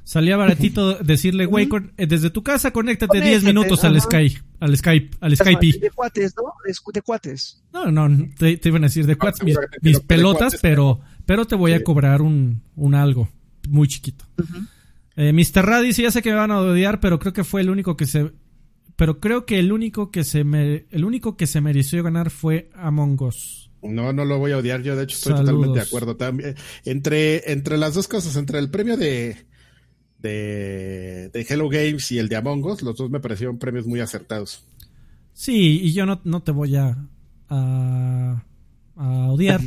[0.05, 1.67] Salía baratito decirle, güey,
[1.97, 5.79] eh, desde tu casa conéctate 10 minutos al Skype, al Skype, al Skype.
[5.79, 6.53] De cuates, ¿no?
[6.93, 7.63] De, cuates.
[7.73, 9.43] No, no, te, iban a decir de cuates,
[9.81, 13.31] mis, pelotas, pero, pero te voy a cobrar un, un algo
[13.67, 14.27] muy chiquito.
[15.17, 15.65] Eh, Mr.
[15.65, 18.07] Radis, ya sé que me van a odiar, pero creo que fue el único que
[18.07, 18.33] se.
[18.97, 22.71] Pero creo que el único que se me, el único que se mereció ganar fue
[22.75, 23.71] Among Us.
[23.83, 24.83] No, no lo voy a odiar.
[24.83, 26.17] Yo de hecho estoy totalmente de acuerdo.
[26.17, 26.55] También
[26.85, 29.37] entre entre las dos cosas, entre el premio de
[30.19, 34.65] de, Hello Games y el de Among Us, los dos me parecieron premios muy acertados.
[35.33, 36.97] Sí, y yo no, no te voy a,
[37.49, 38.45] a
[38.97, 39.61] a odiar.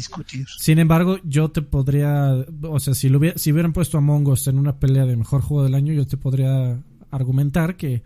[0.58, 4.60] Sin embargo, yo te podría, o sea, si, lo si hubieran puesto a Us en
[4.60, 6.82] una pelea de mejor juego del año, yo te podría
[7.12, 8.04] argumentar que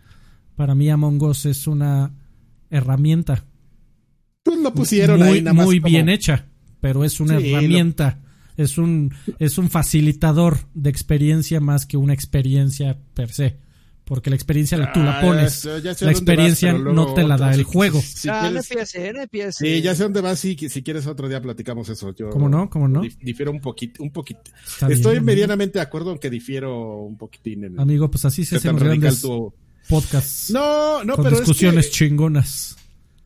[0.56, 2.12] para mí Among Us es una
[2.70, 3.44] herramienta.
[4.42, 6.46] Pues lo pusieron muy, ahí nada más Muy bien hecha,
[6.80, 8.20] pero es una herramienta.
[8.56, 13.67] Es un, es un facilitador de experiencia más que una experiencia per se
[14.08, 15.64] porque la experiencia tú la ah, pones.
[15.64, 18.00] la experiencia no te la da el juego.
[18.30, 19.64] ah, no empiece, no empiece.
[19.64, 20.40] Sí, ya sé dónde vas.
[20.40, 22.14] Si, si quieres otro día platicamos eso.
[22.14, 22.70] Yo, ¿Cómo no?
[22.70, 23.02] ¿Cómo no?
[23.20, 24.02] difiero un poquito.
[24.02, 24.40] Un poquito.
[24.88, 27.64] Estoy medianamente de acuerdo aunque difiero un poquitín.
[27.64, 29.52] En Amigo, pues así se hacen grandes tu...
[29.88, 30.50] podcasts.
[30.50, 31.96] No, no, con pero discusiones es que...
[31.98, 32.76] chingonas.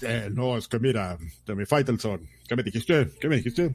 [0.00, 2.20] Eh, no, es que mira, de mi Faitelson.
[2.48, 3.08] ¿Qué me dijiste?
[3.20, 3.72] ¿Qué me dijiste?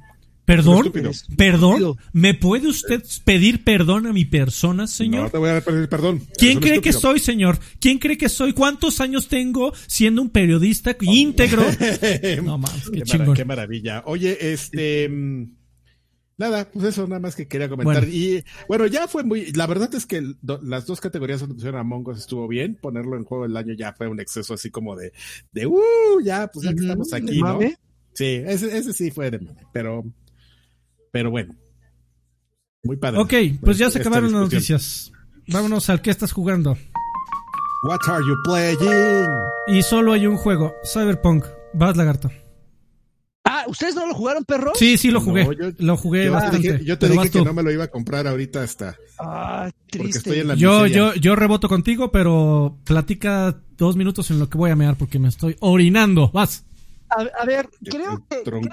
[0.47, 0.93] Perdón,
[1.35, 5.23] perdón, ¿me puede usted pedir perdón a mi persona, señor?
[5.23, 6.23] No te voy a pedir perdón.
[6.37, 7.59] ¿Quién cree que soy, señor?
[7.81, 8.53] ¿Quién cree que soy?
[8.53, 11.63] ¿Cuántos años tengo siendo un periodista íntegro?
[12.43, 14.03] no mames, qué, qué, maravilla.
[14.05, 15.51] Oye, este mm,
[16.37, 18.07] nada, pues eso nada más que quería comentar.
[18.07, 20.23] Y bueno, ya fue muy, la verdad es que
[20.63, 22.77] las dos categorías donde pusieron a Mongos estuvo bien.
[22.81, 25.11] Ponerlo en juego del año ya fue un exceso así como de,
[25.51, 27.59] de uh, ya, pues ya que estamos aquí, ¿no?
[28.13, 30.05] Sí, ese, ese sí fue de pero
[31.11, 31.55] pero bueno.
[32.83, 33.19] Muy padre.
[33.19, 35.11] Ok, pues ya se acabaron las noticias.
[35.47, 36.77] Vámonos al que estás jugando.
[37.83, 39.27] What are you playing?
[39.67, 41.45] Y solo hay un juego, Cyberpunk.
[41.73, 42.31] Vas, lagarto.
[43.49, 44.73] Ah, ¿ustedes no lo jugaron, perro?
[44.75, 45.47] Sí, sí lo jugué.
[45.77, 46.83] lo jugué yo bastante.
[46.83, 48.97] yo te dije que no me lo iba a comprar ahorita hasta.
[49.19, 50.17] Ah, triste.
[50.17, 54.57] Estoy en la yo, yo, yo reboto contigo, pero platica dos minutos en lo que
[54.57, 56.29] voy a mear porque me estoy orinando.
[56.33, 56.65] Vas.
[57.09, 58.69] A, ver, creo que, creo que,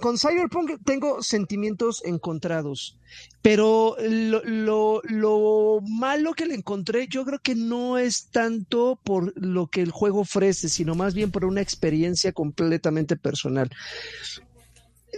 [0.00, 2.98] con Cyberpunk tengo sentimientos encontrados,
[3.42, 9.68] pero lo, lo, malo que le encontré yo creo que no es tanto por lo
[9.68, 13.70] que el juego ofrece, sino más bien por una experiencia completamente personal.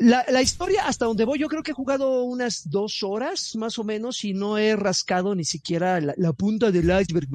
[0.01, 3.79] La, la, historia, hasta donde voy, yo creo que he jugado unas dos horas más
[3.79, 7.29] o menos y no he rascado ni siquiera la, punta del iceberg.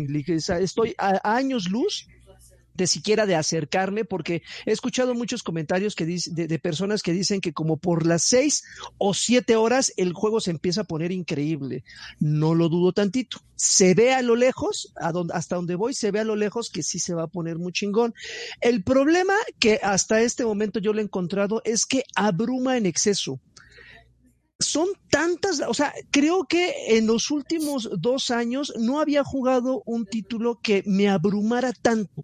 [0.60, 2.08] Estoy a años luz
[2.78, 7.54] de siquiera de acercarme, porque he escuchado muchos comentarios que de, personas que dicen que
[7.54, 8.64] como por las seis
[8.98, 11.84] o siete horas el juego se empieza a poner increíble.
[12.20, 13.40] No lo dudo tantito.
[13.56, 14.94] Se ve a lo lejos,
[15.34, 17.72] hasta donde voy, se ve a lo lejos que sí se va a poner muy
[17.72, 18.14] chingón.
[18.62, 23.42] El problema que hasta este momento yo lo he encontrado es que abruma en exceso
[24.60, 30.06] son tantas, o sea, creo que en los últimos dos años no había jugado un
[30.06, 32.24] título que me abrumara tanto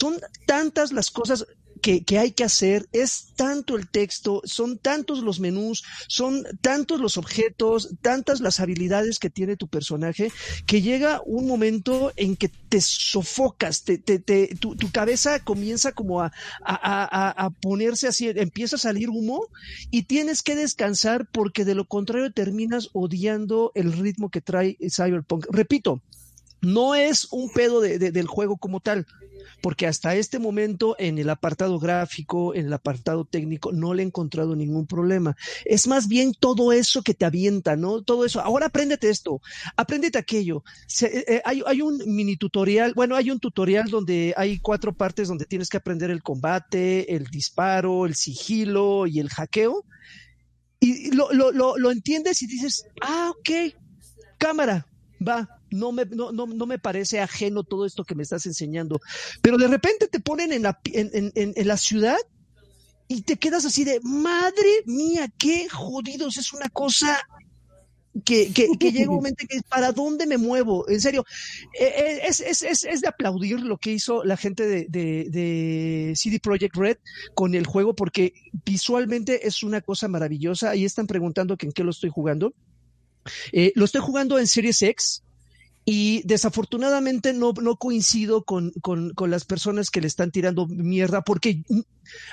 [0.00, 1.46] son tantas las cosas
[1.78, 7.00] que, que, hay que hacer, es tanto el texto, son tantos los menús, son tantos
[7.00, 10.32] los objetos, tantas las habilidades que tiene tu personaje,
[10.66, 15.92] que llega un momento en que te sofocas, te, te, te tu, tu, cabeza comienza
[15.92, 16.32] como a,
[16.64, 19.46] a, a, ponerse así, empieza a salir humo
[19.90, 25.46] y tienes que descansar porque de lo contrario terminas odiando el ritmo que trae Cyberpunk.
[25.50, 26.02] Repito,
[26.60, 29.06] no es un pedo de, de, del juego como tal,
[29.60, 34.06] porque hasta este momento en el apartado gráfico, en el apartado técnico, no le he
[34.06, 35.36] encontrado ningún problema.
[35.64, 38.02] Es más bien todo eso que te avienta, ¿no?
[38.02, 38.40] Todo eso.
[38.40, 39.40] Ahora apréndete esto,
[39.76, 40.62] apréndete aquello.
[41.02, 45.28] Eh, eh hay, hay, un mini tutorial, bueno, hay un tutorial donde hay cuatro partes
[45.28, 49.84] donde tienes que aprender el combate, el disparo, el sigilo y el hackeo.
[50.80, 53.74] Y lo, lo, lo, lo entiendes y dices, ah, ok,
[54.38, 54.86] cámara,
[55.26, 59.00] va, no me, no, no, no, me parece ajeno todo esto que me estás enseñando.
[59.42, 62.18] Pero de repente te ponen en la, en, en, la ciudad
[63.08, 67.18] y te quedas así de, madre mía, qué jodidos, es una cosa
[68.24, 71.24] que, que, que, llega un momento que para dónde me muevo, en serio,
[71.78, 75.28] eh, eh, es, es, es, es de aplaudir lo que hizo la gente de, de,
[75.30, 76.96] de, CD Projekt Red
[77.34, 78.34] con el juego porque
[78.64, 80.70] visualmente es una cosa maravillosa.
[80.70, 82.54] Ahí están preguntando que en qué lo estoy jugando.
[83.52, 85.22] Eh, lo estoy jugando en Series X,
[85.90, 91.22] y desafortunadamente no, no coincido con, con, con, las personas que le están tirando mierda,
[91.22, 91.62] porque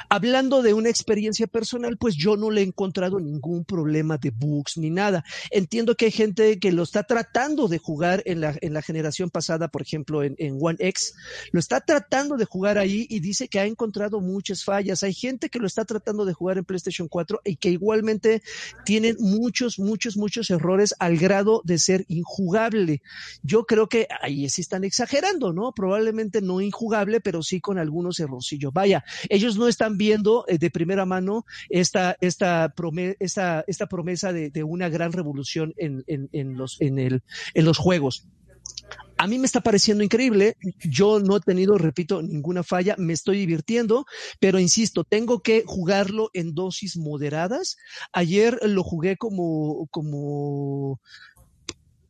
[0.10, 4.77] hablando de una experiencia personal, pues yo no le he encontrado ningún problema de bugs
[4.77, 5.23] ni nada.
[5.52, 9.30] Entiendo que hay gente que lo está tratando de jugar en la, en la generación
[9.30, 11.14] pasada, por ejemplo, en, en One X,
[11.53, 15.03] lo está tratando de jugar ahí y dice que ha encontrado muchas fallas.
[15.03, 18.41] Hay gente que lo está tratando de jugar en PlayStation 4 y que igualmente
[18.84, 23.02] tienen muchos, muchos, muchos errores al grado de ser injugable
[23.45, 25.72] yo creo que ahí sí están exagerando, ¿no?
[25.72, 28.73] Probablemente no injugable, pero sí con algunos errorcillos.
[28.73, 34.34] Vaya, ellos no están viendo eh, de primera mano esta, esta, prome esta, esta promesa
[34.34, 37.22] de, de, una gran revolución en, en, en, los, en, el,
[37.53, 38.27] en los juegos.
[39.17, 40.57] A mí me está pareciendo increíble.
[40.80, 42.95] Yo no he tenido, repito, ninguna falla.
[42.97, 44.05] Me estoy divirtiendo,
[44.39, 47.77] pero insisto, tengo que jugarlo en dosis moderadas.
[48.11, 50.99] Ayer lo jugué como, como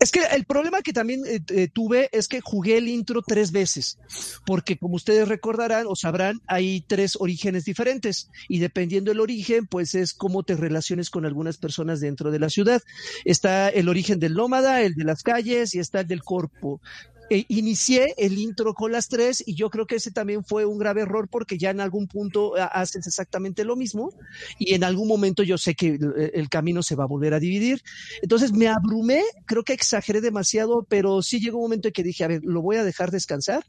[0.06, 3.52] es que el problema que también eh, eh, tuve es que jugué el intro tres
[3.52, 3.98] veces,
[4.45, 9.95] porque como ustedes recordarán o sabrán, hay tres orígenes diferentes y dependiendo del origen, pues
[9.95, 12.84] es cómo te relaciones con algunas personas dentro de la ciudad.
[13.23, 16.82] Está el origen del nómada, el de las calles y está el del corpo
[17.30, 20.78] eh, inicié el intro con las tres y yo creo que ese también fue un
[20.78, 24.14] grave error porque ya en algún punto eh, haces exactamente lo mismo
[24.60, 27.40] y en algún momento yo sé que el, el, camino se va a volver a
[27.40, 27.82] dividir.
[28.22, 32.24] Entonces me abrumé, creo que exageré demasiado, pero sí llegó un momento en que dije,
[32.24, 33.66] a ver, lo voy a dejar descansar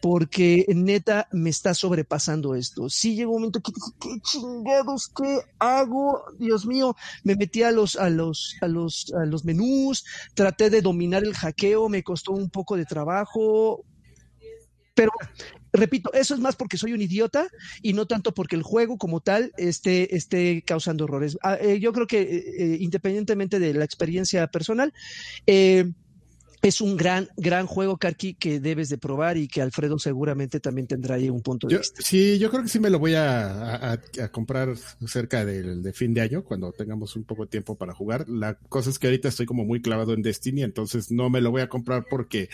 [0.00, 2.88] porque neta me está sobrepasando esto.
[2.88, 6.22] Sí llegó un momento que ¿qué chingados qué hago?
[6.38, 10.04] Dios mío, me metí a los, a los, a los, a los menús,
[10.34, 13.84] traté de dominar el hackeo, me costó un poco de trabajo,
[14.98, 15.12] pero
[15.72, 17.46] repito, eso es más porque soy un idiota
[17.82, 21.38] y no tanto porque el juego como tal esté, esté causando errores.
[21.40, 24.92] Ah, eh, yo creo que eh, eh independientemente de la experiencia personal,
[25.46, 25.92] eh,
[26.62, 30.86] es un gran, gran juego, Karki, que debes de probar y que Alfredo seguramente también
[30.86, 32.02] tendrá ahí un punto de yo, vista.
[32.02, 34.74] Sí, yo creo que sí me lo voy a, a, a comprar
[35.06, 38.28] cerca del de fin de año, cuando tengamos un poco de tiempo para jugar.
[38.28, 41.50] La cosa es que ahorita estoy como muy clavado en Destiny, entonces no me lo
[41.50, 42.48] voy a comprar porque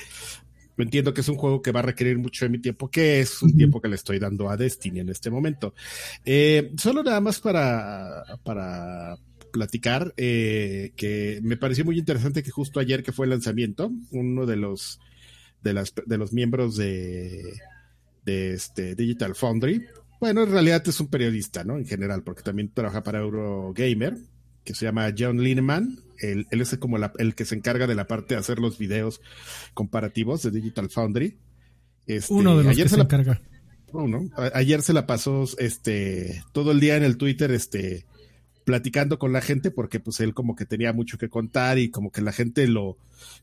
[0.77, 3.43] entiendo que es un juego que va a requerir mucho de mi tiempo, que es
[3.43, 5.75] un tiempo que le estoy dando a Destiny en este momento.
[6.25, 9.17] Eh, solo nada más para, para
[9.55, 14.47] platicar, eh, que me pareció muy interesante que justo ayer que fue el lanzamiento, uno
[14.47, 14.99] de los
[15.63, 17.55] de las de los miembros de,
[18.25, 19.87] de este Digital Foundry,
[20.19, 21.79] bueno, en realidad es un periodista, ¿no?
[21.79, 24.17] En general, porque también trabaja para Eurogamer,
[24.65, 26.01] que se llama John Lineman.
[26.19, 28.77] Él, él es como la, el que se encarga de la parte de hacer los
[28.77, 29.21] videos
[29.73, 31.39] comparativos de Digital Foundry.
[32.07, 33.41] Este, Uno de los ayer que se, se la, encarga.
[33.93, 38.05] Uno, ayer se la pasó este todo el día en el Twitter, este
[38.65, 42.11] platicando con la gente porque pues él como que tenía mucho que contar y como
[42.11, 42.97] que la gente lo,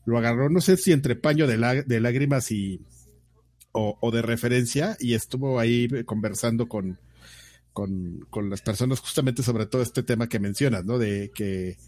[0.04, 1.56] lo agarró, no sé si entre paño de,
[2.00, 2.80] lágrimas y
[3.72, 6.98] o, o, de referencia y estuvo ahí conversando con,
[7.72, 10.98] con, con las personas justamente sobre todo este tema que mencionas, ¿no?
[10.98, 11.78] De que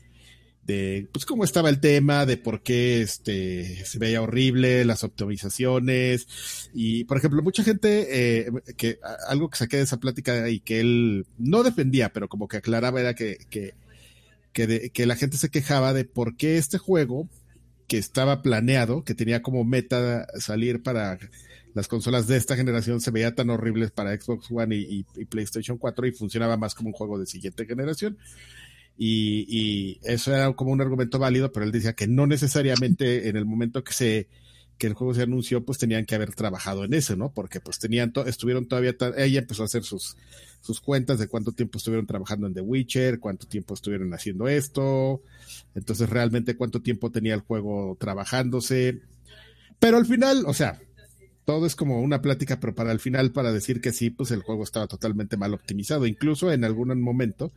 [0.67, 6.27] de pues cómo estaba el tema, de por qué este se veía horrible, las optimizaciones
[6.73, 10.81] y por ejemplo mucha gente eh, que algo que saqué de esa plática y que
[10.81, 13.75] él no defendía, pero como que aclaraba era que que
[14.53, 17.29] que, de, que la gente se quejaba de por qué este juego
[17.89, 21.19] que estaba planeado, que tenía como meta salir para
[21.75, 26.07] las consolas de esta generación, se veía tan horribles para Xbox One y, PlayStation 4
[26.07, 28.17] y funcionaba más como un juego de siguiente generación.
[28.97, 33.37] Y, y, eso era como un argumento válido, pero él decía que no necesariamente en
[33.37, 34.29] el momento que se
[34.79, 37.33] que el juego se anunció, pues tenían que haber trabajado en eso, ¿no?
[37.33, 40.17] Porque pues tenían, estuvieron todavía, ella empezó a hacer sus,
[40.61, 45.23] sus cuentas de cuánto tiempo estuvieron trabajando en The Witcher, cuánto tiempo estuvieron haciendo esto,
[45.75, 49.01] entonces realmente cuánto tiempo tenía el juego trabajándose.
[49.79, 50.81] Pero al final, o sea,
[51.45, 54.43] todo es como una plática, pero para el final, para decir que sí, pues el
[54.43, 57.53] juego estaba totalmente mal optimizado, incluso en algún momento.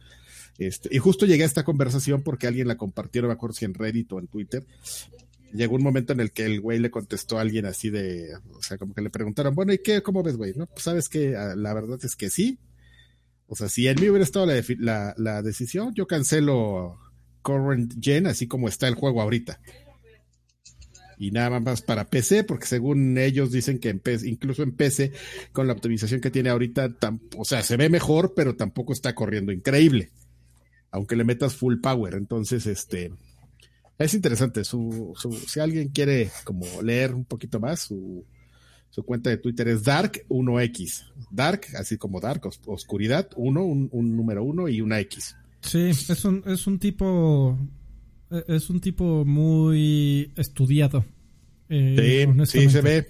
[0.57, 3.65] Este, y justo llegué a esta conversación porque alguien la compartió, no me acuerdo si
[3.65, 4.65] en Reddit o en Twitter,
[5.53, 8.61] llegó un momento en el que el güey le contestó a alguien así de, o
[8.61, 10.53] sea, como que le preguntaron, bueno, ¿y qué, cómo ves, güey?
[10.55, 12.59] No, pues sabes que ah, la verdad es que sí.
[13.47, 16.99] O sea, si en mí hubiera estado la, decisión, yo cancelo
[17.41, 19.61] Current Gen así como está el juego ahorita.
[21.17, 25.13] Y nada más para PC, porque según ellos dicen que en PC, incluso en PC,
[25.53, 26.95] con la optimización que tiene ahorita,
[27.37, 30.11] o sea, se ve mejor, pero tampoco está corriendo increíble.
[30.97, 32.15] Aunque le metas full power.
[32.15, 33.13] Entonces, este,
[33.99, 34.63] es interesante.
[34.63, 38.25] Su, su, si alguien quiere como leer un poquito más, su,
[38.89, 41.05] su cuenta de Twitter es Dark1X.
[41.29, 45.35] Dark, así como Dark, oscuridad, 1, un, un, número 1 y una X.
[45.61, 47.57] Sí, es un, es un tipo.
[48.47, 51.05] Es un tipo muy estudiado.
[51.69, 53.05] Eh, sí, sí, se ve.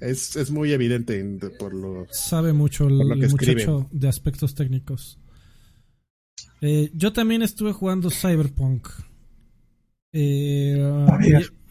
[0.00, 1.24] Es, es muy evidente
[1.58, 2.06] por lo.
[2.10, 5.18] Sabe mucho el, muchacho de aspectos técnicos.
[6.62, 8.88] Eh, yo también estuve jugando Cyberpunk.
[10.12, 10.80] Eh,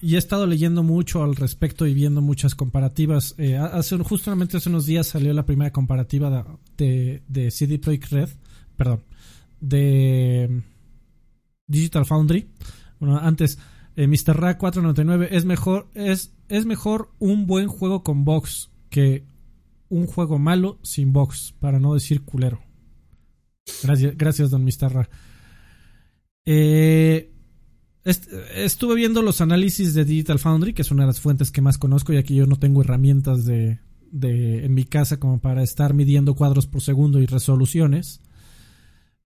[0.01, 3.33] y, he estado leyendo mucho al respecto y viendo muchas comparativas.
[3.37, 8.29] Eh, hace, justamente hace unos días salió la primera comparativa de, de CD Projekt Red,
[8.75, 9.03] perdón,
[9.61, 10.61] de
[11.67, 12.49] Digital Foundry.
[12.99, 13.57] Bueno, antes,
[13.95, 14.39] eh, Mr.
[14.39, 19.25] Ra 499 es mejor, es, es mejor un buen juego con box que
[19.89, 22.61] un juego malo sin box, para no decir culero.
[23.83, 24.93] Gracias, gracias don Mr.
[24.93, 25.09] Ra.
[26.45, 27.31] Eh,
[28.03, 31.77] estuve viendo los análisis de Digital Foundry, que es una de las fuentes que más
[31.77, 33.79] conozco, ya que yo no tengo herramientas de,
[34.11, 38.21] de, en mi casa como para estar midiendo cuadros por segundo y resoluciones.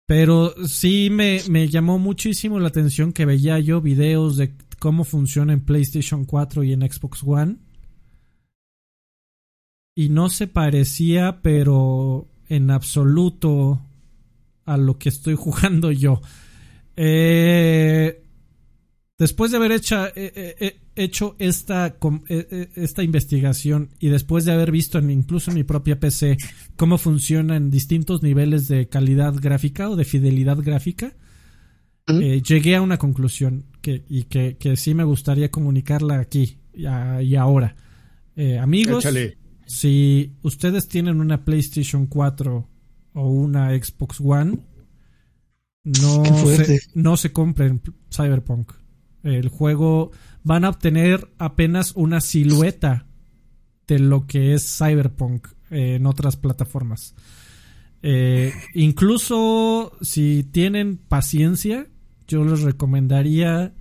[0.07, 5.53] Pero sí me, me llamó muchísimo la atención que veía yo videos de cómo funciona
[5.53, 7.57] en PlayStation 4 y en Xbox One.
[9.95, 13.81] Y no se parecía, pero en absoluto
[14.65, 16.21] a lo que estoy jugando yo.
[16.97, 18.23] Eh,
[19.21, 21.95] Después de haber hecho, eh, eh, hecho esta,
[22.75, 26.39] esta investigación y después de haber visto incluso en mi propia PC
[26.75, 31.15] cómo funciona en distintos niveles de calidad gráfica o de fidelidad gráfica,
[32.09, 36.87] llegué a una conclusión que, y que, sí me gustaría comunicarla aquí y,
[37.35, 37.77] ahora.
[38.59, 39.07] amigos,
[39.67, 42.70] si ustedes tienen una PlayStation 4
[43.15, 44.59] o una Xbox One,
[45.85, 46.23] no
[46.95, 47.81] no se compren
[48.11, 48.73] Cyberpunk
[49.23, 50.11] el juego
[50.43, 53.07] van a obtener apenas una silueta
[53.87, 57.15] de lo que es Cyberpunk en otras plataformas.
[58.03, 61.87] Eh, incluso si tienen paciencia,
[62.27, 63.75] yo les recomendaría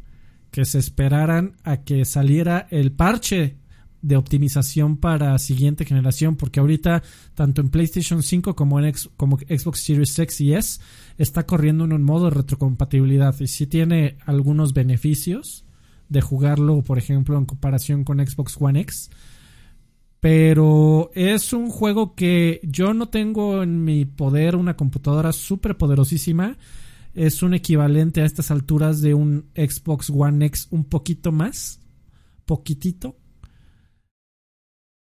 [0.52, 3.58] que se esperaran a que saliera el parche
[4.02, 7.04] de optimización para siguiente generación, porque ahorita
[7.34, 10.80] tanto en PlayStation 5 como en como Xbox Series X y S
[11.18, 15.66] está corriendo en un modo de retrocompatibilidad y sí tiene algunos beneficios
[16.08, 19.12] de jugarlo, por ejemplo, en comparación con Xbox One X.
[20.20, 26.58] Pero es un juego que yo no tengo en mi poder una computadora súper poderosísima.
[27.14, 31.80] Es un equivalente a estas alturas de un Xbox One X un poquito más.
[32.46, 33.19] Poquitito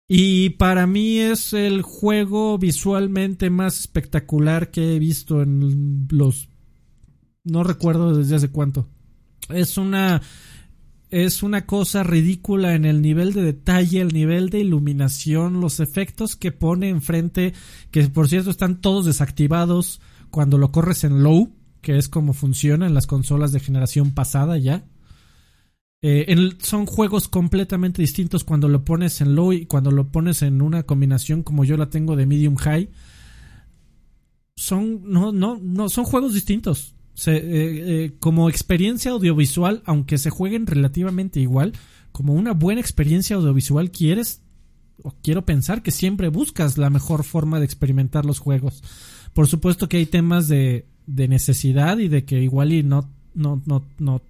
[0.06, 6.48] y para mí es el juego visualmente más espectacular que he visto en los...
[7.42, 8.88] No recuerdo desde hace cuánto.
[9.48, 10.22] Es una...
[11.10, 16.34] Es una cosa ridícula en el nivel de detalle, el nivel de iluminación, los efectos
[16.34, 17.54] que pone enfrente,
[17.92, 20.00] que por cierto están todos desactivados
[20.30, 21.52] cuando lo corres en low,
[21.82, 24.86] que es como funciona en las consolas de generación pasada ya.
[26.06, 30.60] Eh, son juegos completamente distintos cuando lo pones en low y cuando lo pones en
[30.60, 32.90] una combinación como yo la tengo de medium high.
[34.54, 36.94] Son, no, no, no, son juegos distintos.
[37.24, 41.72] Eh, eh, como experiencia audiovisual, aunque se jueguen relativamente igual,
[42.12, 44.42] como una buena experiencia audiovisual quieres,
[45.02, 48.82] o quiero pensar que siempre buscas la mejor forma de experimentar los juegos.
[49.32, 53.62] Por supuesto que hay temas de, de necesidad y de que igual y no, no,
[53.64, 54.20] no, no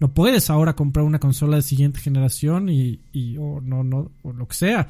[0.00, 3.00] No puedes ahora comprar una consola de siguiente generación y,
[3.38, 4.88] o no, no, o lo que sea.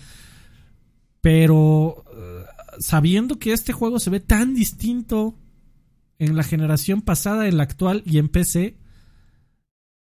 [1.21, 2.45] Pero eh,
[2.79, 5.35] sabiendo que este juego se ve tan distinto
[6.19, 8.77] en la generación pasada, en la actual y en PC,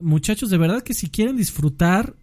[0.01, 2.17] muchachos, de verdad que si quieren disfrutar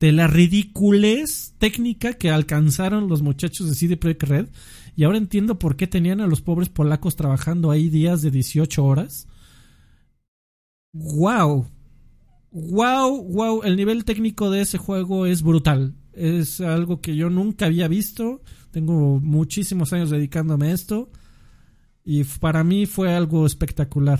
[0.00, 4.48] de la ridiculez técnica que alcanzaron los muchachos de CD Projekt Red,
[4.96, 8.84] y ahora entiendo por qué tenían a los pobres polacos trabajando ahí días de 18
[8.84, 9.28] horas.
[10.98, 11.66] ¡Wow!
[12.50, 13.22] ¡Wow!
[13.24, 13.62] ¡Wow!
[13.62, 15.94] El nivel técnico de ese juego es brutal.
[16.12, 18.42] Es algo que yo nunca había visto.
[18.72, 21.10] Tengo muchísimos años dedicándome a esto.
[22.04, 24.18] Y para mí fue algo espectacular.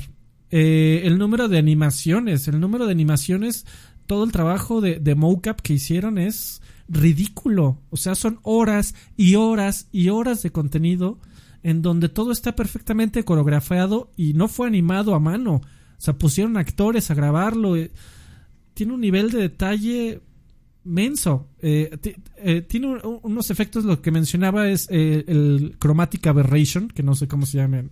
[0.51, 3.67] Eh, el número de animaciones, el número de animaciones,
[4.07, 7.83] todo el trabajo de, de mocap que hicieron es ridículo.
[7.91, 11.19] O sea, son horas y horas y horas de contenido
[11.63, 15.61] en donde todo está perfectamente coreografiado y no fue animado a mano.
[15.99, 17.77] O sea, pusieron actores a grabarlo.
[17.77, 17.91] Eh,
[18.75, 20.21] tiene un nivel de detalle
[20.85, 21.49] menso.
[21.61, 27.45] Eh, tiene unos efectos, lo que mencionaba es el Chromatic Aberration, que no sé cómo
[27.45, 27.85] se llama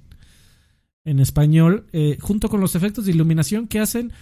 [1.07, 4.13] en español, eh, junto con los efectos de iluminación que hacen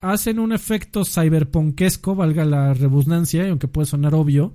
[0.00, 4.54] hacen un efecto cyberpunkesco, valga la redundancia, aunque puede sonar obvio,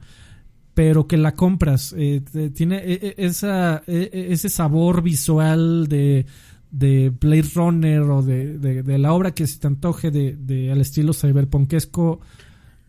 [0.73, 1.93] pero que la compras.
[1.97, 2.21] Eh,
[2.53, 6.25] tiene eh, ese sabor visual de,
[6.73, 11.13] de Blade Runner o de, de, la obra que se te antoje de, al estilo
[11.13, 12.19] cyberpunkesco.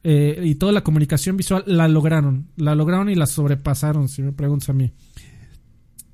[0.02, 4.70] y toda la comunicación visual la lograron, la lograron y la sobrepasaron, si me preguntas
[4.70, 4.90] a mí.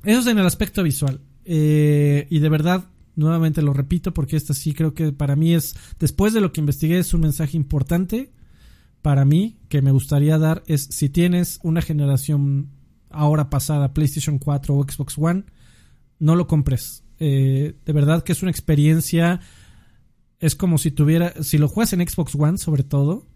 [0.02, 1.20] Eso es en el aspecto visual.
[1.44, 2.84] Eh, y de verdad,
[3.14, 6.60] nuevamente lo repito porque esta sí creo que para mí es, después de lo que
[6.60, 8.32] investigué, es un mensaje importante
[9.02, 12.68] para mí que me gustaría dar es si tienes una generación
[13.10, 15.44] ahora pasada, PlayStation 4 o Xbox One,
[16.18, 17.02] no lo compres.
[17.20, 19.40] Eh, de verdad que es una experiencia,
[20.38, 23.26] es como si tuviera, si lo juegas en Xbox One sobre todo,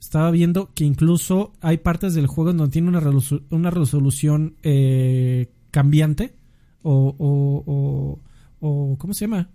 [0.00, 3.02] estaba viendo que incluso hay partes del juego en donde tiene una,
[3.50, 6.36] una resolución eh, cambiante
[6.82, 8.20] o, o,
[8.60, 9.50] o, ¿cómo se llama?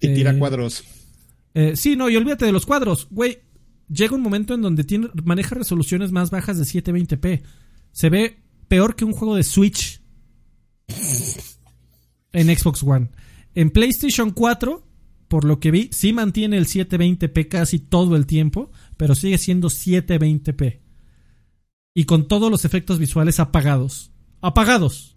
[0.00, 0.84] Y tira eh, cuadros.
[1.54, 3.38] Eh, sí, no, y olvídate de los cuadros, güey.
[3.88, 7.42] Llega un momento en donde tiene, maneja resoluciones más bajas de 720p.
[7.92, 8.38] Se ve
[8.68, 10.00] peor que un juego de Switch
[12.32, 13.10] en Xbox One.
[13.54, 14.82] En PlayStation 4,
[15.28, 19.68] por lo que vi, sí mantiene el 720p casi todo el tiempo, pero sigue siendo
[19.68, 20.80] 720p.
[21.94, 24.10] Y con todos los efectos visuales apagados.
[24.40, 25.16] Apagados.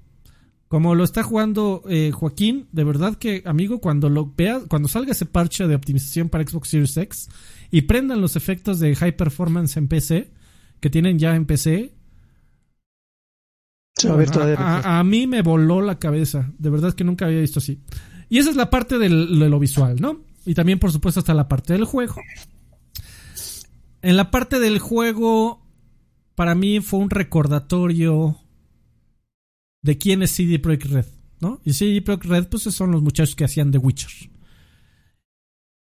[0.68, 5.14] Como lo está jugando eh, Joaquín, de verdad que, amigo, cuando lo vea, cuando salga
[5.14, 7.30] ese parche de optimización para Xbox Series X
[7.72, 10.32] y prendan los efectos de high performance en PC,
[10.82, 11.94] que tienen ya en PC,
[14.58, 16.52] a, mí me voló la cabeza.
[16.58, 17.82] De verdad que nunca había visto así.
[18.30, 20.22] Y esa es la parte de lo visual, ¿no?
[20.46, 22.16] Y también, por supuesto, está la parte del juego.
[24.02, 25.62] En la parte del juego,
[26.36, 28.38] para mí fue un recordatorio
[29.82, 31.06] de quién es CD Projekt Red,
[31.40, 31.62] ¿no?
[31.64, 34.30] Y CD Projekt Red, pues son los muchachos que hacían The Witcher.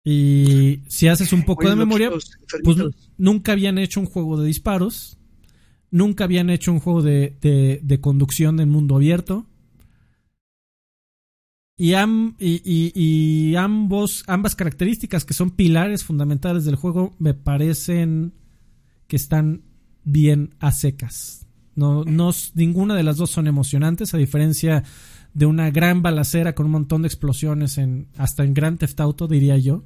[0.05, 2.10] Y si haces un poco de memoria,
[2.65, 2.78] pues
[3.19, 5.19] nunca habían hecho un juego de disparos,
[5.90, 7.36] nunca habían hecho un juego de,
[7.82, 9.47] de, conducción en mundo abierto.
[11.81, 18.33] Y, y, y, ambos, ambas características que son pilares fundamentales del juego me parecen
[19.07, 19.63] que están
[20.03, 21.47] bien a secas.
[21.77, 24.83] No, no, ninguna de las dos son emocionantes, a diferencia
[25.35, 29.29] de una gran balacera con un montón de explosiones en hasta en Grand Theft Auto,
[29.29, 29.85] diría yo.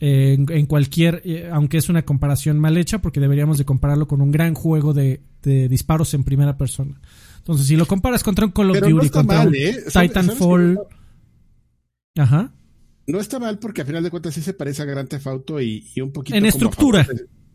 [0.00, 4.30] en, cualquier, eh, aunque es una comparación mal hecha, porque deberíamos de compararlo con un
[4.30, 6.98] gran juego de, disparos en primera persona.
[7.36, 9.76] Entonces, si lo comparas contra un Call of Duty, contra un ¿eh?
[9.92, 10.78] Titanfall...
[12.20, 12.52] Ajá.
[13.06, 15.60] No está mal porque a final de cuentas sí se parece a Grand Theft Auto
[15.60, 16.36] y, un poquito...
[16.36, 17.06] En estructura.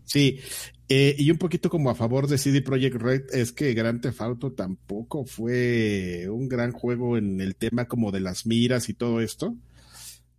[0.03, 0.39] Sí,
[0.87, 4.21] eh, y un poquito como a favor de CD Projekt Red es que Grand Theft
[4.55, 9.55] tampoco fue un gran juego en el tema como de las miras y todo esto.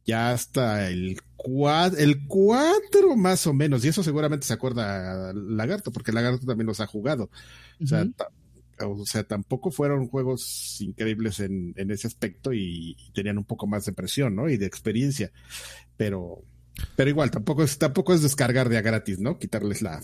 [0.05, 5.91] Ya hasta el 4, el 4 más o menos, y eso seguramente se acuerda Lagarto,
[5.91, 7.29] porque Lagarto también los ha jugado.
[7.83, 8.07] O sea,
[8.81, 13.85] o sea, tampoco fueron juegos increíbles en, en ese aspecto y, tenían un poco más
[13.87, 14.49] de presión, ¿no?
[14.49, 15.33] Y de experiencia.
[15.97, 16.43] Pero,
[16.95, 19.39] pero igual, tampoco es, tampoco es descargar de a gratis, ¿no?
[19.39, 20.03] Quitarles la,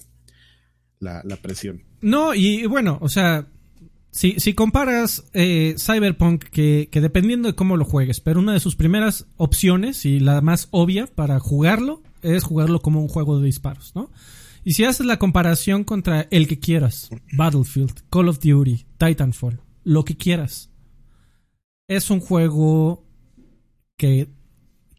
[1.00, 1.84] la, presión.
[2.00, 3.48] No, y bueno, o sea,
[4.10, 8.60] si, si comparas eh, Cyberpunk, que, que, dependiendo de cómo lo juegues, pero una de
[8.60, 13.46] sus primeras opciones y la más obvia para jugarlo es jugarlo como un juego de
[13.46, 14.10] disparos, ¿no?
[14.64, 20.04] Y si haces la comparación contra el que quieras, Battlefield, Call of Duty, Titanfall, lo
[20.04, 20.70] que quieras,
[21.88, 23.04] es un juego
[23.96, 24.30] que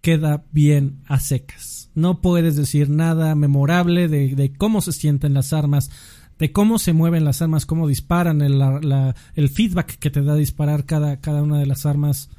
[0.02, 1.90] queda bien a secas.
[1.96, 5.90] No puedes decir nada memorable de, cómo se sienten las armas,
[6.38, 8.62] de cómo se mueven las armas, cómo disparan, el,
[9.36, 12.30] el feedback que te da disparar cada, cada una de las armas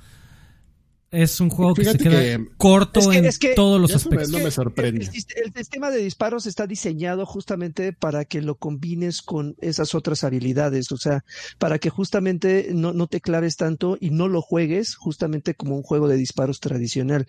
[1.15, 4.31] es un juego que se queda corto en todos los aspectos.
[4.31, 5.05] No me sorprende.
[5.05, 10.91] El, sistema de disparos está diseñado justamente para que lo combines con esas otras habilidades,
[10.93, 11.25] o sea,
[11.59, 15.83] para que justamente no, no te claves tanto y no lo juegues justamente como un
[15.83, 17.27] juego de disparos tradicional.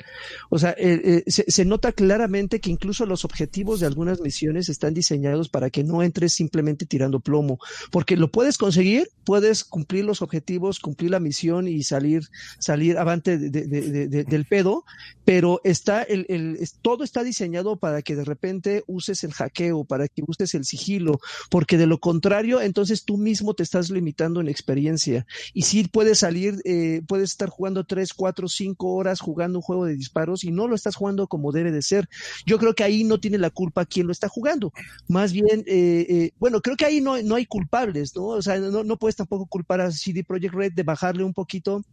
[0.49, 4.69] O sea, eh, eh, se, se, nota claramente que incluso los objetivos de algunas misiones
[4.69, 7.59] están diseñados para que no entres simplemente tirando plomo,
[7.91, 12.23] porque lo puedes conseguir, puedes cumplir los objetivos, cumplir la misión y salir,
[12.59, 14.85] salir avante de del pedo,
[15.23, 20.07] pero está el, el, todo está diseñado para que de repente uses el hackeo, para
[20.07, 21.19] que uses el sigilo,
[21.49, 25.25] porque de lo contrario, entonces tú mismo te estás limitando en experiencia.
[25.53, 29.85] Y si puedes salir, eh, puedes estar jugando tres, cuatro, cinco horas jugando un juego
[29.85, 32.07] de disparos y no lo estás jugando como debe de ser.
[32.45, 34.73] Yo creo que ahí no tiene la culpa quien lo está jugando.
[35.07, 38.25] Más bien, eh, eh, bueno, creo que ahí no, no hay culpables, ¿no?
[38.25, 41.83] O sea, no, no puedes tampoco culpar a CD Projekt Red de bajarle un poquito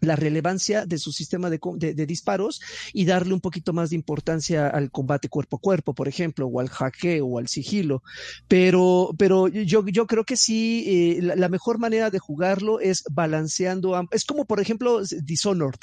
[0.00, 2.60] la relevancia de su sistema de, disparos
[2.92, 6.60] y darle un poquito más de importancia al combate cuerpo a cuerpo, por ejemplo, o
[6.60, 8.02] al hackeo o al sigilo.
[8.48, 14.00] Pero, pero yo, yo creo que sí, eh, la, mejor manera de jugarlo es balanceando.
[14.10, 15.78] Es como, por ejemplo, Dishonored.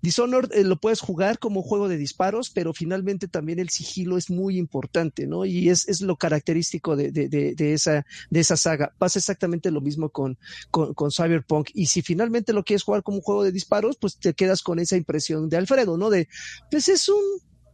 [0.00, 4.30] Dishonored eh, lo puedes jugar como juego de disparos, pero finalmente también el sigilo es
[4.30, 5.44] muy importante, ¿no?
[5.44, 8.92] Y es, es lo característico de, de, esa, de esa saga.
[8.98, 10.38] Pasa exactamente lo mismo con,
[10.70, 11.70] con, con Cyberpunk.
[11.74, 14.78] Y si finalmente lo quieres jugar como un juego de disparos, pues te quedas con
[14.78, 16.10] esa impresión de Alfredo, ¿no?
[16.10, 16.28] De,
[16.70, 17.22] pues es un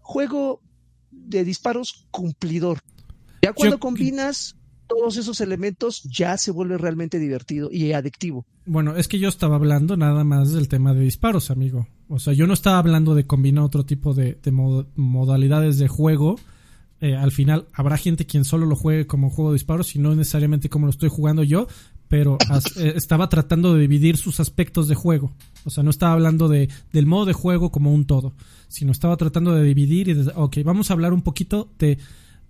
[0.01, 0.63] juego
[1.11, 2.81] de disparos cumplidor.
[3.43, 4.57] Ya cuando combinas
[4.87, 8.47] todos esos elementos, ya se vuelve realmente divertido y adictivo.
[8.67, 11.87] Bueno, es que yo estaba hablando nada más del tema de disparos, amigo.
[12.09, 14.39] O sea, yo no estaba hablando de combinar otro tipo de,
[14.95, 16.37] modalidades de juego.
[17.01, 20.15] Eh, al final habrá gente quien solo lo juegue como juego de disparos y no
[20.15, 21.67] necesariamente como lo estoy jugando yo,
[22.09, 22.39] pero
[22.77, 25.33] eh, estaba tratando de dividir sus aspectos de juego.
[25.65, 28.35] O sea, no estaba hablando de, del modo de juego como un todo,
[28.69, 31.99] sino estaba tratando de dividir y de, ok, vamos a hablar un poquito de,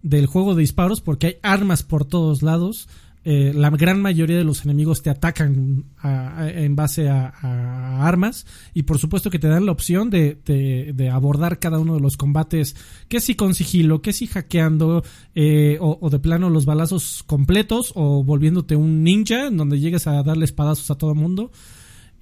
[0.03, 2.89] del juego de disparos porque hay armas por todos lados.
[3.27, 8.99] Eh, la gran mayoría de los enemigos te atacan en base a, armas y por
[8.99, 12.77] supuesto que te dan la opción de, de, abordar cada uno de los combates,
[13.09, 15.03] que si con sigilo, que si hackeando
[15.35, 20.23] eh, o, de plano los balazos completos o volviéndote un ninja en donde llegues a
[20.23, 21.51] darle espadazos a todo mundo.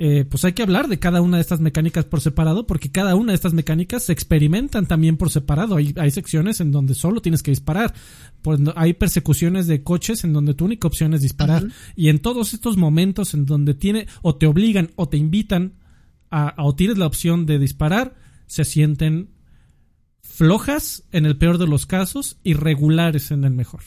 [0.04, 3.14] Eh, pues hay que hablar de cada una de estas mecánicas por separado, porque cada
[3.14, 5.76] una de estas mecánicas se experimentan también por separado.
[5.76, 7.94] Hay, hay secciones en donde solo tienes que disparar.
[8.42, 11.68] Pues hay persecuciones de coches en donde tu única opción es disparar.
[11.94, 15.74] Y en todos estos momentos en donde tiene, o te obligan, o te invitan
[16.32, 18.16] a, o tienes la opción de disparar,
[18.48, 19.28] se sienten
[20.20, 23.82] flojas en el peor de los casos y regulares en el mejor.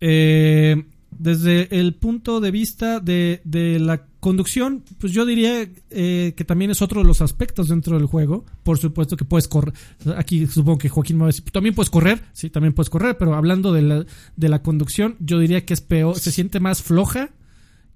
[0.00, 6.44] Eh, desde el punto de vista de, de la conducción, pues yo diría eh, que
[6.44, 8.44] también es otro de los aspectos dentro del juego.
[8.62, 9.74] Por supuesto que puedes correr.
[10.16, 12.22] Aquí supongo que Joaquín me va a decir, también puedes correr.
[12.32, 15.80] Sí, también puedes correr, pero hablando de la, de la conducción, yo diría que es
[15.80, 17.30] peor, se siente más floja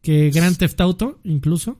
[0.02, 1.78] que Grand Theft Auto, incluso.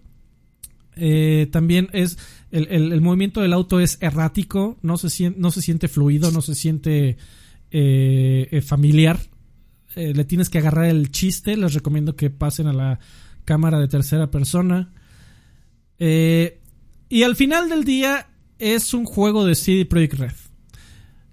[0.95, 2.17] Eh, también es
[2.53, 6.41] el, el, movimiento del auto es errático, no se, siente, no se siente fluido, no
[6.41, 7.17] se siente
[7.73, 9.19] eh, familiar.
[9.97, 11.57] le tienes que agarrar el chiste.
[11.57, 13.01] Les recomiendo que pasen a la
[13.47, 14.93] cámara de tercera persona.
[15.99, 16.61] Eh,
[17.09, 18.29] y al final del día
[18.59, 20.33] es un juego de CD Projekt Red.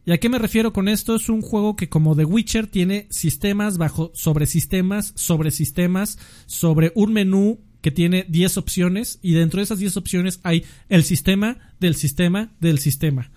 [0.06, 1.15] ¿Y a qué me refiero con esto?
[1.15, 6.91] Es un juego que como The Witcher tiene sistemas bajo sobre sistemas, sobre sistemas, sobre
[6.95, 11.57] un menú que tiene 10 opciones y dentro de esas 10 opciones hay el sistema
[11.80, 13.31] del sistema del sistema.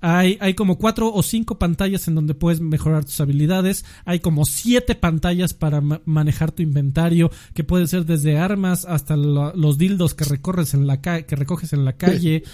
[0.00, 3.84] Hay, hay como cuatro o cinco pantallas en donde puedes mejorar tus habilidades.
[4.04, 9.78] Hay como siete pantallas para manejar tu inventario, que puede ser desde armas hasta los
[9.78, 12.42] dildos que recorres en la que recoges en la calle.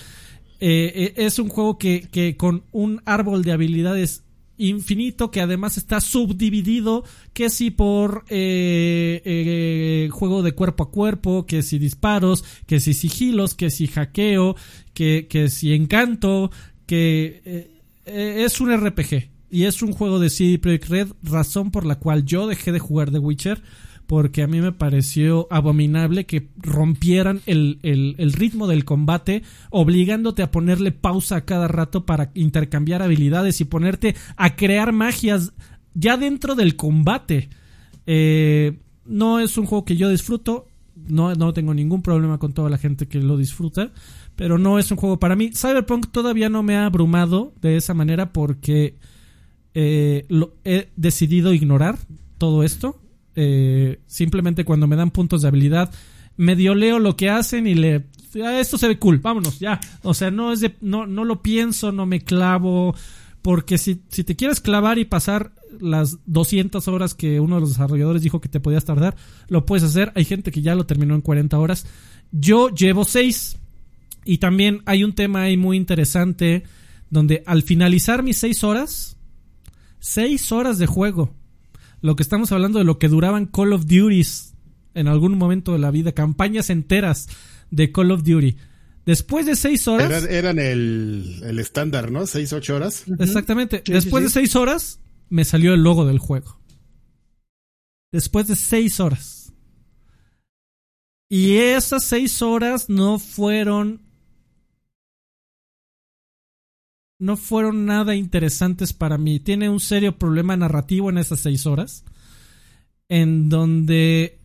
[0.58, 4.22] Eh, eh, es un juego que, que con un árbol de habilidades
[4.56, 7.04] infinito que además está subdividido
[7.34, 13.54] que si por eh, juego de cuerpo a cuerpo que si disparos que si sigilos
[13.54, 14.56] que si hackeo
[14.94, 16.50] que, que si encanto
[16.86, 21.70] que eh, eh, es un RPG y es un juego de CD Projekt Red, razón
[21.70, 23.62] por la cual yo dejé de jugar The Witcher,
[24.06, 30.50] porque a mí me pareció abominable que rompieran el, el, ritmo del combate, obligándote a
[30.50, 35.52] ponerle pausa a cada rato para intercambiar habilidades y ponerte a crear magias
[35.94, 37.48] ya dentro del combate.
[38.06, 42.70] Eh, no es un juego que yo disfruto, no, no tengo ningún problema con toda
[42.70, 43.92] la gente que lo disfruta,
[44.36, 45.50] pero no es un juego para mí.
[45.54, 48.96] Cyberpunk todavía no me ha abrumado de esa manera porque
[49.74, 50.26] eh,
[50.64, 51.98] he decidido ignorar
[52.38, 53.00] todo esto.
[53.34, 55.92] Eh, simplemente cuando me dan puntos de habilidad,
[56.36, 58.04] medio leo lo que hacen y le...
[58.44, 59.80] Ah, esto se ve cool, vámonos, ya.
[60.02, 62.94] O sea, no, es de, no, no lo pienso, no me clavo.
[63.40, 67.70] Porque si, si te quieres clavar y pasar las 200 horas que uno de los
[67.70, 69.16] desarrolladores dijo que te podías tardar,
[69.48, 70.12] lo puedes hacer.
[70.14, 71.86] Hay gente que ya lo terminó en 40 horas.
[72.32, 73.56] Yo llevo 6.
[74.26, 76.64] Y también hay un tema ahí muy interesante
[77.10, 79.16] donde al finalizar mis 6 horas,
[80.00, 81.32] 6 horas de juego,
[82.02, 84.52] lo que estamos hablando de lo que duraban Call of Duties
[84.94, 87.28] en algún momento de la vida, campañas enteras
[87.70, 88.56] de Call of Duty.
[89.04, 90.24] Después de 6 horas...
[90.24, 92.26] Eran, eran el, el estándar, ¿no?
[92.26, 93.04] 6, 8 horas.
[93.20, 93.84] Exactamente.
[93.86, 94.40] Sí, Después sí, sí.
[94.40, 96.58] de 6 horas, me salió el logo del juego.
[98.10, 99.52] Después de 6 horas.
[101.28, 104.05] Y esas 6 horas no fueron
[107.18, 109.40] no fueron nada interesantes para mí.
[109.40, 112.04] Tiene un serio problema narrativo en esas seis horas.
[113.08, 114.40] En donde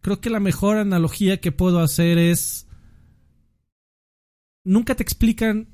[0.00, 2.66] creo que la mejor analogía que puedo hacer es.
[4.64, 5.68] Nunca te explican.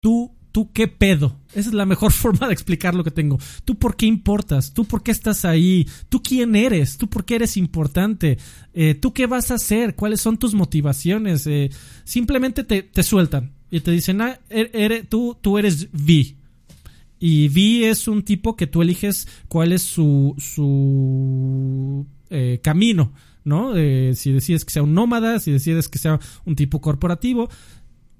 [0.00, 1.40] Tú, tú qué pedo.
[1.54, 3.38] Esa es la mejor forma de explicar lo que tengo.
[3.64, 4.72] Tú por qué importas.
[4.74, 5.88] Tú por qué estás ahí.
[6.08, 6.98] Tú quién eres.
[6.98, 8.38] Tú por qué eres importante.
[8.74, 9.96] Eh, tú qué vas a hacer.
[9.96, 11.46] ¿Cuáles son tus motivaciones?
[11.48, 11.70] Eh,
[12.04, 16.36] simplemente te, te sueltan y te dicen, ah, eres, tú, tú eres V.
[17.20, 23.12] Y V es un tipo que tú eliges cuál es su, su eh, camino,
[23.44, 23.76] ¿no?
[23.76, 27.48] Eh, si decides que sea un nómada, si decides que sea un tipo corporativo.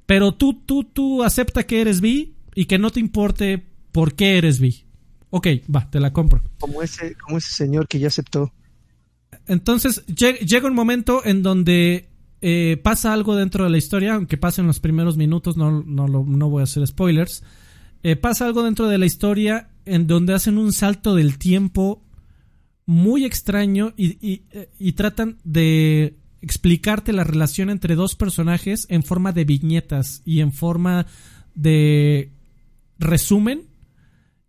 [0.06, 4.38] Pero tú, tú, tú acepta que eres V y que no te importe por qué
[4.38, 4.84] eres V.
[5.30, 6.42] Ok, va, te la compro.
[6.58, 8.52] Como ese, como ese señor que ya aceptó.
[9.46, 12.07] Entonces, llega un momento en donde
[12.40, 16.06] eh, pasa algo dentro de la historia, aunque pase en los primeros minutos, no, no,
[16.06, 17.42] no voy a hacer spoilers.
[18.02, 22.02] Eh, pasa algo dentro de la historia en donde hacen un salto del tiempo
[22.86, 24.44] muy extraño y, y,
[24.78, 30.52] y, tratan de explicarte la relación entre dos personajes en forma de viñetas y en
[30.52, 31.06] forma
[31.54, 32.32] de
[32.98, 33.68] resumen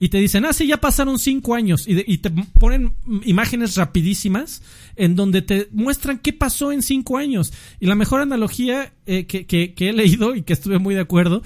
[0.02, 1.86] y te dicen, ah, sí, ya pasaron cinco años.
[1.86, 2.94] Y, de, y, te ponen
[3.26, 4.62] imágenes rapidísimas
[4.96, 7.52] en donde te muestran qué pasó en cinco años.
[7.82, 11.02] Y la mejor analogía eh, que, que, que, he leído y que estuve muy de
[11.02, 11.44] acuerdo,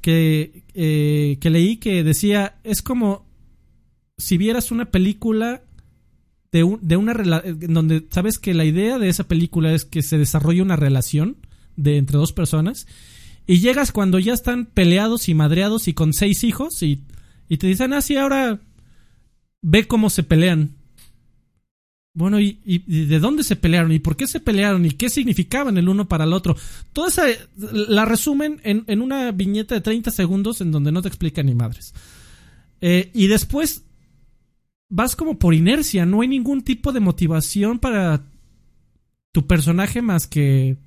[0.00, 3.24] que, eh, que leí que decía, es como
[4.18, 5.62] si vieras una película
[6.50, 10.02] de, un, de una relación, donde sabes que la idea de esa película es que
[10.02, 11.36] se desarrolle una relación
[11.76, 12.88] de entre dos personas.
[13.46, 17.04] Y llegas cuando ya están peleados y madreados y con seis hijos y
[17.52, 18.60] y te dicen, ah, sí, ahora
[19.60, 20.70] ve cómo se pelean.
[22.14, 23.92] Bueno, ¿y, ¿y, de dónde se pelearon?
[23.92, 24.86] ¿Y por qué se pelearon?
[24.86, 26.56] ¿Y qué significaban el uno para el otro?
[26.94, 27.24] Toda esa
[27.54, 31.54] la resumen en, en una viñeta de 30 segundos en donde no te explican ni
[31.54, 31.92] madres.
[32.80, 33.84] Eh, y después
[34.88, 38.24] vas como por inercia, no hay ningún tipo de motivación para
[39.30, 40.78] tu personaje más que...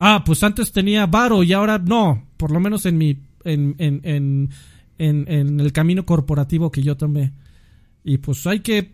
[0.00, 3.18] Ah, pues antes tenía varo y ahora no, por lo menos en mi...
[3.44, 4.50] en, en
[4.98, 7.32] en, en el camino corporativo que yo tomé.
[8.04, 8.92] Y pues hay que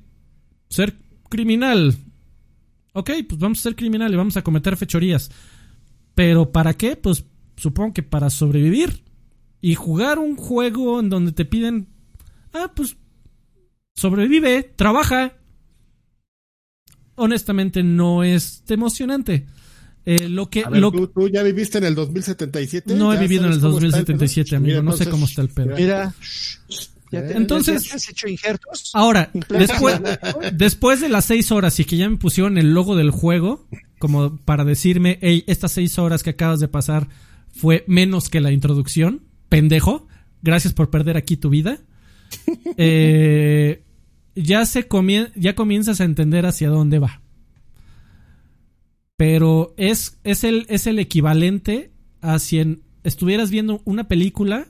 [0.69, 0.97] ser
[1.29, 1.97] criminal.
[2.93, 5.31] Ok, pues vamos a ser criminal y vamos a cometer fechorías.
[6.15, 6.97] Pero ¿para qué?
[6.97, 7.25] Pues
[7.57, 9.03] supongo que para sobrevivir.
[9.61, 11.89] Y jugar un juego en donde te piden...
[12.53, 12.97] Ah, pues
[13.95, 15.35] sobrevive, trabaja.
[17.17, 19.47] Honestamente no es emocionante.
[20.07, 22.95] Eh, lo que, ver, lo, ¿tú, ¿tú, ya viviste en el 2077?
[22.95, 24.67] No he vivido en el 2077, el amigo.
[24.67, 25.75] Mira, no entonces, sé cómo está el pedo.
[25.75, 26.15] Mira.
[27.11, 28.91] Ya te, entonces, ¿ya has hecho injertos?
[28.93, 30.01] ahora, después,
[30.53, 33.67] después de las seis horas y que ya me pusieron el logo del juego,
[33.99, 37.09] como para decirme, hey, estas seis horas que acabas de pasar
[37.53, 40.09] fue menos que la introducción, pendejo,
[40.43, 41.79] gracias por perder aquí tu vida.
[42.77, 43.85] Eh,
[44.35, 47.21] ya se comien ya comienzas a entender hacia dónde va
[49.16, 54.66] pero es, es, el, es el equivalente a si estuvieras viendo una película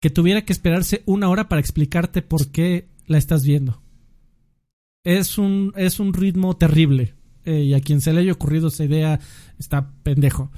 [0.00, 3.82] que tuviera que esperarse una hora para explicarte por qué la estás viendo.
[5.04, 7.14] Es un, es un ritmo terrible.
[7.44, 9.20] Eh, y a quien se le haya ocurrido esa idea
[9.58, 10.50] está pendejo.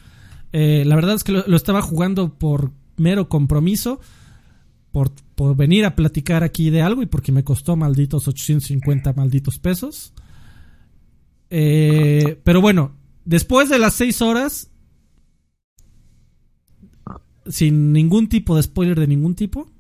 [0.53, 4.01] Eh, la verdad es que lo, lo, estaba jugando por mero compromiso.
[4.91, 9.59] Por, por venir a platicar aquí de algo y porque me costó malditos 850 malditos
[9.59, 10.15] pesos.
[11.51, 14.71] Eh, pero bueno, después de las seis horas,
[17.47, 19.71] sin ningún tipo de spoiler de ningún tipo,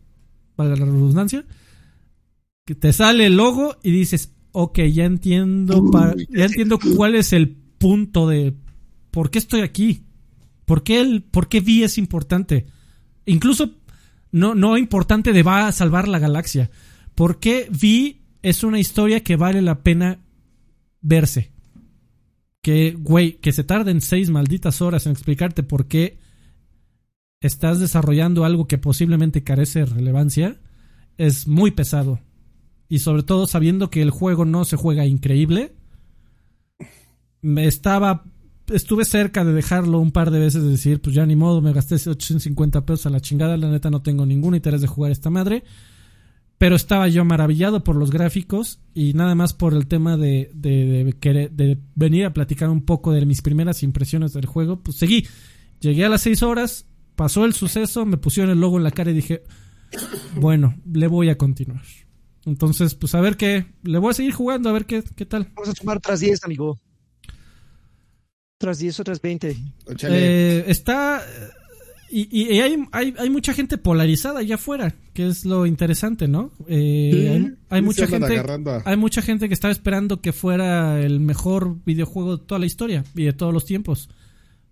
[0.56, 1.44] para la redundancia,
[2.64, 7.32] que te sale el logo y dices, ok, ya entiendo, para, ya entiendo cuál es
[7.32, 8.54] el punto de
[9.10, 10.04] por qué estoy aquí.
[10.64, 12.66] ¿Por qué, el, por qué Vi es importante?
[13.24, 13.70] Incluso
[14.32, 16.70] no, no importante de va a salvar la galaxia.
[17.14, 20.20] ¿Por qué Vi es una historia que vale la pena
[21.00, 21.52] verse?
[22.62, 26.18] Que, güey, que se tarden seis malditas horas en explicarte por qué
[27.40, 30.58] estás desarrollando algo que posiblemente carece de relevancia
[31.18, 32.20] es muy pesado.
[32.88, 35.74] Y sobre todo sabiendo que el juego no se juega increíble.
[37.42, 38.24] Me estaba.
[38.68, 41.72] Estuve cerca de dejarlo un par de veces de decir, pues ya ni modo, me
[41.72, 45.30] gasté 850 pesos a la chingada, la neta no tengo ningún interés de jugar esta
[45.30, 45.64] madre.
[46.58, 51.14] Pero estaba yo maravillado por los gráficos y nada más por el tema de, de,
[51.22, 54.80] de, de venir a platicar un poco de mis primeras impresiones del juego.
[54.82, 55.26] Pues seguí.
[55.80, 59.12] Llegué a las 6 horas, pasó el suceso, me pusieron el logo en la cara
[59.12, 59.44] y dije,
[60.34, 61.82] bueno, le voy a continuar.
[62.44, 63.66] Entonces, pues a ver qué.
[63.82, 65.50] Le voy a seguir jugando, a ver qué, qué tal.
[65.54, 66.78] Vamos a sumar tras 10, amigo.
[68.58, 69.56] Tras 10 o tras 20.
[70.02, 71.22] Eh, está.
[72.10, 76.50] Y, y hay, hay, hay, mucha gente polarizada allá afuera, que es lo interesante, ¿no?
[76.66, 78.42] Eh, hay, hay mucha gente,
[78.84, 83.04] hay mucha gente que estaba esperando que fuera el mejor videojuego de toda la historia
[83.14, 84.08] y de todos los tiempos,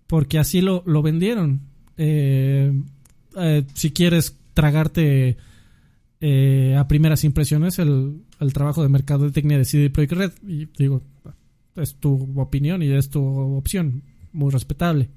[0.07, 1.61] porque así lo, lo vendieron.
[1.97, 2.71] Eh,
[3.35, 5.37] eh, si quieres tragarte
[6.19, 10.31] eh, a primeras impresiones el, el, trabajo de mercado de técnica de CD Projekt Red.
[10.47, 11.03] Y digo,
[11.75, 14.01] es tu opinión y es tu opción,
[14.33, 15.09] muy respetable.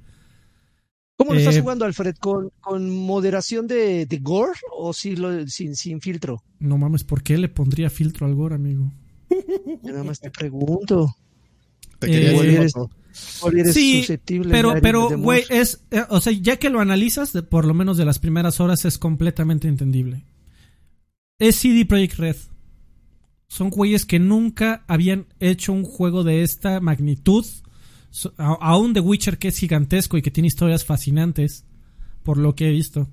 [1.20, 2.16] ¿Cómo lo estás eh, jugando, Alfred?
[2.16, 6.42] ¿Con, con moderación de, de, gore o si lo, sin, sin filtro?
[6.60, 8.90] No mames, ¿por qué le pondría filtro al gore, amigo?
[9.28, 11.14] Yo nada más te pregunto.
[11.98, 12.72] Te eh, eres,
[13.44, 17.42] eres sí, susceptible pero, pero, güey, es, eh, o sea, ya que lo analizas, de,
[17.42, 20.22] por lo menos de las primeras horas, es completamente entendible.
[21.38, 22.36] Es CD Projekt Red.
[23.46, 27.44] Son güeyes que nunca habían hecho un juego de esta magnitud.
[28.36, 31.64] Aún The Witcher, que es gigantesco y que tiene historias fascinantes,
[32.22, 33.08] por lo que he visto.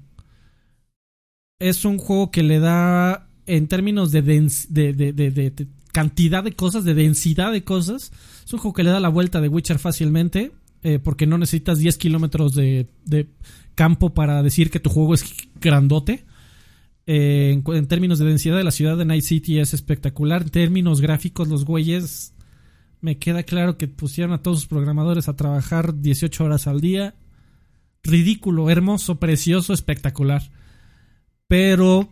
[1.59, 7.51] Es un juego que le da, en términos de, de cantidad de cosas, de densidad
[7.51, 8.11] de cosas,
[8.45, 10.51] es un juego que le da la vuelta de Witcher fácilmente,
[10.83, 13.27] eh, porque no necesitas 10 kilómetros de, de,
[13.73, 15.25] campo para decir que tu juego es
[15.59, 16.23] grandote.
[17.07, 20.43] Eh, en, en, términos de densidad de la ciudad de Night City es espectacular.
[20.43, 22.33] En términos gráficos, los güeyes,
[23.01, 27.15] me queda claro que pusieron a todos sus programadores a trabajar 18 horas al día.
[28.03, 30.41] Ridículo, hermoso, precioso, espectacular.
[31.47, 32.09] Pero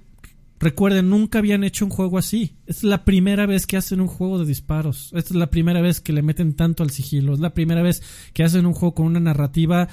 [0.58, 2.58] Recuerden, nunca habían hecho un juego así.
[2.66, 5.12] Es la primera vez que hacen un juego de disparos.
[5.14, 7.34] Esta es la primera vez que le meten tanto al sigilo.
[7.34, 8.02] Es la primera vez
[8.34, 9.90] que hacen un juego con una narrativa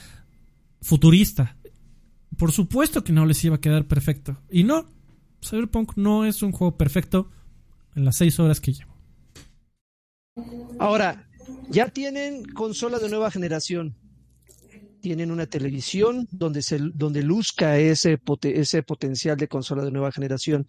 [0.81, 1.57] futurista.
[2.39, 4.39] Por supuesto que no les iba a quedar perfecto.
[4.51, 4.89] Y no,
[5.45, 7.29] Cyberpunk no es un juego perfecto
[7.97, 8.92] en las seis horas que llevo.
[10.79, 11.29] Ahora,
[11.69, 13.97] ya tienen consola de nueva generación
[15.03, 20.67] tienen una televisión donde, se, donde luzca ese, potencial de consola de nueva generación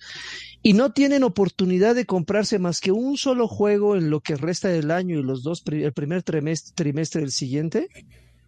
[0.63, 4.67] y no tienen oportunidad de comprarse más que un solo juego en lo que resta
[4.69, 7.87] del año y los dos, el primer trimestre, del siguiente,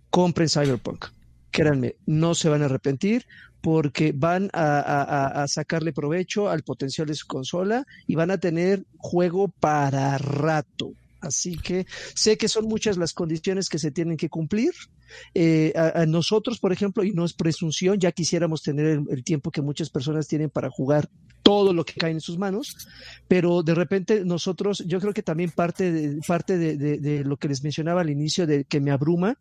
[0.09, 1.05] compren Cyberpunk.
[1.51, 3.27] Créanme, no se van a arrepentir
[3.61, 8.85] porque van a, a, sacarle provecho al potencial de su consola y van a tener
[8.97, 10.93] juego para rato.
[11.21, 14.71] Así que sé que son muchas las condiciones que se tienen que cumplir.
[15.33, 19.51] Eh, a, a, nosotros, por ejemplo, y no es presunción, ya quisiéramos tener el, tiempo
[19.51, 21.09] que muchas personas tienen para jugar
[21.41, 22.75] todo lo que cae en sus manos,
[23.27, 27.63] pero de repente nosotros, yo creo que también parte de, parte de lo que les
[27.63, 29.37] mencionaba al inicio, de que me abruma,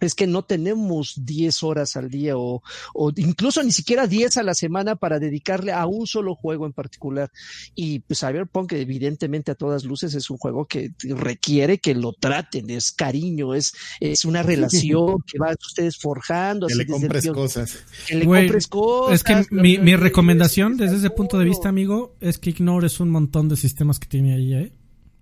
[0.00, 2.62] es que no tenemos 10 horas al día o,
[2.94, 6.72] o, incluso ni siquiera 10 a la semana para dedicarle a un solo juego en
[6.72, 7.30] particular.
[7.74, 12.70] Y pues Cyberpunk evidentemente a todas luces es un juego que requiere que lo traten,
[12.70, 16.66] es cariño, es, es una relación que van ustedes forjando.
[16.66, 17.78] Que le compres el, cosas.
[18.06, 19.14] Que le Wey, compres cosas.
[19.14, 23.10] Es que mi, mi recomendación desde ese punto de vista, amigo, es que ignores un
[23.10, 24.72] montón de sistemas que tiene ahí, ¿eh?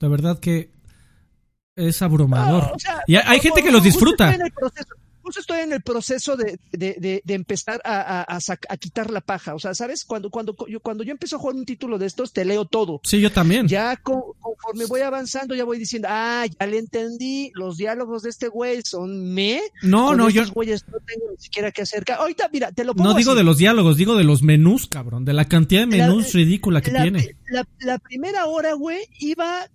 [0.00, 0.73] De verdad que
[1.76, 2.64] es abrumador.
[2.64, 4.36] No, o sea, y hay, gente que los disfruta.
[5.22, 8.38] Justo estoy en el proceso de, de, de, de empezar a, a,
[8.68, 9.54] a, quitar la paja.
[9.54, 10.04] O sea, ¿sabes?
[10.04, 13.00] Cuando, cuando, yo, cuando yo empiezo a jugar un título de estos, te leo todo.
[13.04, 13.66] Sí, yo también.
[13.66, 18.28] Ya con, conforme voy avanzando, ya voy diciendo, ah, ya le entendí, los diálogos de
[18.28, 19.62] este güey son me.
[19.80, 20.44] No, con no, yo.
[20.52, 22.18] güeyes no tengo ni siquiera que acercar.
[22.18, 23.38] Ahorita, mira, te lo pongo No digo así.
[23.38, 26.82] de los diálogos, digo de los menús, cabrón, de la cantidad de menús la, ridícula
[26.82, 27.34] que la, tiene.
[27.48, 29.70] La, la primera hora, güey, iba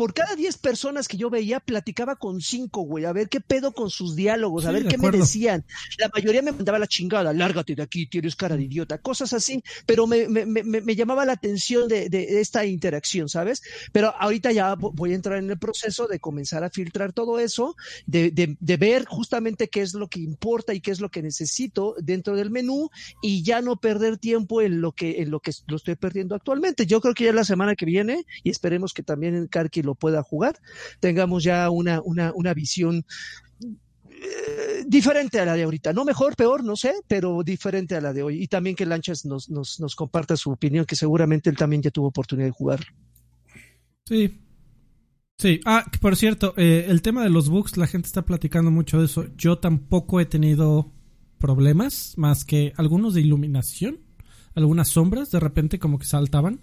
[0.00, 3.72] por cada 10 personas que yo veía, platicaba con 5, güey, a ver qué pedo
[3.72, 5.62] con sus diálogos, a ver qué me decían.
[5.98, 9.62] La mayoría me mandaba la chingada, lárgate de aquí, tienes cara de idiota, cosas así,
[9.84, 13.60] pero me, me, me, me llamaba la atención de, de esta interacción, ¿sabes?
[13.92, 17.38] Pero ahorita ya vo- voy a entrar en el proceso de comenzar a filtrar todo
[17.38, 21.10] eso, de, de, de ver justamente qué es lo que importa y qué es lo
[21.10, 22.88] que necesito dentro del menú
[23.20, 26.86] y ya no perder tiempo en lo que en lo que lo estoy perdiendo actualmente.
[26.86, 29.89] Yo creo que ya la semana que viene y esperemos que también el Karki lo
[29.94, 30.56] pueda jugar,
[31.00, 33.04] tengamos ya una una una visión
[34.22, 38.12] eh, diferente a la de ahorita, no mejor, peor, no sé, pero diferente a la
[38.12, 38.42] de hoy.
[38.42, 42.08] Y también que Lanchas nos, nos, comparta su opinión, que seguramente él también ya tuvo
[42.08, 42.80] oportunidad de jugar.
[44.04, 44.38] Sí.
[45.38, 45.60] Sí.
[45.64, 49.06] Ah, por cierto, eh, el tema de los bugs, la gente está platicando mucho de
[49.06, 49.24] eso.
[49.38, 50.92] Yo tampoco he tenido
[51.38, 54.00] problemas, más que algunos de iluminación,
[54.54, 56.60] algunas sombras de repente como que saltaban,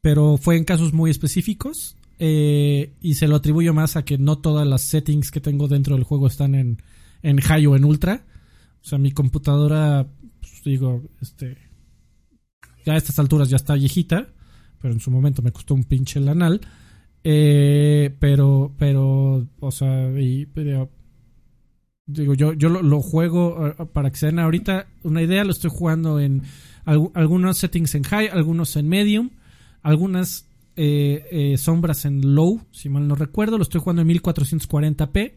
[0.00, 4.38] pero fue en casos muy específicos eh, y se lo atribuyo más a que no
[4.38, 6.80] todas las settings que tengo dentro del juego están en,
[7.20, 8.24] en high o en ultra.
[8.80, 10.06] O sea, mi computadora,
[10.40, 11.58] pues, digo, este,
[12.86, 14.28] ya a estas alturas ya está viejita,
[14.80, 16.60] pero en su momento me costó un pinche lanal.
[17.24, 20.08] Eh, pero, pero, o sea,
[22.06, 25.70] digo, yo, yo lo, juego eh, para que se den ahorita una idea, lo estoy
[25.72, 26.42] jugando en
[26.84, 29.30] algu- algunos settings en high, algunos en medium,
[29.82, 30.46] algunas
[30.76, 35.32] eh, eh, sombras en low, si mal no recuerdo, lo estoy jugando en 1440p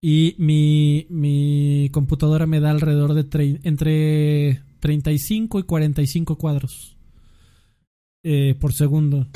[0.00, 6.96] y mi, mi computadora me da alrededor de tre- entre 35 y 45 cuadros
[8.22, 9.28] eh, por segundo.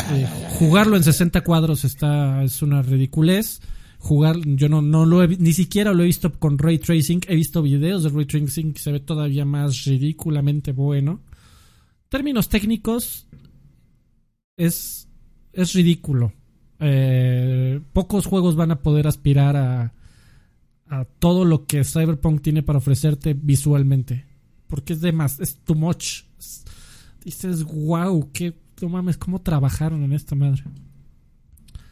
[0.59, 3.60] Jugarlo en 60 cuadros está es una ridiculez.
[4.01, 7.20] Jugar, yo no, no lo he, ni siquiera lo he visto con ray tracing.
[7.28, 11.20] He visto videos de ray tracing que se ve todavía más ridículamente bueno.
[12.09, 13.26] Términos técnicos,
[14.59, 15.09] es,
[15.55, 16.35] es ridículo.
[16.80, 19.94] Eh, pocos juegos van a poder aspirar a,
[20.89, 24.26] a todo lo que Cyberpunk tiene para ofrecerte visualmente.
[24.66, 26.24] Porque es de más, es too much.
[26.39, 26.64] Es-
[27.24, 30.62] dices, wow, qué, no mames, cómo trabajaron en esta madre.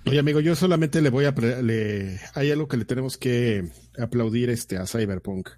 [0.05, 1.33] Oye, amigo, yo solamente le voy a...
[1.33, 3.69] le- hay algo que le tenemos que
[3.99, 5.49] aplaudir este, a Cyberpunk.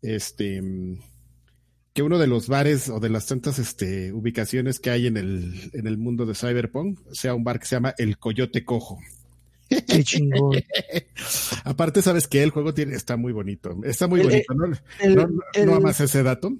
[0.00, 0.62] Este...
[1.98, 5.68] Que uno de los bares o de las tantas este, ubicaciones que hay en el,
[5.72, 9.00] en el mundo de Cyberpunk sea un bar que se llama El Coyote Cojo.
[9.68, 10.62] Qué chingón.
[11.64, 13.80] Aparte, sabes que el juego tiene, está muy bonito.
[13.82, 14.66] Está muy El- bonito, ¿no?
[15.00, 16.52] El- no, no, el- no amas ese dato.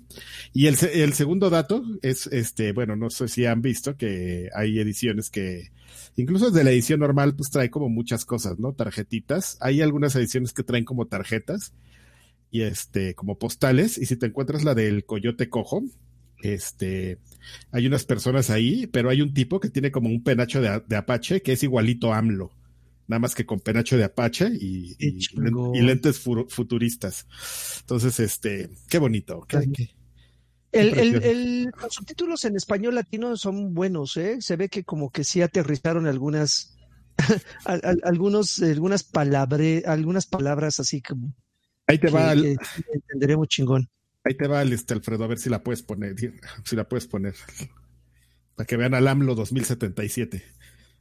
[0.52, 4.48] Y el, se- el segundo dato es, este, bueno, no sé si han visto que
[4.56, 5.70] hay ediciones que,
[6.16, 8.72] incluso desde la edición normal, pues trae como muchas cosas, ¿no?
[8.72, 9.56] Tarjetitas.
[9.60, 11.74] Hay algunas ediciones que traen como tarjetas
[12.50, 13.98] y este, como postales.
[13.98, 15.82] Y si te encuentras la del coyote cojo,
[16.42, 17.18] este,
[17.72, 20.96] hay unas personas ahí, pero hay un tipo que tiene como un penacho de, de
[20.96, 22.52] Apache que es igualito a AMLO.
[23.06, 27.26] Nada más que con penacho de Apache y, y, lentes fu- futuristas.
[27.80, 29.44] Entonces, este, qué bonito.
[29.48, 29.72] qué- Ay.
[29.72, 29.90] qué-
[30.72, 31.00] El, Qué
[31.30, 34.36] el, los subtítulos en español latino son buenos, ¿eh?
[34.40, 36.76] Se ve que como que sí aterrizaron algunas,
[37.64, 41.32] al- al- algunos, algunas palabras, algunas palabras así como
[41.88, 42.56] Ahí te que, va, el- que
[42.94, 43.88] entenderemos chingón.
[44.24, 46.14] ahí te va el este Alfredo, a ver si la puedes poner,
[46.64, 47.34] si la puedes poner.
[48.54, 50.42] Para que vean al AMLO 2077.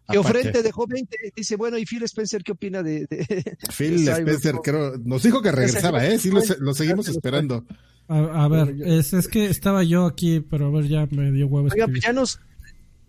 [0.09, 0.17] Que.
[0.17, 4.55] Ofrente dejó 20, dice, bueno, y Phil Spencer, ¿qué opina de, de- Phil de Spencer,
[4.63, 6.17] creo, nos dijo que regresaba, ¿eh?
[6.17, 7.65] Sí, lo, lo seguimos esperando.
[8.07, 11.47] A, a ver, es, es que estaba yo aquí, pero a ver, ya me dio
[11.47, 12.39] huevo Oiga, pues ya nos,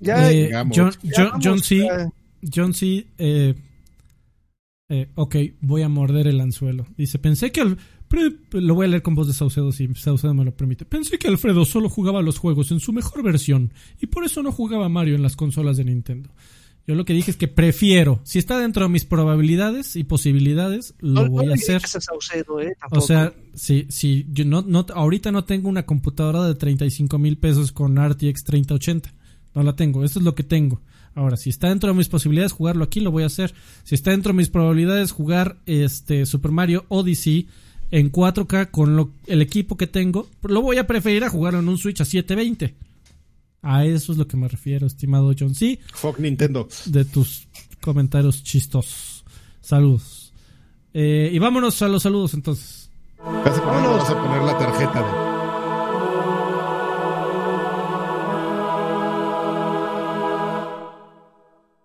[0.01, 0.51] ya, Eh.
[0.75, 1.77] John, ya John, vamos, John C.
[1.77, 2.09] ya.
[2.53, 3.07] John C.
[3.19, 3.55] Eh,
[4.89, 6.87] eh, ok, voy a morder el anzuelo.
[6.97, 7.61] Dice, pensé que...
[7.61, 7.79] Al-
[8.53, 10.87] lo voy a leer con voz de Saucedo si Saucedo me lo permite.
[10.87, 14.51] Pensé que Alfredo solo jugaba los juegos en su mejor versión y por eso no
[14.51, 16.31] jugaba Mario en las consolas de Nintendo.
[16.87, 20.95] Yo lo que dije es que prefiero, si está dentro de mis probabilidades y posibilidades,
[21.01, 21.77] lo No- voy no a hacer.
[21.77, 25.85] digas a Saucedo, eh, O sea, si, si yo no, no, ahorita no tengo una
[25.85, 29.13] computadora de 35 mil pesos con RTX 3080.
[29.55, 30.81] No la tengo, eso es lo que tengo.
[31.19, 33.53] Ahora, si está dentro de mis posibilidades jugarlo aquí, lo voy a hacer.
[33.83, 37.49] Si está dentro de mis probabilidades jugar este Super Mario Odyssey
[37.91, 41.69] en 4K con lo- el equipo que tengo, lo voy a preferir a jugarlo en
[41.69, 42.75] un Switch a 720.
[43.63, 46.69] A eso es lo que me refiero, estimado John C Fuck Nintendo.
[46.87, 47.49] de tus
[47.81, 49.25] comentarios chistosos.
[49.61, 50.33] Saludos.
[50.95, 52.89] Eh, y vámonos a los saludos entonces.
[53.23, 55.28] Vamos a poner la tarjeta de.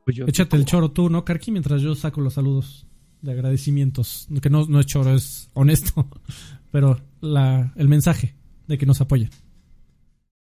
[0.06, 1.52] Pues yo- Échate el choro tú, ¿no, Karki?
[1.52, 2.86] Mientras yo saco los saludos
[3.22, 4.28] de agradecimientos.
[4.42, 6.08] Que no, no es choro, es honesto.
[6.72, 8.36] Pero la, el mensaje
[8.68, 9.30] de que nos apoyen.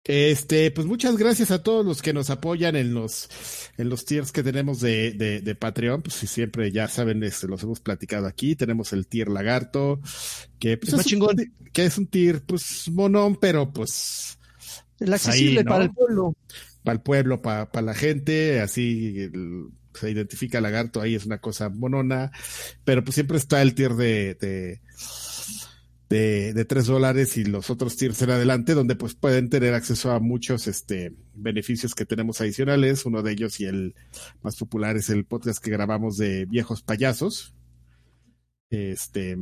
[0.04, 3.30] Este, pues muchas gracias a todos los que nos apoyan en los,
[3.78, 6.02] en los tiers que tenemos de, de, de Patreon.
[6.02, 8.56] Pues si siempre ya saben, este, los hemos platicado aquí.
[8.56, 10.00] Tenemos el tier lagarto,
[10.58, 11.28] que pues, es, un,
[11.72, 14.40] que es un tier, pues, monón, pero pues.
[15.00, 15.70] El accesible ahí, ¿no?
[15.70, 16.34] para el pueblo.
[16.84, 21.40] Para el pueblo, para, para la gente, así el, se identifica lagarto ahí, es una
[21.40, 22.32] cosa monona,
[22.84, 24.82] pero pues siempre está el tier de, de
[26.12, 30.12] de, de 3 dólares y los otros tiers en adelante, donde pues pueden tener acceso
[30.12, 33.06] a muchos este, beneficios que tenemos adicionales.
[33.06, 33.96] Uno de ellos y el
[34.42, 37.56] más popular es el podcast que grabamos de viejos payasos.
[38.70, 39.38] Este,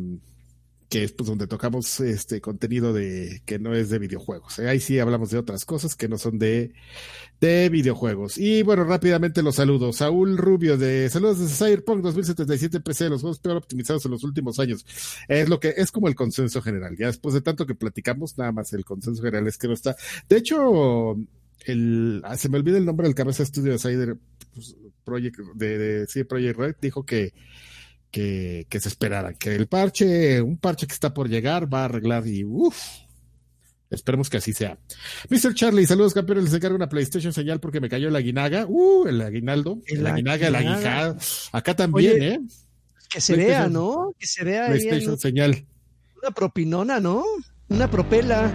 [0.89, 4.57] que es pues donde tocamos este contenido de que no es de videojuegos.
[4.57, 6.73] Ahí sí hablamos de otras cosas que no son de,
[7.39, 8.39] de videojuegos.
[8.39, 9.97] Y bueno, rápidamente los saludos.
[9.97, 14.59] Saúl Rubio de saludos desde Cyberpunk 2077 PC, los juegos peor optimizados en los últimos
[14.59, 14.83] años.
[15.27, 16.97] Es lo que es como el consenso general.
[16.97, 19.95] Ya después de tanto que platicamos, nada más el consenso general es que no está.
[20.27, 21.15] De hecho,
[21.65, 24.17] el ah, se me olvida el nombre del cabeza estudio de Cyber
[24.55, 27.33] pues, Project de, de sí, Project Red dijo que
[28.11, 31.85] que, que se esperara, que el parche, un parche que está por llegar va a
[31.85, 32.77] arreglar y uff,
[33.89, 34.77] Esperemos que así sea.
[35.29, 35.55] Mr.
[35.55, 36.43] Charlie, saludos campeones.
[36.43, 38.65] Les encargo una PlayStation señal porque me cayó la guinaga.
[38.67, 39.79] Uh, el aguinaldo.
[39.87, 41.17] El, el aguinaga, el aguijada.
[41.51, 42.39] Acá también, Oye, ¿eh?
[43.09, 44.13] Que se vea, ¿no?
[44.19, 45.65] Que se vea PlayStation ahí señal.
[46.21, 47.23] Una propinona, ¿no?
[47.69, 48.51] Una propela.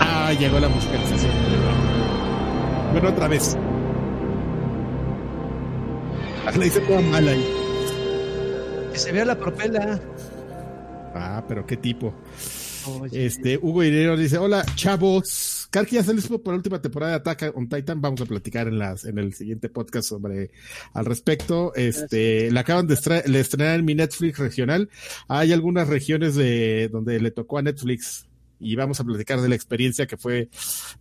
[0.00, 1.32] Ah, llegó la musicalización.
[2.92, 3.56] Bueno, otra vez.
[6.54, 7.57] La hice toda mala ahí
[8.98, 10.00] se vea la propela.
[11.14, 12.14] Ah, pero qué tipo.
[13.00, 13.26] Oye.
[13.26, 15.68] Este, Hugo Irero dice, hola, chavos.
[15.70, 18.00] Karki ya salió por la última temporada de Attack on Titan.
[18.00, 20.50] Vamos a platicar en las, en el siguiente podcast sobre,
[20.94, 21.74] al respecto.
[21.74, 24.88] Este, la acaban de estrenar en mi Netflix regional.
[25.28, 28.27] Hay algunas regiones de, donde le tocó a Netflix
[28.60, 30.48] y vamos a platicar de la experiencia que fue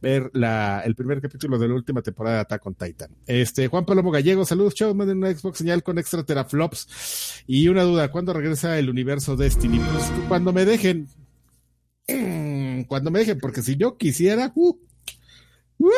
[0.02, 3.12] ver la, el primer capítulo de la última temporada de Attack on Titan.
[3.26, 7.44] Este, Juan Palomo Gallego, saludos, chavos, manden una Xbox señal con extra teraflops.
[7.48, 9.80] Y una duda, ¿cuándo regresa el universo Destiny?
[9.80, 11.08] Pues cuando me dejen.
[12.88, 14.78] Cuando me dejen, porque si yo quisiera, uh,
[15.80, 15.90] uh,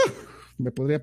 [0.58, 1.00] me podría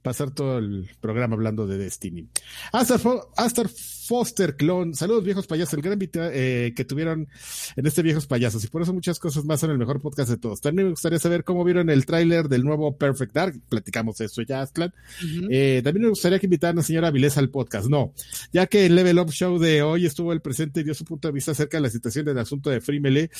[0.00, 2.28] pasar todo el programa hablando de Destiny.
[2.72, 3.68] Astor, Astor
[4.12, 5.98] Foster Clone, saludos viejos payasos, el gran
[6.34, 7.28] eh, que tuvieron
[7.76, 10.36] en este viejos payasos y por eso muchas cosas más son el mejor podcast de
[10.36, 10.60] todos.
[10.60, 14.42] También me gustaría saber cómo vieron el tráiler del nuevo Perfect Dark, platicamos de eso
[14.42, 14.92] ya, Asclan.
[14.92, 15.48] Uh -huh.
[15.50, 18.12] eh, también me gustaría que invitaran a la señora Vilesa al podcast, no,
[18.52, 21.28] ya que el Level Up Show de hoy estuvo el presente y dio su punto
[21.28, 23.30] de vista acerca de la situación del asunto de Free Melee,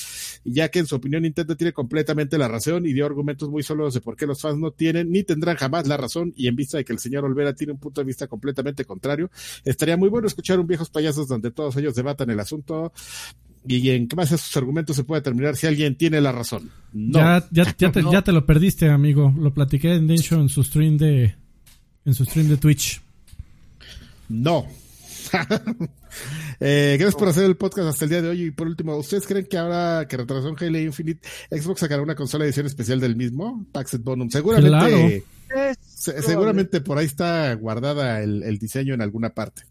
[0.43, 3.63] y ya que en su opinión Nintendo tiene completamente la razón y dio argumentos muy
[3.63, 6.57] solos de por qué los fans no tienen ni tendrán jamás la razón y en
[6.57, 9.31] vista de que el señor Olvera tiene un punto de vista completamente contrario,
[9.67, 12.93] estaría muy bueno escuchar un viejos payasos donde todos ellos debatan el asunto
[13.67, 16.71] y en base a sus argumentos se puede determinar si alguien tiene la razón.
[16.93, 17.19] No.
[17.19, 18.13] Ya, ya, ya, te, no.
[18.13, 19.33] ya te lo perdiste, amigo.
[19.39, 21.35] Lo platiqué en Densho en su stream de
[22.05, 23.01] en su stream de Twitch.
[24.29, 24.67] No.
[26.61, 28.43] eh, gracias por hacer el podcast hasta el día de hoy.
[28.45, 32.15] Y por último, ¿ustedes creen que ahora que retrasó en Halo Infinite, Xbox sacará una
[32.15, 33.65] consola edición especial del mismo?
[33.71, 34.29] Paxet Bonum.
[34.29, 35.25] Seguramente.
[35.49, 35.75] Claro.
[36.03, 39.63] Se, seguramente por ahí está guardada el, el, diseño en alguna parte.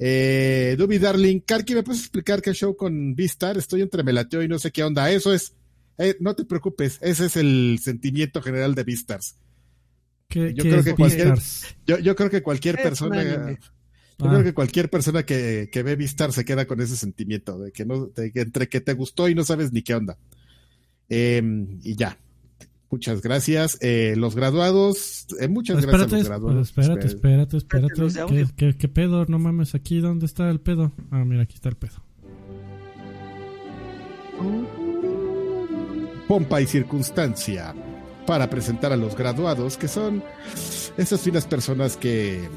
[0.00, 3.56] Eh, Duby Darling, Karki, ¿me puedes explicar qué show con Vistar?
[3.56, 5.08] Estoy entre melateo y no sé qué onda.
[5.12, 5.54] Eso es,
[5.96, 9.36] eh, no te preocupes, ese es el sentimiento general de Vistars.
[10.26, 11.38] ¿Qué, yo, qué creo que cualquier,
[11.86, 15.94] yo, yo, creo que cualquier Es persona, yo creo que cualquier persona que, que ve
[15.94, 19.36] Vistar se queda con ese sentimiento de que no, de entre que te gustó y
[19.36, 20.18] no sabes ni qué onda.
[21.08, 21.40] Eh,
[21.84, 22.18] y ya,
[22.90, 23.78] Muchas gracias.
[23.80, 26.68] Eh, los graduados, eh, muchas espérate, gracias a los graduados.
[26.68, 28.06] Espérate, espérate, espérate.
[28.06, 29.24] Espérate, ¿Qué, qué, qué pedo?
[29.26, 30.92] No mames, aquí, ¿dónde está el pedo?
[31.10, 32.02] Ah, mira, aquí está el pedo.
[36.26, 37.74] Pompa y circunstancia
[38.26, 40.22] para presentar a los graduados, que son
[40.96, 42.48] esas finas personas que,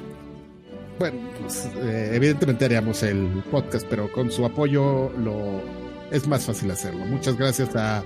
[1.00, 5.62] bueno, pues, eh, evidentemente haríamos el podcast, pero con su apoyo lo
[6.12, 7.06] es más fácil hacerlo.
[7.06, 8.04] Muchas gracias a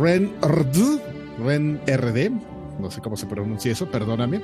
[0.00, 1.00] Ren Rd,
[1.38, 2.30] Ren RD,
[2.80, 4.40] no sé cómo se pronuncia eso, perdóname.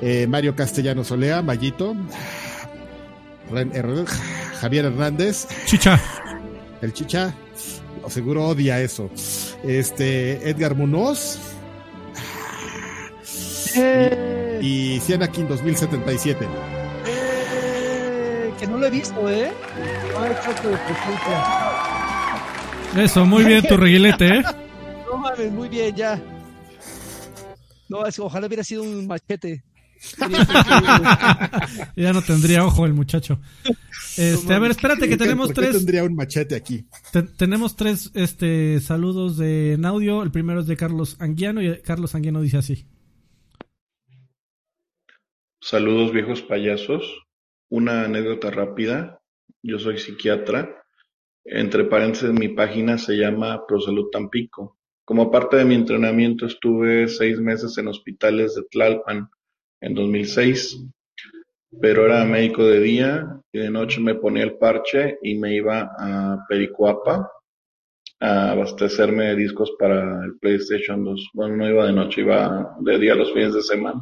[0.00, 1.94] Eh, Mario Castellano Solea, Mayito,
[3.50, 4.06] Ren RD,
[4.60, 6.00] Javier Hernández, Chicha,
[6.80, 7.34] el Chicha,
[8.08, 9.10] seguro odia eso.
[9.64, 11.38] Este, Edgar Munoz.
[13.76, 16.44] Eh, Y Cianakin 2077.
[17.06, 19.50] eh, que no lo he visto, ¿eh?
[20.20, 21.44] Ay, chato de presencia.
[23.04, 24.42] Eso, muy bien tu reguilete, ¿eh?
[25.32, 26.22] Mames, muy bien, ya.
[27.88, 29.64] No, es, ojalá hubiera sido un machete.
[31.96, 33.40] ya no tendría ojo el muchacho.
[34.18, 35.72] Este, a ver, espérate que tenemos tres.
[35.72, 36.86] tendría un machete aquí.
[37.38, 40.22] tenemos tres este, saludos de en audio.
[40.22, 42.86] El primero es de Carlos Anguiano y Carlos Anguiano dice así.
[45.60, 47.04] Saludos viejos payasos.
[47.70, 49.22] Una anécdota rápida.
[49.62, 50.84] Yo soy psiquiatra.
[51.44, 54.76] Entre paréntesis, mi página se llama ProSalud Tampico.
[55.04, 59.28] Como parte de mi entrenamiento estuve seis meses en hospitales de Tlalpan
[59.80, 60.84] en 2006,
[61.80, 65.90] pero era médico de día y de noche me ponía el parche y me iba
[65.98, 67.30] a Pericuapa
[68.20, 71.30] a abastecerme de discos para el PlayStation 2.
[71.34, 74.00] Bueno, no iba de noche, iba de día los fines de semana.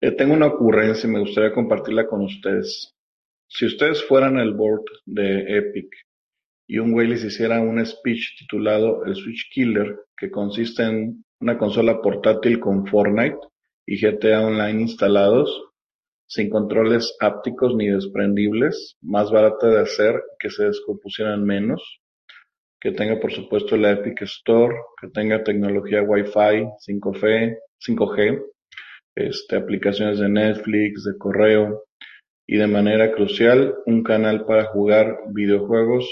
[0.00, 2.92] Eh, tengo una ocurrencia y me gustaría compartirla con ustedes.
[3.46, 5.94] Si ustedes fueran el board de Epic
[6.70, 11.58] y un güey les hiciera un speech titulado El Switch Killer, que consiste en una
[11.58, 13.40] consola portátil con Fortnite
[13.84, 15.50] y GTA Online instalados,
[16.28, 21.82] sin controles ápticos ni desprendibles, más barata de hacer, que se descompusieran menos,
[22.80, 28.44] que tenga por supuesto la Epic Store, que tenga tecnología Wi-Fi, 5G, 5G
[29.16, 31.82] este, aplicaciones de Netflix, de correo
[32.46, 36.06] y de manera crucial un canal para jugar videojuegos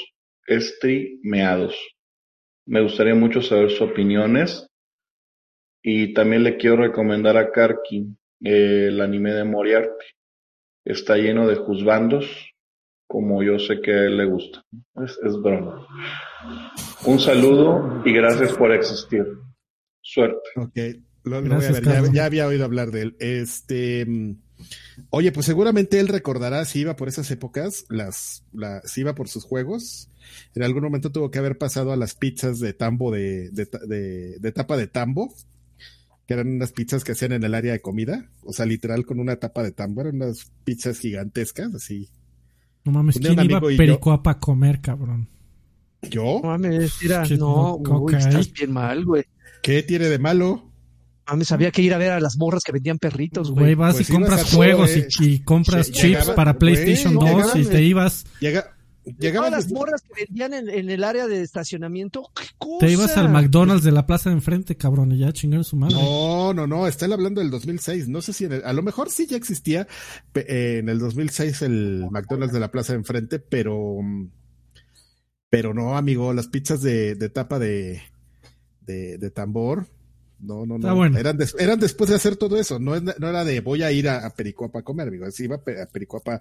[0.48, 1.76] streameados.
[2.66, 4.66] Me gustaría mucho saber sus opiniones
[5.82, 10.04] y también le quiero recomendar a Karki el anime de Moriarty.
[10.84, 12.26] Está lleno de juzbandos,
[13.06, 14.62] como yo sé que a él le gusta.
[15.04, 15.86] Es, es broma.
[17.06, 19.24] Un saludo y gracias por existir.
[20.00, 20.48] Suerte.
[20.56, 21.02] Okay.
[22.12, 23.16] ya, había oído hablar de él.
[23.18, 24.06] Este,
[25.10, 28.44] oye, pues seguramente él recordará si iba por esas épocas, las,
[28.84, 30.10] si iba por sus juegos.
[30.54, 34.76] En algún momento tuvo que haber pasado a las pizzas de tambo de, de tapa
[34.76, 35.32] de tambo
[36.28, 39.18] que eran unas pizzas que hacían en el área de comida, o sea, literal con
[39.18, 42.10] una tapa de tambo, eran unas pizzas gigantescas, así.
[42.84, 45.30] No mames, ¿quién iba a Pericoapa a comer, cabrón?
[46.02, 46.40] ¿Yo?
[46.42, 49.24] No mames, mira, no, estás bien mal, güey.
[49.62, 50.67] ¿Qué tiene de malo?
[51.28, 53.64] Mames, había que ir a ver a las morras que vendían perritos, güey.
[53.64, 54.90] Güey, vas y pues compras juegos
[55.20, 58.24] y, compras chips para PlayStation 2 y te ibas...
[58.40, 58.74] Llega,
[59.18, 62.30] Llegaban las morras que vendían en, el área de estacionamiento.
[62.80, 65.94] Te ibas al McDonald's de la plaza de enfrente, cabrón, y ya chingaron su madre.
[65.94, 68.08] No, no, no, está hablando del 2006.
[68.08, 69.86] No sé si a lo mejor sí ya existía
[70.34, 73.98] eh, en el 2006 el McDonald's de la plaza de enfrente, pero
[75.50, 78.02] pero no, amigo, las pizzas de, de tapa de,
[78.82, 79.86] de, de tambor
[80.40, 81.04] no, no, no.
[81.04, 82.78] Eran, eran después de hacer todo eso.
[82.78, 85.26] No, no era de voy a ir a, Pericuapa a comer, amigo.
[85.26, 86.40] Así iba a Pericuapa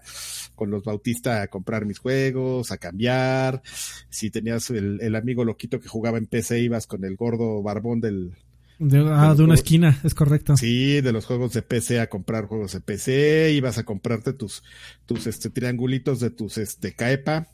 [0.56, 3.62] con los Bautista a comprar mis juegos, a cambiar.
[4.10, 8.36] Si tenías el, amigo loquito que jugaba en PC, ibas con el gordo barbón del.
[8.80, 10.56] De, ah, de, una esquina, es correcto.
[10.56, 13.52] Sí, de los juegos de PC a comprar juegos de PC.
[13.54, 14.64] Ibas a comprarte tus,
[15.08, 17.48] tus este, triangulitos de tus este, Caepa.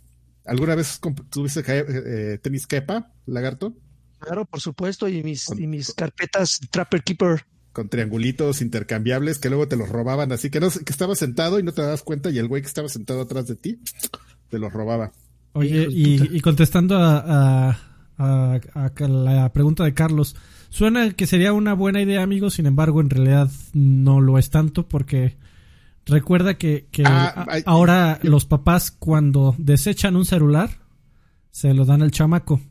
[0.45, 0.99] ¿Alguna vez
[1.29, 3.77] tuviste eh, tenis Caepa, lagarto?
[4.23, 7.45] Claro, por supuesto, y mis, y mis carpetas Trapper Keeper.
[7.73, 11.63] Con triangulitos intercambiables que luego te los robaban, así que no que estabas sentado y
[11.63, 13.79] no te das cuenta y el güey que estaba sentado atrás de ti
[14.49, 15.11] te los robaba.
[15.53, 17.77] Oye, y, contestando a,
[18.17, 18.59] a,
[19.07, 20.35] la pregunta de Carlos,
[20.69, 24.87] suena que sería una buena idea, amigo, sin embargo, en realidad no lo es tanto
[24.87, 25.37] porque
[26.05, 30.79] recuerda que, que ah, ahora los papás cuando desechan un celular
[31.51, 32.61] se lo dan al chamaco.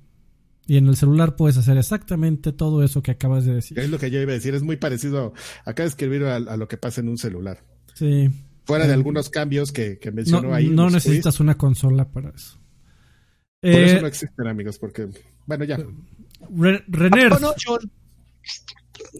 [0.66, 3.78] Y en el celular puedes hacer exactamente todo eso que acabas de decir.
[3.78, 5.34] Es lo que yo iba a decir, es muy parecido,
[5.64, 7.64] acá de escribir a, lo que pasa en un celular.
[7.94, 8.30] Sí.
[8.64, 10.68] Fuera de algunos cambios que, mencionó ahí.
[10.68, 12.58] No necesitas una consola para eso.
[13.60, 15.08] Por eso eh, no existen, amigos, porque,
[15.46, 15.78] bueno, ya.
[16.50, 17.42] Re Renerd.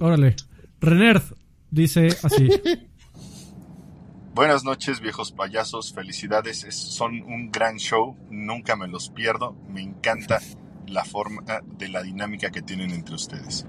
[0.00, 0.36] Órale.
[0.80, 1.22] Renerd
[1.70, 2.48] dice así.
[4.34, 5.92] Buenas noches, viejos payasos.
[5.92, 6.64] Felicidades.
[6.70, 8.16] son un gran show.
[8.30, 9.54] Nunca me los pierdo.
[9.68, 10.40] Me encanta
[10.86, 11.42] la forma
[11.78, 13.66] de la dinámica que tienen entre ustedes.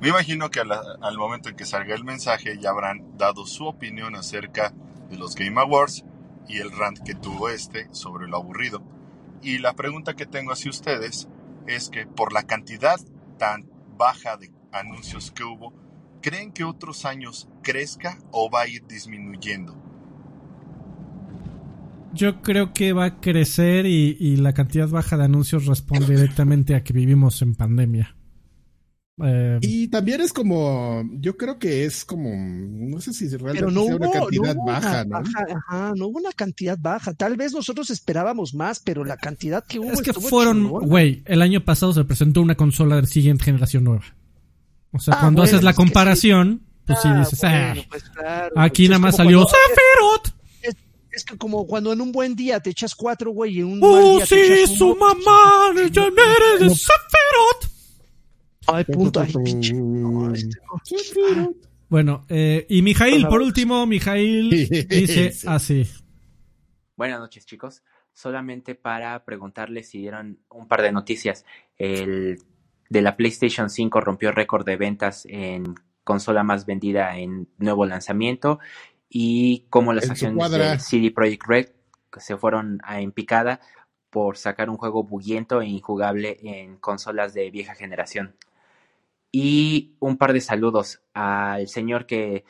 [0.00, 4.14] Me imagino que al momento en que salga el mensaje ya habrán dado su opinión
[4.14, 4.72] acerca
[5.10, 6.04] de los Game Awards
[6.46, 8.82] y el rant que tuvo este sobre lo aburrido.
[9.42, 11.28] Y la pregunta que tengo hacia ustedes
[11.66, 12.98] es que por la cantidad
[13.38, 15.72] tan baja de anuncios que hubo,
[16.22, 19.87] ¿creen que otros años crezca o va a ir disminuyendo?
[22.14, 26.82] Yo creo que va a crecer y, la cantidad baja de anuncios responde directamente a
[26.82, 28.14] que vivimos en pandemia.
[29.20, 33.82] Eh, y también es como, yo creo que es como, no sé si realmente no
[33.82, 35.16] hubo, una cantidad baja, ¿no?
[35.18, 37.12] ajá, no hubo una cantidad baja.
[37.14, 39.90] Tal vez nosotros esperábamos más, pero la cantidad que hubo.
[39.90, 44.04] Es que fueron, güey, el año pasado se presentó una consola de siguiente generación nueva.
[44.92, 48.54] O sea, ah, cuando haces la comparación, pues sí Ah, dices, bueno, "Ah, pues claro,
[48.56, 50.37] aquí pues nada más salió cuando- Sephiroth.
[51.18, 53.80] Es, que como cuando en un buen día te echas cuatro, güey, y en un
[53.80, 55.72] mal ¡Oh, día te sí, echas su uno, mamá!
[55.90, 57.72] ¡Ya eres de Sephiroth!
[58.68, 59.72] Ay, punto, ay, pinche.
[59.74, 60.56] no, este
[61.36, 61.54] no.
[61.88, 64.50] Bueno, eh, y Mijail, por último, Mijail
[64.88, 65.46] dice Sí.
[65.48, 65.88] así.
[66.96, 67.82] Buenas noches, chicos.
[68.12, 71.44] Solamente para preguntarles si dieron un par de noticias.
[71.76, 72.38] El
[72.90, 75.74] de la PlayStation 5 rompió récord de ventas en
[76.04, 78.58] consola más vendida en nuevo lanzamiento
[79.08, 81.68] y cómo las En acciones de CD Projekt Red
[82.18, 83.60] se fueron a en picada
[84.10, 88.34] por sacar un juego buguiento e injugable en consolas de vieja generación.
[89.30, 92.44] Y un par de saludos al señor que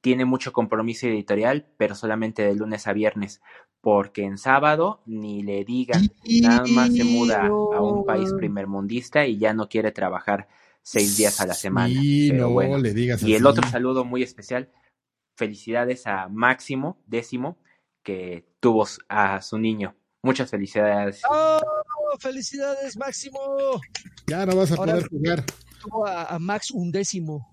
[0.00, 3.40] tiene mucho compromiso editorial, pero solamente de lunes a viernes,
[3.80, 6.10] porque en sábado ni le digan,
[6.42, 10.48] nada más se muda a un país primermundista y ya no quiere trabajar
[10.82, 11.88] seis días a la semana.
[11.88, 12.78] Sí, pero no bueno.
[12.78, 14.68] le digas Y el otro saludo muy especial,
[15.36, 17.58] felicidades a Máximo, décimo,
[18.02, 19.94] que tuvo a su niño.
[20.22, 21.20] Muchas felicidades.
[21.30, 21.60] ¡Oh,
[22.18, 23.38] felicidades, Máximo!
[24.26, 25.44] Ya no vas a Ahora- poder jugar.
[25.82, 27.50] Tuvo a, a Max un décimo.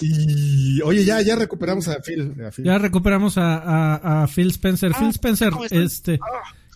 [0.00, 2.34] Y oye, ya, ya recuperamos a Phil.
[2.44, 2.64] a Phil.
[2.64, 4.92] Ya recuperamos a, a- a Phil Spencer.
[4.94, 6.18] Ah, Phil Spencer, este,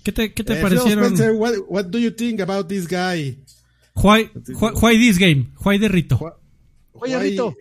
[0.05, 1.05] ¿qué te, qué te Eh, Phil parecieron?
[1.07, 3.39] Spencer, what, what do you think about this guy?
[3.95, 4.31] Why,
[4.61, 5.53] why, why this game?
[5.65, 6.17] Why the Rito?
[6.19, 6.33] Why-
[6.93, 7.55] why- Rito.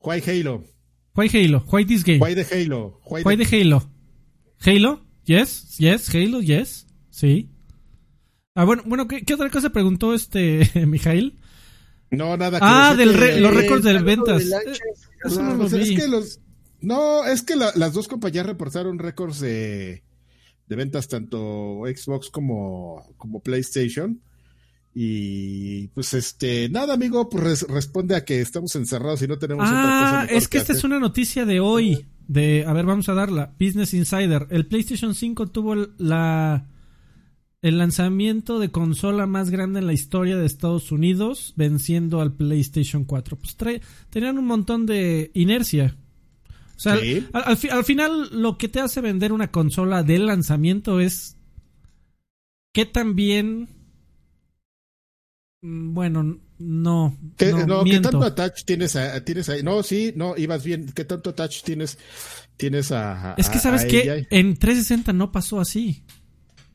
[0.00, 0.64] Why Halo?
[1.16, 1.64] Why Halo?
[1.70, 2.20] Why this game?
[2.20, 3.00] Why the Halo?
[3.04, 3.82] Why, Why the- the Halo?
[4.64, 5.00] Halo?
[5.24, 7.48] Yes, yes, Halo, yes, sí.
[8.54, 11.38] Ah, bueno, bueno, ¿qué, qué otra cosa preguntó este Mijail?
[12.10, 12.58] No, nada.
[12.60, 14.48] que Ah, decir del que- re- los Eh, récords de ventas.
[14.48, 14.56] de.
[14.56, 14.78] Eh,
[15.36, 15.96] No, no lo es vi.
[15.96, 16.40] que los.
[16.80, 20.04] No, es que la- las dos compañías reportaron récords de,
[20.68, 24.20] de ventas, tanto Xbox como, como PlayStation.
[24.98, 29.66] Y pues este, nada, amigo, pues res- responde a que estamos encerrados y no tenemos
[29.68, 30.20] otra cosa.
[30.22, 32.06] Ah, es que esta es una noticia de hoy.
[32.28, 33.54] De, a ver, vamos a darla.
[33.60, 34.46] Business Insider.
[34.50, 36.66] El PlayStation 5 tuvo el- la
[37.60, 43.04] el lanzamiento de consola más grande en la historia de Estados Unidos, venciendo al PlayStation
[43.04, 43.36] 4.
[43.36, 45.94] Pues trae- tenían un montón de inercia.
[46.76, 47.26] O sea, Sí.
[47.34, 51.36] al, al fi- al final lo que te hace vender una consola del lanzamiento es
[52.72, 53.68] qué tan bien
[55.66, 59.62] bueno, no, ¿Qué, no, no, ¿qué tanto touch tienes, a- tienes ahí?
[59.62, 60.86] No, sí, no, ibas bien.
[60.94, 61.98] ¿Qué tanto touch tienes,
[62.56, 66.02] tienes a, a- Es que sabes que en 360 no pasó así.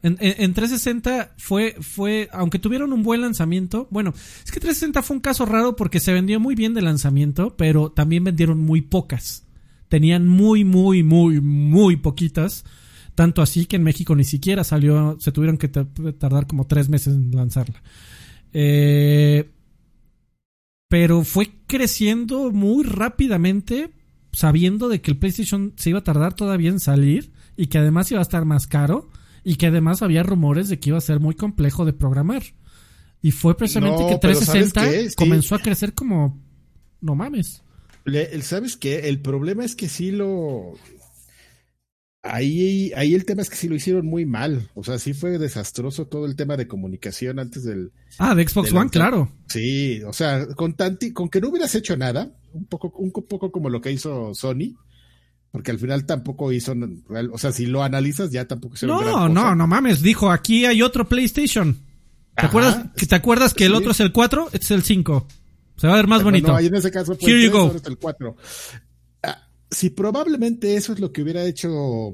[0.04, 4.14] En, en- en 360 fue, fue, aunque tuvieron un buen lanzamiento, bueno,
[4.44, 7.92] es que 360 fue un caso raro porque se vendió muy bien de lanzamiento, pero
[7.92, 9.46] también vendieron muy pocas.
[9.90, 12.66] Tenían muy, muy, muy, muy poquitas.
[13.14, 15.86] Tanto así que en México ni siquiera salió, se tuvieron que ta-
[16.18, 17.84] tardar como tres meses en lanzarla.
[18.54, 19.50] Eh,
[20.90, 23.92] pero fue creciendo muy rápidamente,
[24.34, 28.12] sabiendo de que el PlayStation se iba a tardar todavía en salir y que además
[28.12, 29.10] iba a estar más caro
[29.44, 32.44] y que además había rumores de que iba a ser muy complejo de programar.
[33.22, 35.10] Y fue precisamente No, que pero ¿sabes 360 qué?
[35.10, 35.16] Sí.
[35.16, 36.42] comenzó a crecer como
[37.02, 37.62] no mames.
[38.04, 39.08] Le- ¿Sabes qué?
[39.10, 40.74] El problema es que sí lo.
[42.24, 44.70] Ahí, ahí el tema es que sí lo hicieron muy mal.
[44.76, 47.92] O sea, sí fue desastroso todo el tema de comunicación antes del.
[48.20, 49.32] Ah, de Xbox One, claro.
[49.48, 53.52] Sí, o sea, con tanti, con que no hubieras hecho nada, un poco, un poco
[53.52, 54.76] como lo que hizo Sony,
[55.52, 56.76] porque al final tampoco hizo,
[57.32, 59.30] o sea, si lo analizas ya tampoco gran No, cosa.
[59.30, 61.74] no, no mames, dijo, aquí hay otro PlayStation.
[61.74, 62.48] ¿Te Ajá.
[62.48, 64.50] acuerdas que te acuerdas que el otro es el 4?
[64.54, 65.28] Este es el 5.
[65.76, 66.48] Se va a ver más Pero bonito.
[66.50, 67.90] No, ahí en ese caso fue Here el you 3, go.
[67.90, 68.36] el 4.
[69.72, 72.14] Si probablemente eso es lo que hubiera hecho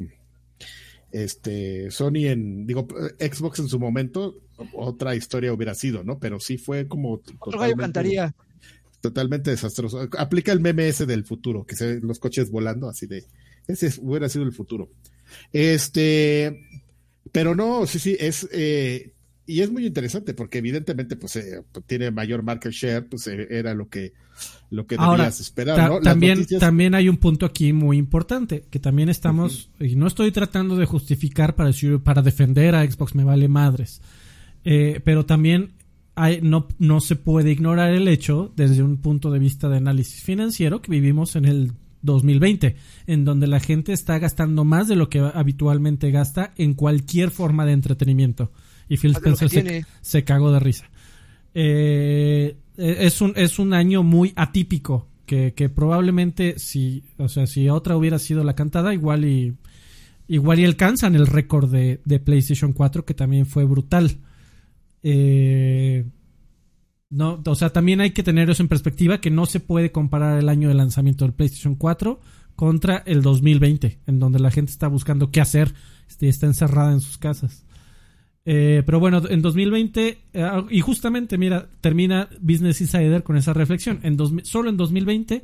[1.11, 2.87] este Sony en digo
[3.19, 4.35] Xbox en su momento
[4.73, 6.19] otra historia hubiera sido, ¿no?
[6.19, 8.35] Pero sí fue como Otro gallo cantaría.
[9.01, 10.07] totalmente desastroso.
[10.17, 13.25] Aplica el meme ese del futuro, que se ven los coches volando así de
[13.67, 14.89] ese hubiera sido el futuro.
[15.51, 16.65] Este,
[17.31, 19.11] pero no, sí, sí, es eh,
[19.47, 23.73] y es muy interesante porque evidentemente pues eh, tiene mayor market share, pues eh, era
[23.73, 24.13] lo que
[24.69, 25.99] lo que Ahora, debías esperar, ¿no?
[26.01, 30.31] También, noticias- también hay un punto aquí muy importante, que también estamos, y no estoy
[30.31, 34.01] tratando de justificar para, decir- para defender a Xbox, me vale madres,
[34.63, 35.71] Eh, pero también
[36.15, 40.21] hay, no, no se puede ignorar el hecho, desde un punto de vista de análisis
[40.23, 41.71] financiero, que vivimos en el
[42.01, 42.75] 2020,
[43.07, 47.65] en donde la gente está gastando más de lo que habitualmente gasta en cualquier forma
[47.65, 48.51] de entretenimiento.
[48.89, 50.89] Y Phil Spencer se, se cagó de risa.
[51.53, 57.69] Eh, es un es un año muy atípico que, que probablemente si o sea si
[57.69, 59.55] otra hubiera sido la cantada igual y
[60.27, 64.19] igual y alcanzan el récord de, de PlayStation 4 que también fue brutal
[65.03, 66.05] Eh,
[67.09, 70.37] No, o sea, también hay que tener eso en perspectiva que no se puede comparar
[70.39, 72.19] el año de lanzamiento del PlayStation 4
[72.55, 75.73] contra el 2020, en donde la gente está buscando qué hacer,
[76.09, 77.65] este, está encerrada en sus casas.
[78.49, 83.99] Eh, pero bueno, en 2020, eh, y justamente, mira, termina Business Insider con esa reflexión.
[84.03, 85.43] En solo en 2020,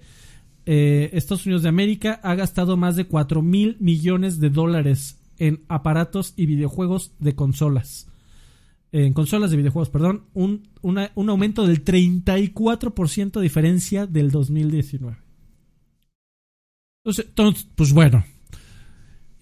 [0.66, 5.66] eh, Estados Unidos de América ha gastado más de 4 mil millones de dólares en
[5.68, 8.08] aparatos y videojuegos de consolas.
[8.94, 15.18] En consolas de videojuegos, perdón, un, un aumento del 34% diferencia del 2019.
[17.04, 18.24] entonces, pues bueno,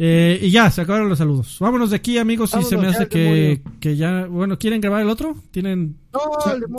[0.03, 1.57] eh, y ya, se acabaron los saludos.
[1.59, 4.25] Vámonos de aquí, amigos, y se me hace que, que, ya...
[4.25, 5.35] Bueno, ¿quieren grabar el otro?
[5.51, 5.95] ¿Tienen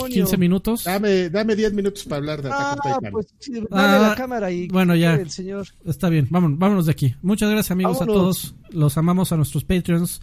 [0.09, 0.83] 15 minutos?
[0.83, 2.75] Dame, dame 10 minutos para hablar de ah,
[3.09, 4.67] pues, dale la ah, cámara y...
[4.67, 5.15] Bueno, ya.
[5.15, 5.65] El señor.
[5.85, 7.15] Está bien, vámonos, vámonos de aquí.
[7.21, 8.55] Muchas gracias, amigos, a todos.
[8.71, 10.19] Los amamos a nuestros Patreons.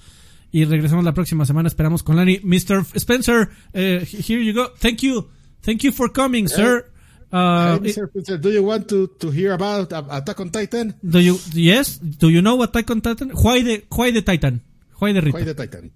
[0.52, 2.40] Y regresamos la próxima semana, esperamos con Lani.
[2.42, 2.84] Mr.
[2.96, 4.74] Spencer, uh, here you go.
[4.78, 5.30] Thank you.
[5.62, 6.84] Thank you for coming, sir.
[7.32, 10.94] Uh, do you want to, to hear about Attack on Titan?
[10.98, 11.96] Do you yes?
[11.96, 13.30] Do you know Attack on Titan?
[13.30, 14.60] Why the why the Titan?
[14.98, 15.38] Why the Rita?
[15.38, 15.92] Why the Titan?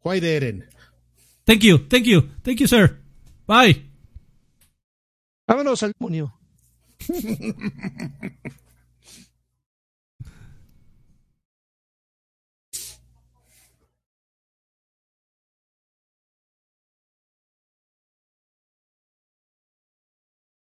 [0.00, 0.62] Why the Eren?
[1.44, 2.96] Thank you, thank you, thank you, sir.
[3.46, 3.84] Bye.
[5.46, 6.32] Vámonos al demonio.